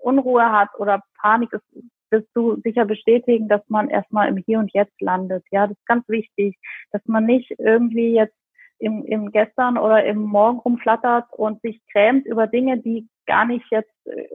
Unruhe 0.00 0.50
hat 0.50 0.70
oder 0.78 1.02
Panik 1.20 1.52
ist, 1.52 1.64
wirst 2.10 2.28
du 2.34 2.56
sicher 2.62 2.86
bestätigen, 2.86 3.48
dass 3.48 3.60
man 3.68 3.90
erstmal 3.90 4.28
im 4.28 4.38
Hier 4.38 4.60
und 4.60 4.72
Jetzt 4.72 4.98
landet. 5.00 5.44
Ja, 5.50 5.66
das 5.66 5.76
ist 5.76 5.86
ganz 5.86 6.08
wichtig, 6.08 6.56
dass 6.92 7.02
man 7.06 7.26
nicht 7.26 7.52
irgendwie 7.58 8.14
jetzt 8.14 8.34
im, 8.78 9.04
im 9.04 9.30
Gestern 9.32 9.76
oder 9.78 10.04
im 10.04 10.18
Morgen 10.22 10.58
rumflattert 10.58 11.32
und 11.32 11.60
sich 11.62 11.80
grämt 11.92 12.26
über 12.26 12.46
Dinge, 12.46 12.78
die 12.78 13.08
gar 13.26 13.44
nicht 13.44 13.66
jetzt 13.70 13.92
äh, 14.06 14.28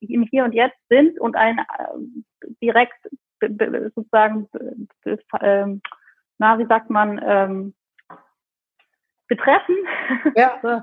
im 0.00 0.22
Hier 0.24 0.44
und 0.44 0.52
Jetzt 0.52 0.78
sind 0.88 1.20
und 1.20 1.36
einen 1.36 1.58
äh, 1.58 2.44
direkt 2.62 2.94
sozusagen, 3.40 4.48
äh, 5.04 5.66
na, 6.38 6.58
wie 6.58 6.66
sagt 6.66 6.90
man, 6.90 7.20
ähm, 7.24 7.74
betreffen. 9.28 9.76
Ja. 10.34 10.58
so, 10.62 10.80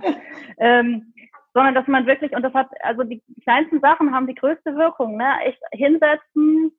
ähm, 0.58 1.14
sondern 1.54 1.76
dass 1.76 1.88
man 1.88 2.06
wirklich, 2.06 2.34
und 2.34 2.44
das 2.44 2.54
hat, 2.54 2.70
also 2.82 3.04
die 3.04 3.22
kleinsten 3.44 3.82
Sachen 3.82 4.14
haben 4.14 4.28
die 4.28 4.36
größte 4.36 4.76
Wirkung, 4.76 5.18
ne? 5.18 5.28
Echt 5.44 5.62
hinsetzen, 5.74 6.72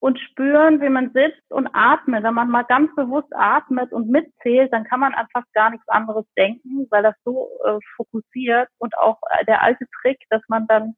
und 0.00 0.18
spüren, 0.20 0.80
wie 0.80 0.88
man 0.88 1.10
sitzt 1.12 1.50
und 1.50 1.68
atmet. 1.72 2.22
Wenn 2.22 2.34
man 2.34 2.50
mal 2.50 2.62
ganz 2.62 2.94
bewusst 2.94 3.34
atmet 3.34 3.92
und 3.92 4.08
mitzählt, 4.08 4.72
dann 4.72 4.84
kann 4.84 5.00
man 5.00 5.14
einfach 5.14 5.42
gar 5.54 5.70
nichts 5.70 5.88
anderes 5.88 6.24
denken, 6.36 6.86
weil 6.90 7.02
das 7.02 7.16
so 7.24 7.48
äh, 7.64 7.78
fokussiert 7.96 8.68
und 8.78 8.96
auch 8.96 9.18
äh, 9.32 9.44
der 9.46 9.62
alte 9.62 9.86
Trick, 10.00 10.18
dass 10.30 10.42
man 10.48 10.66
dann 10.68 10.94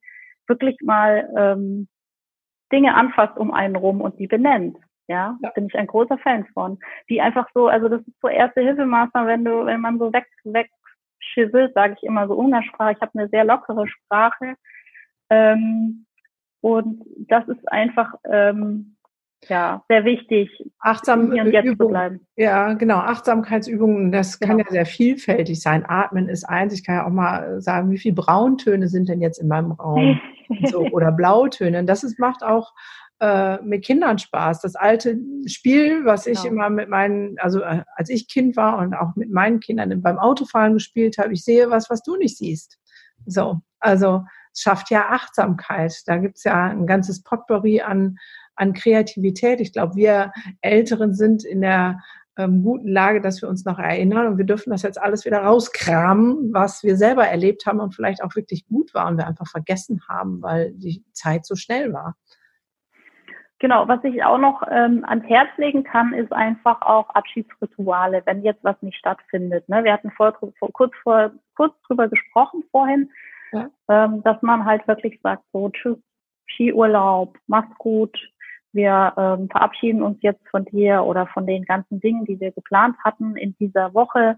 wirklich 0.46 0.76
mal 0.82 1.28
ähm, 1.36 1.88
Dinge 2.72 2.94
anfasst 2.94 3.38
um 3.38 3.53
einen 3.53 3.76
rum 3.76 4.01
und 4.01 4.18
die 4.18 4.26
benennt. 4.26 4.76
Ja, 5.09 5.36
ja, 5.42 5.51
bin 5.51 5.66
ich 5.66 5.74
ein 5.74 5.88
großer 5.88 6.18
Fan 6.18 6.46
von. 6.55 6.78
Die 7.09 7.20
einfach 7.20 7.48
so, 7.53 7.66
also 7.66 7.88
das 7.88 8.01
ist 8.03 8.20
so 8.20 8.28
erste 8.28 8.61
Hilfemaßnahme, 8.61 9.26
wenn 9.26 9.44
du, 9.44 9.66
wenn 9.66 9.80
man 9.80 9.98
so 9.98 10.12
weg, 10.12 10.26
wegschisselt, 10.44 11.74
sage 11.74 11.94
ich 11.96 12.03
immer 12.05 12.28
so 12.28 12.34
Umgangssprache. 12.34 12.92
Ich 12.92 13.01
habe 13.01 13.18
eine 13.18 13.28
sehr 13.28 13.44
lockere 13.44 13.88
Sprache. 13.88 14.55
Ähm, 15.30 16.07
und 16.61 17.04
das 17.28 17.48
ist 17.48 17.70
einfach 17.70 18.14
ähm, 18.30 18.96
ja 19.48 19.82
sehr 19.88 20.04
wichtig, 20.04 20.50
achtsam 20.80 21.32
hier 21.32 21.42
und 21.42 21.52
jetzt 21.52 21.66
Übung, 21.66 21.88
zu 21.88 21.92
bleiben. 21.92 22.26
Ja, 22.36 22.74
genau, 22.74 22.96
Achtsamkeitsübungen, 22.96 24.12
das 24.12 24.38
kann 24.38 24.58
genau. 24.58 24.68
ja 24.68 24.70
sehr 24.70 24.86
vielfältig 24.86 25.61
sein. 25.61 25.84
Atmen 25.86 26.28
ist 26.28 26.44
eins. 26.44 26.74
Ich 26.74 26.84
kann 26.84 26.96
ja 26.96 27.06
auch 27.06 27.11
mal 27.11 27.61
sagen, 27.61 27.90
wie 27.90 27.98
viele 27.98 28.14
Brauntöne 28.14 28.88
sind 28.88 29.08
denn 29.08 29.20
jetzt 29.20 29.38
in 29.38 29.48
meinem 29.48 29.72
Raum? 29.72 30.20
so, 30.64 30.80
oder 30.80 31.12
Blautöne. 31.12 31.84
Das 31.84 32.04
ist, 32.04 32.18
macht 32.18 32.42
auch 32.42 32.72
äh, 33.20 33.61
mit 33.62 33.84
Kindern 33.84 34.18
Spaß. 34.18 34.61
Das 34.61 34.74
alte 34.74 35.18
Spiel, 35.46 36.04
was 36.04 36.26
ich 36.26 36.42
genau. 36.42 36.54
immer 36.54 36.70
mit 36.70 36.88
meinen, 36.88 37.38
also 37.38 37.61
äh, 37.61 37.82
als 37.94 38.11
ich 38.11 38.28
Kind 38.28 38.56
war 38.56 38.78
und 38.78 38.94
auch 38.94 39.14
mit 39.14 39.30
meinen 39.30 39.61
Kindern 39.61 40.02
beim 40.02 40.18
Autofahren 40.18 40.74
gespielt 40.74 41.18
habe, 41.18 41.32
ich 41.32 41.44
sehe 41.44 41.70
was, 41.70 41.90
was 41.90 42.02
du 42.02 42.16
nicht 42.16 42.36
siehst. 42.36 42.78
So, 43.26 43.61
also 43.78 44.24
es 44.53 44.61
schafft 44.61 44.90
ja 44.90 45.11
Achtsamkeit. 45.11 45.94
Da 46.07 46.16
gibt's 46.16 46.44
ja 46.44 46.68
ein 46.68 46.86
ganzes 46.86 47.22
Potpourri 47.22 47.80
an, 47.80 48.18
an 48.57 48.72
Kreativität. 48.72 49.61
Ich 49.61 49.72
glaube, 49.72 49.96
wir 49.96 50.32
Älteren 50.61 51.14
sind 51.14 51.44
in 51.44 51.61
der 51.61 52.01
ähm, 52.36 52.62
guten 52.62 52.88
Lage, 52.88 53.20
dass 53.20 53.42
wir 53.42 53.48
uns 53.48 53.64
noch 53.64 53.78
erinnern 53.78 54.26
und 54.26 54.38
wir 54.38 54.44
dürfen 54.44 54.70
das 54.70 54.82
jetzt 54.82 55.01
alles 55.01 55.24
wieder 55.24 55.42
rauskramen, 55.42 56.53
was 56.53 56.82
wir 56.82 56.96
selber 56.96 57.26
erlebt 57.26 57.66
haben 57.66 57.80
und 57.80 57.94
vielleicht 57.94 58.22
auch 58.22 58.34
wirklich 58.34 58.66
gut 58.66 58.94
war 58.94 59.09
und 59.09 59.18
wir 59.18 59.26
einfach 59.26 59.48
vergessen 59.48 60.01
haben, 60.09 60.42
weil 60.42 60.72
die 60.72 61.05
Zeit 61.12 61.44
so 61.44 61.55
schnell 61.57 61.92
war. 61.92 62.16
Genau, 63.59 63.86
was 63.88 64.03
ich 64.05 64.24
auch 64.24 64.38
noch 64.38 64.62
ähm, 64.70 65.05
ans 65.07 65.26
Herz 65.28 65.51
legen 65.59 65.84
kann, 65.84 66.14
ist 66.14 66.32
einfach 66.32 66.80
auch 66.80 67.11
Abschiedsrituale, 67.11 68.22
wenn 68.24 68.42
jetzt 68.42 68.64
was 68.64 68.80
nicht 68.80 68.96
stattfindet. 68.96 69.68
Ne? 69.68 69.84
Wir 69.84 69.92
hatten 69.92 70.11
vor, 70.12 70.32
vor, 70.59 70.72
kurz, 70.72 70.94
vor, 71.03 71.32
kurz 71.57 71.74
drüber 71.82 72.09
gesprochen 72.09 72.64
vorhin, 72.70 73.11
ähm, 73.53 74.22
dass 74.22 74.40
man 74.42 74.64
halt 74.64 74.86
wirklich 74.88 75.20
sagt, 75.22 75.44
so 75.53 75.68
tschüss, 75.70 75.98
Skiurlaub, 76.46 77.36
mach's 77.46 77.76
gut, 77.78 78.16
wir 78.72 79.12
ähm, 79.16 79.48
verabschieden 79.48 80.03
uns 80.03 80.18
jetzt 80.22 80.46
von 80.48 80.64
dir 80.64 81.05
oder 81.05 81.26
von 81.28 81.46
den 81.46 81.64
ganzen 81.64 82.01
Dingen, 82.01 82.24
die 82.24 82.38
wir 82.38 82.53
geplant 82.53 82.96
hatten 83.05 83.36
in 83.36 83.57
dieser 83.59 83.94
Woche 83.94 84.36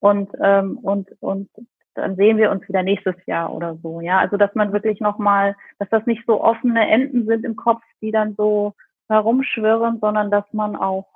und 0.00 0.30
ähm, 0.42 0.78
und 0.78 1.10
und 1.20 1.48
dann 1.94 2.16
sehen 2.16 2.38
wir 2.38 2.50
uns 2.50 2.66
wieder 2.68 2.82
nächstes 2.82 3.14
Jahr 3.26 3.52
oder 3.54 3.76
so. 3.82 4.00
Ja, 4.00 4.18
also 4.18 4.36
dass 4.36 4.54
man 4.54 4.72
wirklich 4.72 5.00
nochmal, 5.00 5.56
dass 5.78 5.88
das 5.90 6.06
nicht 6.06 6.24
so 6.26 6.40
offene 6.40 6.88
Enden 6.88 7.26
sind 7.26 7.44
im 7.44 7.56
Kopf, 7.56 7.82
die 8.00 8.10
dann 8.10 8.34
so 8.34 8.74
herumschwirren, 9.08 9.98
sondern 10.00 10.30
dass 10.30 10.44
man 10.52 10.76
auch 10.76 11.06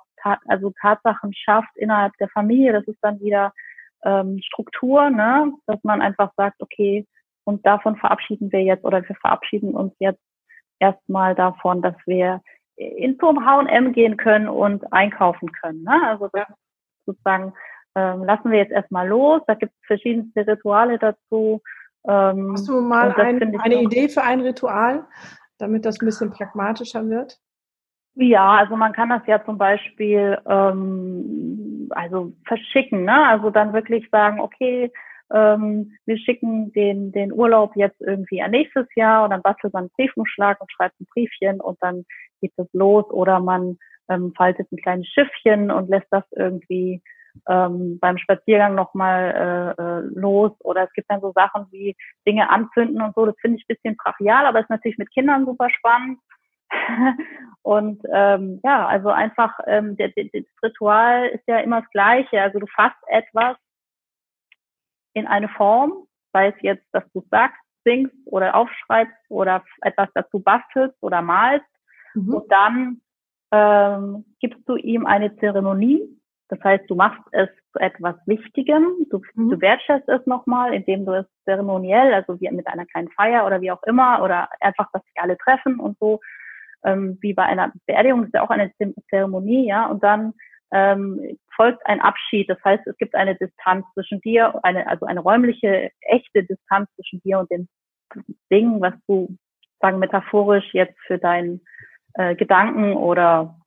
also 0.47 0.71
Tatsachen 0.81 1.33
schafft 1.33 1.75
innerhalb 1.77 2.15
der 2.17 2.29
Familie. 2.29 2.73
Das 2.73 2.85
ist 2.85 2.99
dann 3.01 3.19
wieder 3.19 3.53
ähm, 4.03 4.39
Struktur, 4.43 5.09
ne? 5.09 5.53
dass 5.65 5.83
man 5.83 6.01
einfach 6.01 6.31
sagt, 6.35 6.61
okay, 6.61 7.07
und 7.47 7.65
davon 7.65 7.95
verabschieden 7.95 8.51
wir 8.51 8.61
jetzt 8.61 8.83
oder 8.83 9.07
wir 9.07 9.15
verabschieden 9.15 9.73
uns 9.73 9.93
jetzt 9.99 10.21
erstmal 10.79 11.33
davon, 11.33 11.81
dass 11.81 11.95
wir 12.05 12.41
in 12.75 13.17
zum 13.19 13.45
H&M 13.45 13.93
gehen 13.93 14.17
können 14.17 14.49
und 14.49 14.91
einkaufen 14.91 15.49
können. 15.53 15.83
Ne? 15.83 15.97
Also 16.07 16.27
das 16.33 16.45
sozusagen 17.05 17.53
ähm, 17.95 18.25
lassen 18.25 18.51
wir 18.51 18.59
jetzt 18.59 18.73
erstmal 18.73 19.07
los. 19.07 19.41
Da 19.47 19.53
gibt 19.53 19.71
es 19.71 19.87
verschiedenste 19.87 20.45
Rituale 20.45 20.99
dazu. 20.99 21.61
Ähm, 22.05 22.51
Hast 22.51 22.67
du 22.67 22.81
mal 22.81 23.13
ein, 23.13 23.57
eine 23.61 23.81
Idee 23.81 24.09
für 24.09 24.23
ein 24.23 24.41
Ritual, 24.41 25.05
damit 25.57 25.85
das 25.85 26.01
ein 26.01 26.05
bisschen 26.05 26.31
pragmatischer 26.31 27.07
wird? 27.07 27.39
Ja, 28.15 28.57
also 28.57 28.75
man 28.75 28.91
kann 28.91 29.07
das 29.07 29.21
ja 29.25 29.43
zum 29.45 29.57
Beispiel 29.57 30.37
ähm, 30.45 31.87
also 31.91 32.33
verschicken, 32.45 33.05
ne? 33.05 33.25
Also 33.25 33.51
dann 33.51 33.71
wirklich 33.71 34.09
sagen, 34.09 34.41
okay, 34.41 34.91
ähm, 35.33 35.97
wir 36.05 36.17
schicken 36.17 36.71
den, 36.73 37.11
den 37.11 37.33
Urlaub 37.33 37.75
jetzt 37.75 37.99
irgendwie 38.01 38.41
an 38.41 38.51
nächstes 38.51 38.87
Jahr 38.95 39.23
und 39.23 39.31
dann 39.31 39.41
bastelt 39.41 39.73
man 39.73 39.83
einen 39.83 39.91
Briefumschlag 39.95 40.61
und 40.61 40.71
schreibt 40.71 40.99
ein 40.99 41.07
Briefchen 41.13 41.59
und 41.59 41.77
dann 41.81 42.05
geht 42.41 42.53
es 42.57 42.67
los 42.73 43.05
oder 43.09 43.39
man 43.39 43.77
ähm, 44.09 44.33
faltet 44.35 44.71
ein 44.71 44.77
kleines 44.77 45.07
Schiffchen 45.07 45.71
und 45.71 45.89
lässt 45.89 46.07
das 46.11 46.23
irgendwie 46.31 47.01
ähm, 47.47 47.99
beim 47.99 48.17
Spaziergang 48.17 48.75
nochmal 48.75 49.75
äh, 49.77 49.81
äh, 49.81 50.01
los 50.19 50.51
oder 50.61 50.83
es 50.83 50.93
gibt 50.93 51.09
dann 51.11 51.21
so 51.21 51.31
Sachen 51.33 51.67
wie 51.71 51.95
Dinge 52.25 52.49
anzünden 52.49 53.01
und 53.01 53.13
so, 53.15 53.25
das 53.25 53.35
finde 53.41 53.57
ich 53.57 53.63
ein 53.63 53.75
bisschen 53.75 53.97
brachial, 53.97 54.45
aber 54.45 54.59
ist 54.59 54.69
natürlich 54.69 54.97
mit 54.97 55.11
Kindern 55.11 55.45
super 55.45 55.69
spannend. 55.69 56.19
und 57.61 58.01
ähm, 58.13 58.59
ja, 58.63 58.87
also 58.87 59.09
einfach, 59.09 59.57
ähm, 59.67 59.95
das 59.97 60.11
Ritual 60.63 61.27
ist 61.27 61.43
ja 61.47 61.59
immer 61.59 61.81
das 61.81 61.89
Gleiche. 61.91 62.41
Also 62.41 62.59
du 62.59 62.67
fasst 62.67 62.97
etwas 63.07 63.55
in 65.13 65.27
eine 65.27 65.49
Form, 65.49 65.93
sei 66.33 66.49
es 66.49 66.55
jetzt, 66.61 66.85
dass 66.91 67.03
du 67.13 67.23
sagst, 67.31 67.59
singst 67.83 68.15
oder 68.25 68.55
aufschreibst 68.55 69.15
oder 69.29 69.63
etwas 69.81 70.09
dazu 70.13 70.39
bastelst 70.39 70.95
oder 71.01 71.21
malst. 71.21 71.65
Mhm. 72.13 72.33
Und 72.33 72.51
dann 72.51 73.01
ähm, 73.51 74.25
gibst 74.39 74.67
du 74.67 74.75
ihm 74.75 75.05
eine 75.05 75.35
Zeremonie. 75.37 76.01
Das 76.49 76.59
heißt, 76.63 76.89
du 76.89 76.95
machst 76.95 77.23
es 77.31 77.49
zu 77.73 77.79
etwas 77.79 78.15
Wichtigem. 78.25 78.85
Du, 79.09 79.21
mhm. 79.35 79.49
du 79.49 79.61
wertschätzt 79.61 80.09
es 80.09 80.25
nochmal, 80.25 80.73
indem 80.73 81.05
du 81.05 81.13
es 81.13 81.25
zeremoniell, 81.45 82.13
also 82.13 82.39
wie 82.39 82.49
mit 82.51 82.67
einer 82.67 82.85
kleinen 82.85 83.09
Feier 83.09 83.45
oder 83.45 83.61
wie 83.61 83.71
auch 83.71 83.83
immer, 83.83 84.21
oder 84.21 84.49
einfach, 84.59 84.89
dass 84.91 85.03
sich 85.03 85.15
alle 85.17 85.37
treffen 85.37 85.79
und 85.79 85.97
so, 85.99 86.19
ähm, 86.83 87.17
wie 87.21 87.33
bei 87.33 87.43
einer 87.43 87.71
Beerdigung 87.85 88.23
ist 88.23 88.33
ja 88.33 88.43
auch 88.43 88.49
eine 88.49 88.71
Zeremonie, 89.09 89.67
ja, 89.67 89.87
und 89.87 90.03
dann 90.03 90.33
ähm, 90.71 91.37
folgt 91.55 91.85
ein 91.85 92.01
Abschied. 92.01 92.49
Das 92.49 92.63
heißt, 92.63 92.85
es 92.87 92.97
gibt 92.97 93.15
eine 93.15 93.35
Distanz 93.35 93.85
zwischen 93.93 94.21
dir, 94.21 94.59
eine, 94.63 94.87
also 94.87 95.05
eine 95.05 95.21
räumliche, 95.21 95.91
echte 96.01 96.43
Distanz 96.43 96.89
zwischen 96.95 97.21
dir 97.21 97.39
und 97.39 97.51
dem 97.51 97.67
Ding, 98.51 98.81
was 98.81 98.93
du, 99.07 99.35
sagen 99.79 99.99
metaphorisch 99.99 100.73
jetzt 100.73 100.97
für 101.05 101.19
deinen 101.19 101.61
äh, 102.13 102.35
Gedanken 102.35 102.93
oder 102.93 103.59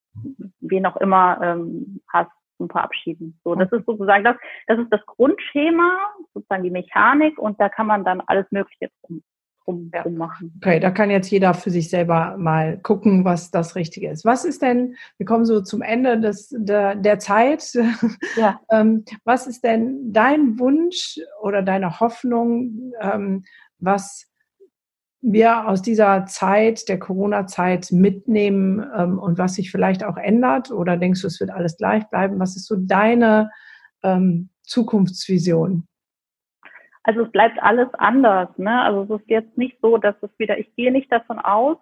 wen 0.60 0.86
auch 0.86 0.96
immer 0.96 1.40
ähm, 1.42 2.00
hast 2.08 2.30
zum 2.56 2.68
Verabschieden. 2.68 3.38
So, 3.44 3.54
das 3.54 3.70
ist 3.72 3.86
sozusagen 3.86 4.24
das, 4.24 4.36
das 4.66 4.78
ist 4.78 4.90
das 4.90 5.04
Grundschema, 5.06 5.98
sozusagen 6.34 6.64
die 6.64 6.70
Mechanik 6.70 7.38
und 7.38 7.60
da 7.60 7.68
kann 7.68 7.86
man 7.86 8.04
dann 8.04 8.20
alles 8.26 8.46
Mögliche 8.50 8.90
drum 9.02 9.22
drum, 9.64 9.90
ja. 9.92 10.08
machen. 10.08 10.52
Okay, 10.56 10.80
da 10.80 10.90
kann 10.90 11.10
jetzt 11.10 11.30
jeder 11.30 11.54
für 11.54 11.70
sich 11.70 11.90
selber 11.90 12.36
mal 12.38 12.78
gucken, 12.78 13.24
was 13.24 13.50
das 13.50 13.76
Richtige 13.76 14.10
ist. 14.10 14.24
Was 14.24 14.44
ist 14.44 14.62
denn, 14.62 14.96
wir 15.16 15.26
kommen 15.26 15.44
so 15.44 15.60
zum 15.60 15.82
Ende 15.82 16.20
des, 16.20 16.54
der, 16.56 16.94
der 16.94 17.18
Zeit. 17.18 17.60
Ja. 18.36 18.60
ähm, 18.70 19.04
was 19.24 19.46
ist 19.46 19.64
denn 19.64 20.12
dein 20.12 20.58
Wunsch 20.58 21.18
oder 21.42 21.62
deine 21.62 22.00
Hoffnung, 22.00 22.92
ähm, 23.00 23.44
was 23.78 24.26
wir 25.20 25.68
aus 25.68 25.82
dieser 25.82 26.26
Zeit, 26.26 26.88
der 26.88 26.98
Corona-Zeit 26.98 27.92
mitnehmen 27.92 28.84
ähm, 28.96 29.18
und 29.18 29.38
was 29.38 29.54
sich 29.54 29.70
vielleicht 29.70 30.04
auch 30.04 30.16
ändert? 30.16 30.70
Oder 30.70 30.96
denkst 30.96 31.22
du, 31.22 31.26
es 31.26 31.40
wird 31.40 31.50
alles 31.50 31.76
gleich 31.76 32.08
bleiben? 32.08 32.38
Was 32.38 32.56
ist 32.56 32.66
so 32.66 32.76
deine 32.76 33.50
Zukunftsvision? 34.62 35.86
Also 37.02 37.22
es 37.22 37.32
bleibt 37.32 37.62
alles 37.62 37.88
anders. 37.94 38.48
Ne? 38.58 38.82
Also 38.82 39.14
es 39.14 39.22
ist 39.22 39.30
jetzt 39.30 39.56
nicht 39.56 39.78
so, 39.80 39.96
dass 39.96 40.14
es 40.22 40.30
wieder, 40.38 40.58
ich 40.58 40.74
gehe 40.76 40.92
nicht 40.92 41.10
davon 41.10 41.38
aus, 41.38 41.78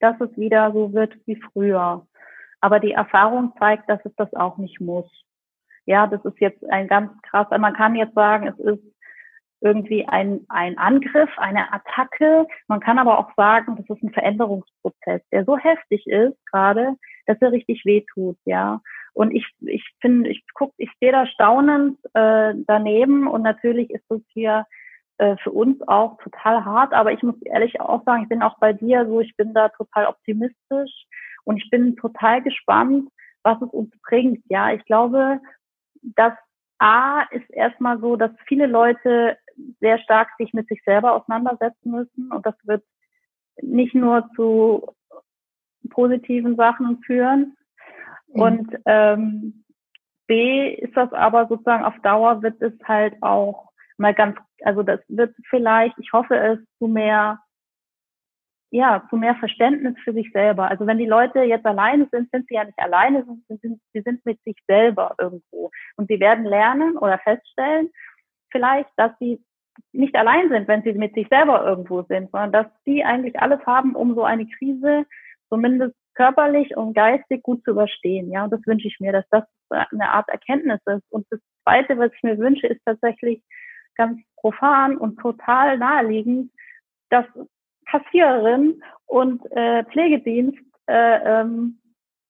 dass 0.00 0.20
es 0.20 0.36
wieder 0.36 0.72
so 0.72 0.92
wird 0.92 1.14
wie 1.26 1.40
früher. 1.52 2.06
Aber 2.60 2.80
die 2.80 2.92
Erfahrung 2.92 3.52
zeigt, 3.58 3.88
dass 3.88 4.04
es 4.04 4.14
das 4.16 4.32
auch 4.34 4.56
nicht 4.56 4.80
muss. 4.80 5.10
Ja, 5.84 6.06
das 6.06 6.24
ist 6.24 6.40
jetzt 6.40 6.64
ein 6.70 6.88
ganz 6.88 7.12
krass, 7.22 7.46
man 7.50 7.74
kann 7.74 7.94
jetzt 7.94 8.14
sagen, 8.14 8.48
es 8.48 8.58
ist 8.58 8.82
irgendwie 9.60 10.06
ein, 10.06 10.44
ein 10.48 10.76
Angriff, 10.78 11.30
eine 11.38 11.72
Attacke. 11.72 12.46
Man 12.68 12.80
kann 12.80 12.98
aber 12.98 13.18
auch 13.18 13.30
sagen, 13.36 13.76
das 13.76 13.96
ist 13.96 14.02
ein 14.02 14.12
Veränderungsprozess, 14.12 15.22
der 15.32 15.44
so 15.44 15.56
heftig 15.56 16.06
ist 16.06 16.36
gerade, 16.46 16.94
dass 17.26 17.40
er 17.40 17.52
richtig 17.52 17.84
wehtut, 17.84 18.36
ja. 18.44 18.80
Und 19.12 19.34
ich, 19.34 19.46
ich 19.60 19.84
finde, 20.00 20.30
ich 20.30 20.44
guck, 20.54 20.72
ich 20.76 20.90
stehe 20.92 21.12
da 21.12 21.26
staunend 21.26 21.98
äh, 22.14 22.54
daneben 22.66 23.26
und 23.26 23.42
natürlich 23.42 23.90
ist 23.90 24.10
es 24.10 24.20
hier 24.28 24.66
äh, 25.18 25.36
für 25.42 25.50
uns 25.50 25.80
auch 25.88 26.18
total 26.18 26.64
hart, 26.64 26.92
aber 26.92 27.12
ich 27.12 27.22
muss 27.22 27.40
ehrlich 27.42 27.80
auch 27.80 28.04
sagen, 28.04 28.24
ich 28.24 28.28
bin 28.28 28.42
auch 28.42 28.58
bei 28.58 28.72
dir 28.72 29.06
so, 29.06 29.20
ich 29.20 29.34
bin 29.36 29.54
da 29.54 29.70
total 29.70 30.06
optimistisch 30.06 31.06
und 31.44 31.56
ich 31.56 31.70
bin 31.70 31.96
total 31.96 32.42
gespannt, 32.42 33.08
was 33.42 33.60
es 33.62 33.70
uns 33.70 33.90
bringt. 34.02 34.42
Ja, 34.48 34.72
ich 34.72 34.84
glaube, 34.84 35.40
dass 36.02 36.34
A 36.78 37.22
ist 37.30 37.48
erstmal 37.50 37.98
so, 38.00 38.16
dass 38.16 38.32
viele 38.46 38.66
Leute 38.66 39.38
sehr 39.80 39.98
stark 40.00 40.28
sich 40.36 40.52
mit 40.52 40.68
sich 40.68 40.82
selber 40.84 41.14
auseinandersetzen 41.14 41.90
müssen 41.90 42.30
und 42.30 42.44
das 42.44 42.54
wird 42.64 42.84
nicht 43.62 43.94
nur 43.94 44.28
zu 44.36 44.86
positiven 45.88 46.56
Sachen 46.56 47.00
führen, 47.02 47.56
Mhm. 48.36 48.42
Und 48.42 48.78
ähm, 48.86 49.64
B 50.26 50.74
ist 50.74 50.96
das 50.96 51.12
aber 51.12 51.46
sozusagen 51.46 51.84
auf 51.84 51.98
Dauer 52.02 52.42
wird 52.42 52.60
es 52.60 52.72
halt 52.84 53.14
auch 53.22 53.70
mal 53.96 54.14
ganz, 54.14 54.36
also 54.62 54.82
das 54.82 55.00
wird 55.08 55.34
vielleicht, 55.48 55.98
ich 55.98 56.12
hoffe 56.12 56.36
es, 56.36 56.58
zu 56.78 56.88
mehr, 56.88 57.40
ja, 58.70 59.06
zu 59.08 59.16
mehr 59.16 59.36
Verständnis 59.36 59.94
für 60.02 60.12
sich 60.12 60.30
selber. 60.32 60.68
Also 60.68 60.86
wenn 60.86 60.98
die 60.98 61.06
Leute 61.06 61.40
jetzt 61.42 61.64
alleine 61.64 62.08
sind, 62.10 62.30
sind 62.30 62.46
sie 62.48 62.54
ja 62.54 62.64
nicht 62.64 62.78
alleine, 62.78 63.24
sie 63.48 63.56
sind, 63.56 63.80
sie 63.92 64.00
sind 64.02 64.26
mit 64.26 64.42
sich 64.42 64.56
selber 64.66 65.14
irgendwo. 65.18 65.70
Und 65.96 66.08
sie 66.08 66.20
werden 66.20 66.44
lernen 66.44 66.98
oder 66.98 67.18
feststellen, 67.18 67.90
vielleicht, 68.50 68.90
dass 68.96 69.12
sie 69.18 69.42
nicht 69.92 70.16
allein 70.16 70.48
sind, 70.48 70.68
wenn 70.68 70.82
sie 70.82 70.92
mit 70.94 71.14
sich 71.14 71.28
selber 71.28 71.64
irgendwo 71.64 72.02
sind, 72.02 72.30
sondern 72.32 72.52
dass 72.52 72.66
sie 72.84 73.04
eigentlich 73.04 73.38
alles 73.40 73.64
haben, 73.66 73.94
um 73.94 74.14
so 74.14 74.24
eine 74.24 74.46
Krise 74.46 75.06
zumindest 75.48 75.94
körperlich 76.14 76.76
und 76.76 76.94
geistig 76.94 77.42
gut 77.42 77.62
zu 77.64 77.72
überstehen. 77.72 78.30
Ja, 78.30 78.44
und 78.44 78.52
das 78.52 78.66
wünsche 78.66 78.88
ich 78.88 78.98
mir, 79.00 79.12
dass 79.12 79.24
das 79.30 79.44
eine 79.70 80.10
Art 80.10 80.28
Erkenntnis 80.28 80.80
ist. 80.86 81.04
Und 81.10 81.26
das 81.30 81.40
Zweite, 81.62 81.98
was 81.98 82.12
ich 82.14 82.22
mir 82.22 82.38
wünsche, 82.38 82.66
ist 82.66 82.80
tatsächlich 82.84 83.42
ganz 83.96 84.20
profan 84.36 84.96
und 84.96 85.18
total 85.18 85.78
naheliegend, 85.78 86.50
dass 87.10 87.26
Kassiererin 87.86 88.82
und 89.06 89.42
äh, 89.52 89.84
Pflegedienst 89.84 90.58
äh, 90.86 91.40
ähm, 91.40 91.78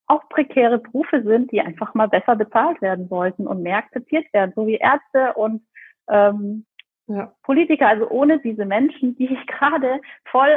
auch 0.07 0.29
prekäre 0.29 0.79
Berufe 0.79 1.23
sind, 1.23 1.51
die 1.51 1.61
einfach 1.61 1.95
mal 1.95 2.09
besser 2.09 2.37
bezahlt 2.37 2.81
werden 2.81 3.09
sollten 3.09 3.47
und 3.47 3.63
mehr 3.63 3.79
akzeptiert 3.79 4.33
werden, 4.33 4.53
so 4.55 4.67
wie 4.67 4.77
Ärzte 4.77 5.35
und 5.35 5.67
ähm, 6.09 6.65
ja. 7.09 7.33
Politiker. 7.43 7.89
Also 7.89 8.09
ohne 8.09 8.39
diese 8.41 8.65
Menschen, 8.65 9.17
die 9.17 9.39
gerade 9.47 10.01
voll 10.31 10.57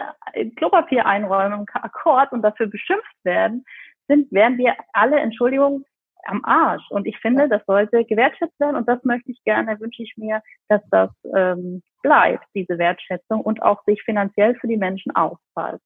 Klopapier 0.55 1.05
einräumen 1.05 1.59
im 1.59 1.65
Akkord 1.73 2.31
und 2.31 2.41
dafür 2.41 2.67
beschimpft 2.67 3.23
werden, 3.23 3.65
sind, 4.07 4.31
wären 4.31 4.57
wir 4.57 4.75
alle, 4.93 5.19
Entschuldigung, 5.19 5.85
am 6.25 6.43
Arsch. 6.43 6.83
Und 6.89 7.07
ich 7.07 7.17
finde, 7.19 7.47
das 7.47 7.61
sollte 7.65 8.03
gewertschätzt 8.03 8.59
werden 8.59 8.75
und 8.75 8.87
das 8.87 9.03
möchte 9.03 9.31
ich 9.31 9.41
gerne, 9.43 9.79
wünsche 9.79 10.03
ich 10.03 10.13
mir, 10.17 10.41
dass 10.67 10.81
das 10.89 11.09
ähm, 11.35 11.81
bleibt, 12.01 12.45
diese 12.55 12.77
Wertschätzung 12.77 13.41
und 13.41 13.61
auch 13.61 13.83
sich 13.85 14.01
finanziell 14.03 14.55
für 14.55 14.67
die 14.67 14.77
Menschen 14.77 15.15
auszahlt. 15.15 15.81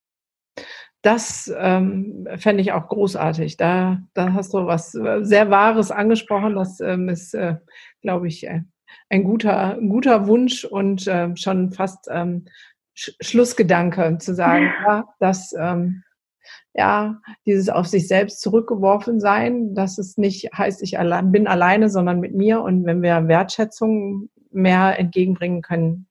Das 1.01 1.53
ähm, 1.57 2.27
fände 2.37 2.61
ich 2.61 2.71
auch 2.71 2.87
großartig. 2.87 3.57
Da, 3.57 3.99
da 4.13 4.33
hast 4.33 4.53
du 4.53 4.65
was 4.65 4.95
äh, 4.95 5.23
sehr 5.23 5.49
Wahres 5.49 5.91
angesprochen. 5.91 6.55
Das 6.55 6.79
ähm, 6.79 7.09
ist, 7.09 7.33
äh, 7.33 7.57
glaube 8.01 8.27
ich, 8.27 8.47
äh, 8.47 8.61
ein 9.09 9.23
guter, 9.23 9.77
ein 9.77 9.89
guter 9.89 10.27
Wunsch 10.27 10.65
und 10.65 11.07
äh, 11.07 11.35
schon 11.35 11.71
fast 11.71 12.07
ähm, 12.11 12.45
Sch 12.95 13.11
Schlussgedanke 13.21 14.17
zu 14.19 14.35
sagen, 14.35 14.71
ja, 14.85 15.05
dass 15.19 15.53
ähm, 15.59 16.03
ja, 16.73 17.21
dieses 17.45 17.69
auf 17.69 17.87
sich 17.87 18.07
selbst 18.07 18.41
zurückgeworfen 18.41 19.19
sein, 19.19 19.75
dass 19.75 19.97
es 19.97 20.17
nicht 20.17 20.49
heißt, 20.57 20.81
ich 20.81 20.97
allein, 20.97 21.31
bin 21.31 21.47
alleine, 21.47 21.89
sondern 21.89 22.19
mit 22.19 22.33
mir. 22.33 22.61
Und 22.61 22.85
wenn 22.85 23.01
wir 23.03 23.27
Wertschätzung 23.27 24.29
mehr 24.51 24.97
entgegenbringen 24.99 25.61
können, 25.61 26.07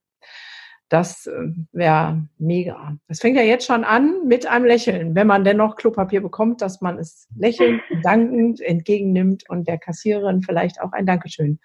das 0.88 1.26
äh, 1.26 1.48
wäre 1.72 2.28
mega. 2.38 2.96
Das 3.08 3.20
fängt 3.20 3.36
ja 3.36 3.42
jetzt 3.42 3.66
schon 3.66 3.82
an 3.82 4.26
mit 4.26 4.46
einem 4.46 4.66
Lächeln, 4.66 5.14
wenn 5.14 5.26
man 5.26 5.42
dennoch 5.42 5.76
Klopapier 5.76 6.20
bekommt, 6.20 6.60
dass 6.60 6.80
man 6.80 6.98
es 6.98 7.26
lächelnd, 7.36 7.82
dankend 8.02 8.60
entgegennimmt 8.60 9.48
und 9.48 9.66
der 9.66 9.78
Kassiererin 9.78 10.42
vielleicht 10.42 10.80
auch 10.80 10.92
ein 10.92 11.06
Dankeschön 11.06 11.58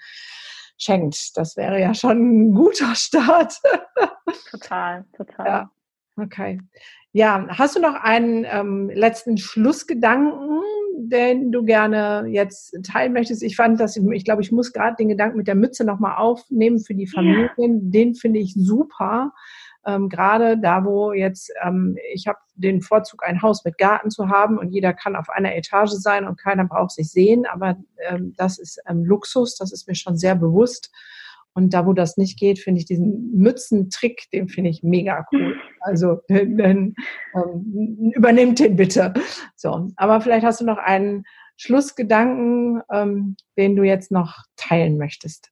schenkt. 0.78 1.38
Das 1.38 1.58
wäre 1.58 1.80
ja 1.80 1.94
schon 1.94 2.18
ein 2.18 2.54
guter 2.54 2.96
Start. 2.96 3.54
Total, 4.52 5.06
total. 5.16 5.46
Ja. 5.46 5.72
Okay. 6.18 6.60
Ja, 7.14 7.48
hast 7.50 7.76
du 7.76 7.80
noch 7.80 7.96
einen 7.96 8.46
ähm, 8.50 8.90
letzten 8.94 9.38
Schlussgedanken, 9.38 10.62
den 10.98 11.52
du 11.52 11.64
gerne 11.64 12.26
jetzt 12.28 12.76
teilen 12.84 13.14
möchtest? 13.14 13.44
Ich 13.44 13.56
fand 13.56 13.80
das, 13.80 13.98
ich 13.98 14.26
glaube, 14.26 14.42
ich 14.42 14.52
muss 14.52 14.74
gerade 14.74 14.96
den 14.98 15.10
Gedanken 15.10 15.38
mit 15.38 15.48
der 15.48 15.56
Mütze 15.56 15.86
nochmal 15.86 16.18
aufnehmen 16.18 16.80
für 16.80 16.96
die 16.96 17.08
Familien. 17.08 17.50
Ja. 17.58 17.92
Den 17.92 18.16
finde 18.16 18.40
ich 18.40 18.54
super. 18.56 19.34
Ähm, 19.88 20.10
gerade 20.10 20.58
da, 20.58 20.84
wo 20.84 21.14
jetzt, 21.14 21.52
ähm, 21.64 21.98
ich 22.14 22.28
habe 22.28 22.38
den 22.56 22.82
Vorzug, 22.82 23.26
ein 23.26 23.42
Haus 23.42 23.64
mit 23.64 23.78
Garten 23.78 24.12
zu 24.12 24.28
haben 24.28 24.58
und 24.58 24.72
jeder 24.72 24.94
kann 24.94 25.16
auf 25.16 25.30
einer 25.30 25.56
Etage 25.56 25.92
sein 25.92 26.28
und 26.28 26.38
keiner 26.38 26.66
braucht 26.66 26.92
sich 26.92 27.10
sehen, 27.10 27.46
aber 27.46 27.78
ähm, 28.10 28.34
das 28.36 28.60
ist 28.60 28.82
ähm, 28.88 29.06
Luxus, 29.06 29.56
das 29.56 29.72
ist 29.72 29.88
mir 29.88 29.96
schon 29.96 30.18
sehr 30.18 30.36
bewusst. 30.36 30.92
Und 31.54 31.74
da, 31.74 31.88
wo 31.88 31.94
das 31.94 32.18
nicht 32.18 32.38
geht, 32.38 32.60
finde 32.60 32.80
ich 32.80 32.86
diesen 32.86 33.36
Mützentrick, 33.36 34.30
den 34.32 34.48
finde 34.48 34.70
ich 34.70 34.84
mega 34.84 35.26
cool. 35.32 35.56
Also 35.80 36.22
dann, 36.28 36.94
ähm, 37.34 38.12
übernimmt 38.14 38.60
den 38.60 38.76
bitte. 38.76 39.14
So, 39.56 39.90
aber 39.96 40.22
vielleicht 40.22 40.46
hast 40.46 40.62
du 40.62 40.66
noch 40.66 40.78
einen 40.78 41.24
Schlussgedanken, 41.56 42.82
ähm, 42.92 43.38
den 43.58 43.76
du 43.76 43.84
jetzt 43.84 44.12
noch 44.12 44.44
teilen 44.56 44.98
möchtest. 44.98 45.50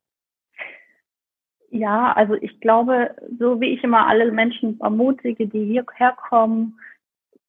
Ja, 1.75 2.13
also 2.13 2.35
ich 2.35 2.61
glaube, 2.61 3.13
so 3.37 3.59
wie 3.59 3.73
ich 3.73 3.83
immer 3.83 4.07
alle 4.07 4.31
Menschen 4.31 4.79
ermutige, 4.79 5.45
die 5.45 5.65
hierher 5.65 6.13
kommen, 6.13 6.79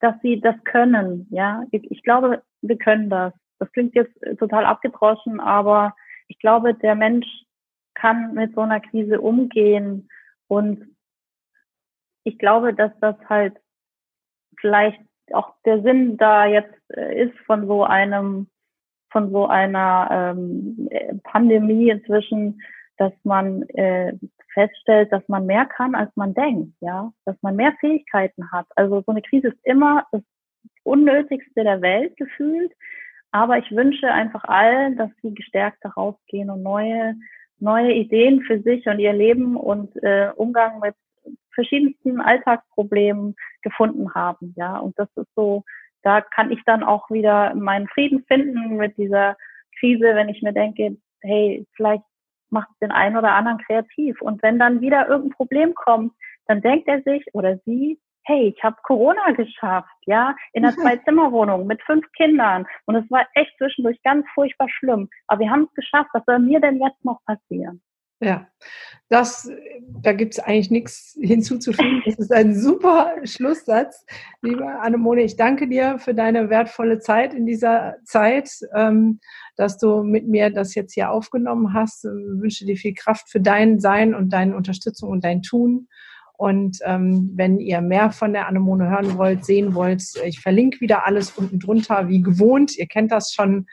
dass 0.00 0.20
sie 0.20 0.40
das 0.40 0.56
können. 0.64 1.28
Ja, 1.30 1.62
ich, 1.70 1.88
ich 1.92 2.02
glaube, 2.02 2.42
wir 2.60 2.76
können 2.76 3.08
das. 3.08 3.32
Das 3.60 3.70
klingt 3.70 3.94
jetzt 3.94 4.12
total 4.40 4.64
abgedroschen, 4.64 5.38
aber 5.38 5.94
ich 6.26 6.40
glaube, 6.40 6.74
der 6.74 6.96
Mensch 6.96 7.28
kann 7.94 8.34
mit 8.34 8.52
so 8.56 8.62
einer 8.62 8.80
Krise 8.80 9.20
umgehen. 9.20 10.08
Und 10.48 10.96
ich 12.24 12.36
glaube, 12.36 12.74
dass 12.74 12.90
das 13.00 13.14
halt 13.28 13.56
vielleicht 14.58 15.00
auch 15.34 15.54
der 15.64 15.82
Sinn 15.82 16.16
da 16.16 16.46
jetzt 16.46 16.74
äh, 16.88 17.26
ist 17.26 17.38
von 17.46 17.68
so 17.68 17.84
einem, 17.84 18.48
von 19.12 19.30
so 19.30 19.46
einer 19.46 20.08
ähm, 20.10 20.90
Pandemie 21.22 21.90
inzwischen, 21.90 22.60
dass 22.98 23.12
man 23.24 23.62
äh, 23.70 24.14
feststellt, 24.52 25.12
dass 25.12 25.26
man 25.28 25.46
mehr 25.46 25.66
kann, 25.66 25.94
als 25.94 26.10
man 26.16 26.34
denkt, 26.34 26.72
ja, 26.80 27.12
dass 27.24 27.36
man 27.42 27.56
mehr 27.56 27.74
Fähigkeiten 27.80 28.50
hat. 28.52 28.66
Also 28.76 29.02
so 29.06 29.12
eine 29.12 29.22
Krise 29.22 29.48
ist 29.48 29.58
immer 29.64 30.06
das 30.12 30.22
Unnötigste 30.82 31.62
der 31.62 31.82
Welt 31.82 32.16
gefühlt. 32.16 32.72
Aber 33.32 33.58
ich 33.58 33.70
wünsche 33.70 34.10
einfach 34.10 34.44
allen, 34.44 34.96
dass 34.96 35.10
sie 35.20 35.34
gestärkt 35.34 35.84
rausgehen 35.96 36.50
und 36.50 36.62
neue 36.62 37.16
neue 37.58 37.92
Ideen 37.92 38.42
für 38.42 38.60
sich 38.60 38.86
und 38.86 38.98
ihr 38.98 39.12
Leben 39.12 39.56
und 39.56 39.94
äh, 40.02 40.30
Umgang 40.36 40.80
mit 40.80 40.94
verschiedensten 41.54 42.20
Alltagsproblemen 42.20 43.34
gefunden 43.62 44.14
haben. 44.14 44.54
Ja, 44.56 44.78
und 44.78 44.98
das 44.98 45.08
ist 45.16 45.28
so, 45.34 45.64
da 46.02 46.20
kann 46.20 46.52
ich 46.52 46.62
dann 46.66 46.82
auch 46.82 47.10
wieder 47.10 47.54
meinen 47.54 47.88
Frieden 47.88 48.24
finden 48.24 48.76
mit 48.76 48.96
dieser 48.96 49.36
Krise, 49.78 50.14
wenn 50.14 50.28
ich 50.28 50.42
mir 50.42 50.52
denke, 50.52 50.96
hey, 51.22 51.66
vielleicht 51.74 52.04
macht 52.50 52.68
den 52.80 52.92
einen 52.92 53.16
oder 53.16 53.32
anderen 53.34 53.58
kreativ. 53.58 54.20
Und 54.20 54.42
wenn 54.42 54.58
dann 54.58 54.80
wieder 54.80 55.08
irgendein 55.08 55.36
Problem 55.36 55.74
kommt, 55.74 56.12
dann 56.46 56.60
denkt 56.60 56.88
er 56.88 57.02
sich 57.02 57.24
oder 57.32 57.58
sie, 57.64 57.98
hey, 58.26 58.52
ich 58.56 58.62
habe 58.62 58.76
Corona 58.82 59.30
geschafft, 59.32 59.88
ja, 60.06 60.34
in 60.52 60.64
einer 60.64 60.76
Zwei-Zimmer-Wohnung 60.76 61.66
mit 61.66 61.80
fünf 61.82 62.10
Kindern. 62.12 62.66
Und 62.84 62.96
es 62.96 63.10
war 63.10 63.26
echt 63.34 63.56
zwischendurch 63.56 64.00
ganz 64.02 64.26
furchtbar 64.34 64.68
schlimm. 64.68 65.08
Aber 65.28 65.40
wir 65.40 65.50
haben 65.50 65.68
es 65.68 65.74
geschafft. 65.74 66.10
Was 66.12 66.24
soll 66.26 66.40
mir 66.40 66.60
denn 66.60 66.80
jetzt 66.82 67.04
noch 67.04 67.20
passieren? 67.24 67.80
Ja, 68.20 68.48
das, 69.08 69.48
da 70.00 70.12
gibt 70.12 70.34
es 70.34 70.40
eigentlich 70.40 70.70
nichts 70.70 71.16
hinzuzufügen. 71.20 72.02
Das 72.06 72.16
ist 72.16 72.32
ein 72.32 72.58
super 72.58 73.14
Schlusssatz. 73.24 74.04
Liebe 74.40 74.66
Annemone, 74.66 75.22
ich 75.22 75.36
danke 75.36 75.68
dir 75.68 75.98
für 75.98 76.14
deine 76.14 76.48
wertvolle 76.48 76.98
Zeit 76.98 77.34
in 77.34 77.44
dieser 77.44 77.96
Zeit, 78.04 78.50
ähm, 78.74 79.20
dass 79.56 79.76
du 79.78 80.02
mit 80.02 80.26
mir 80.26 80.50
das 80.50 80.74
jetzt 80.74 80.94
hier 80.94 81.10
aufgenommen 81.10 81.74
hast. 81.74 82.04
Ich 82.06 82.10
wünsche 82.10 82.64
dir 82.64 82.76
viel 82.76 82.94
Kraft 82.94 83.28
für 83.28 83.40
dein 83.40 83.80
Sein 83.80 84.14
und 84.14 84.32
deine 84.32 84.56
Unterstützung 84.56 85.10
und 85.10 85.22
dein 85.22 85.42
Tun. 85.42 85.86
Und 86.38 86.78
ähm, 86.84 87.32
wenn 87.34 87.60
ihr 87.60 87.80
mehr 87.80 88.10
von 88.10 88.32
der 88.32 88.48
Anemone 88.48 88.90
hören 88.90 89.16
wollt, 89.18 89.44
sehen 89.44 89.74
wollt, 89.74 90.02
ich 90.24 90.40
verlinke 90.40 90.80
wieder 90.80 91.06
alles 91.06 91.30
unten 91.30 91.60
drunter, 91.60 92.08
wie 92.08 92.22
gewohnt. 92.22 92.76
Ihr 92.76 92.86
kennt 92.86 93.12
das 93.12 93.32
schon 93.32 93.66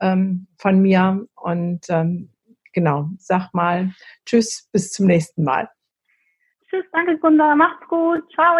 ähm, 0.00 0.46
von 0.56 0.80
mir. 0.82 1.26
Und 1.36 1.86
ähm, 1.88 2.31
genau, 2.72 3.08
sag 3.18 3.52
mal 3.52 3.92
Tschüss, 4.24 4.68
bis 4.72 4.92
zum 4.92 5.06
nächsten 5.06 5.44
Mal. 5.44 5.68
Tschüss, 6.68 6.84
danke 6.92 7.18
Gunda, 7.18 7.54
macht's 7.54 7.86
gut, 7.88 8.22
ciao. 8.32 8.58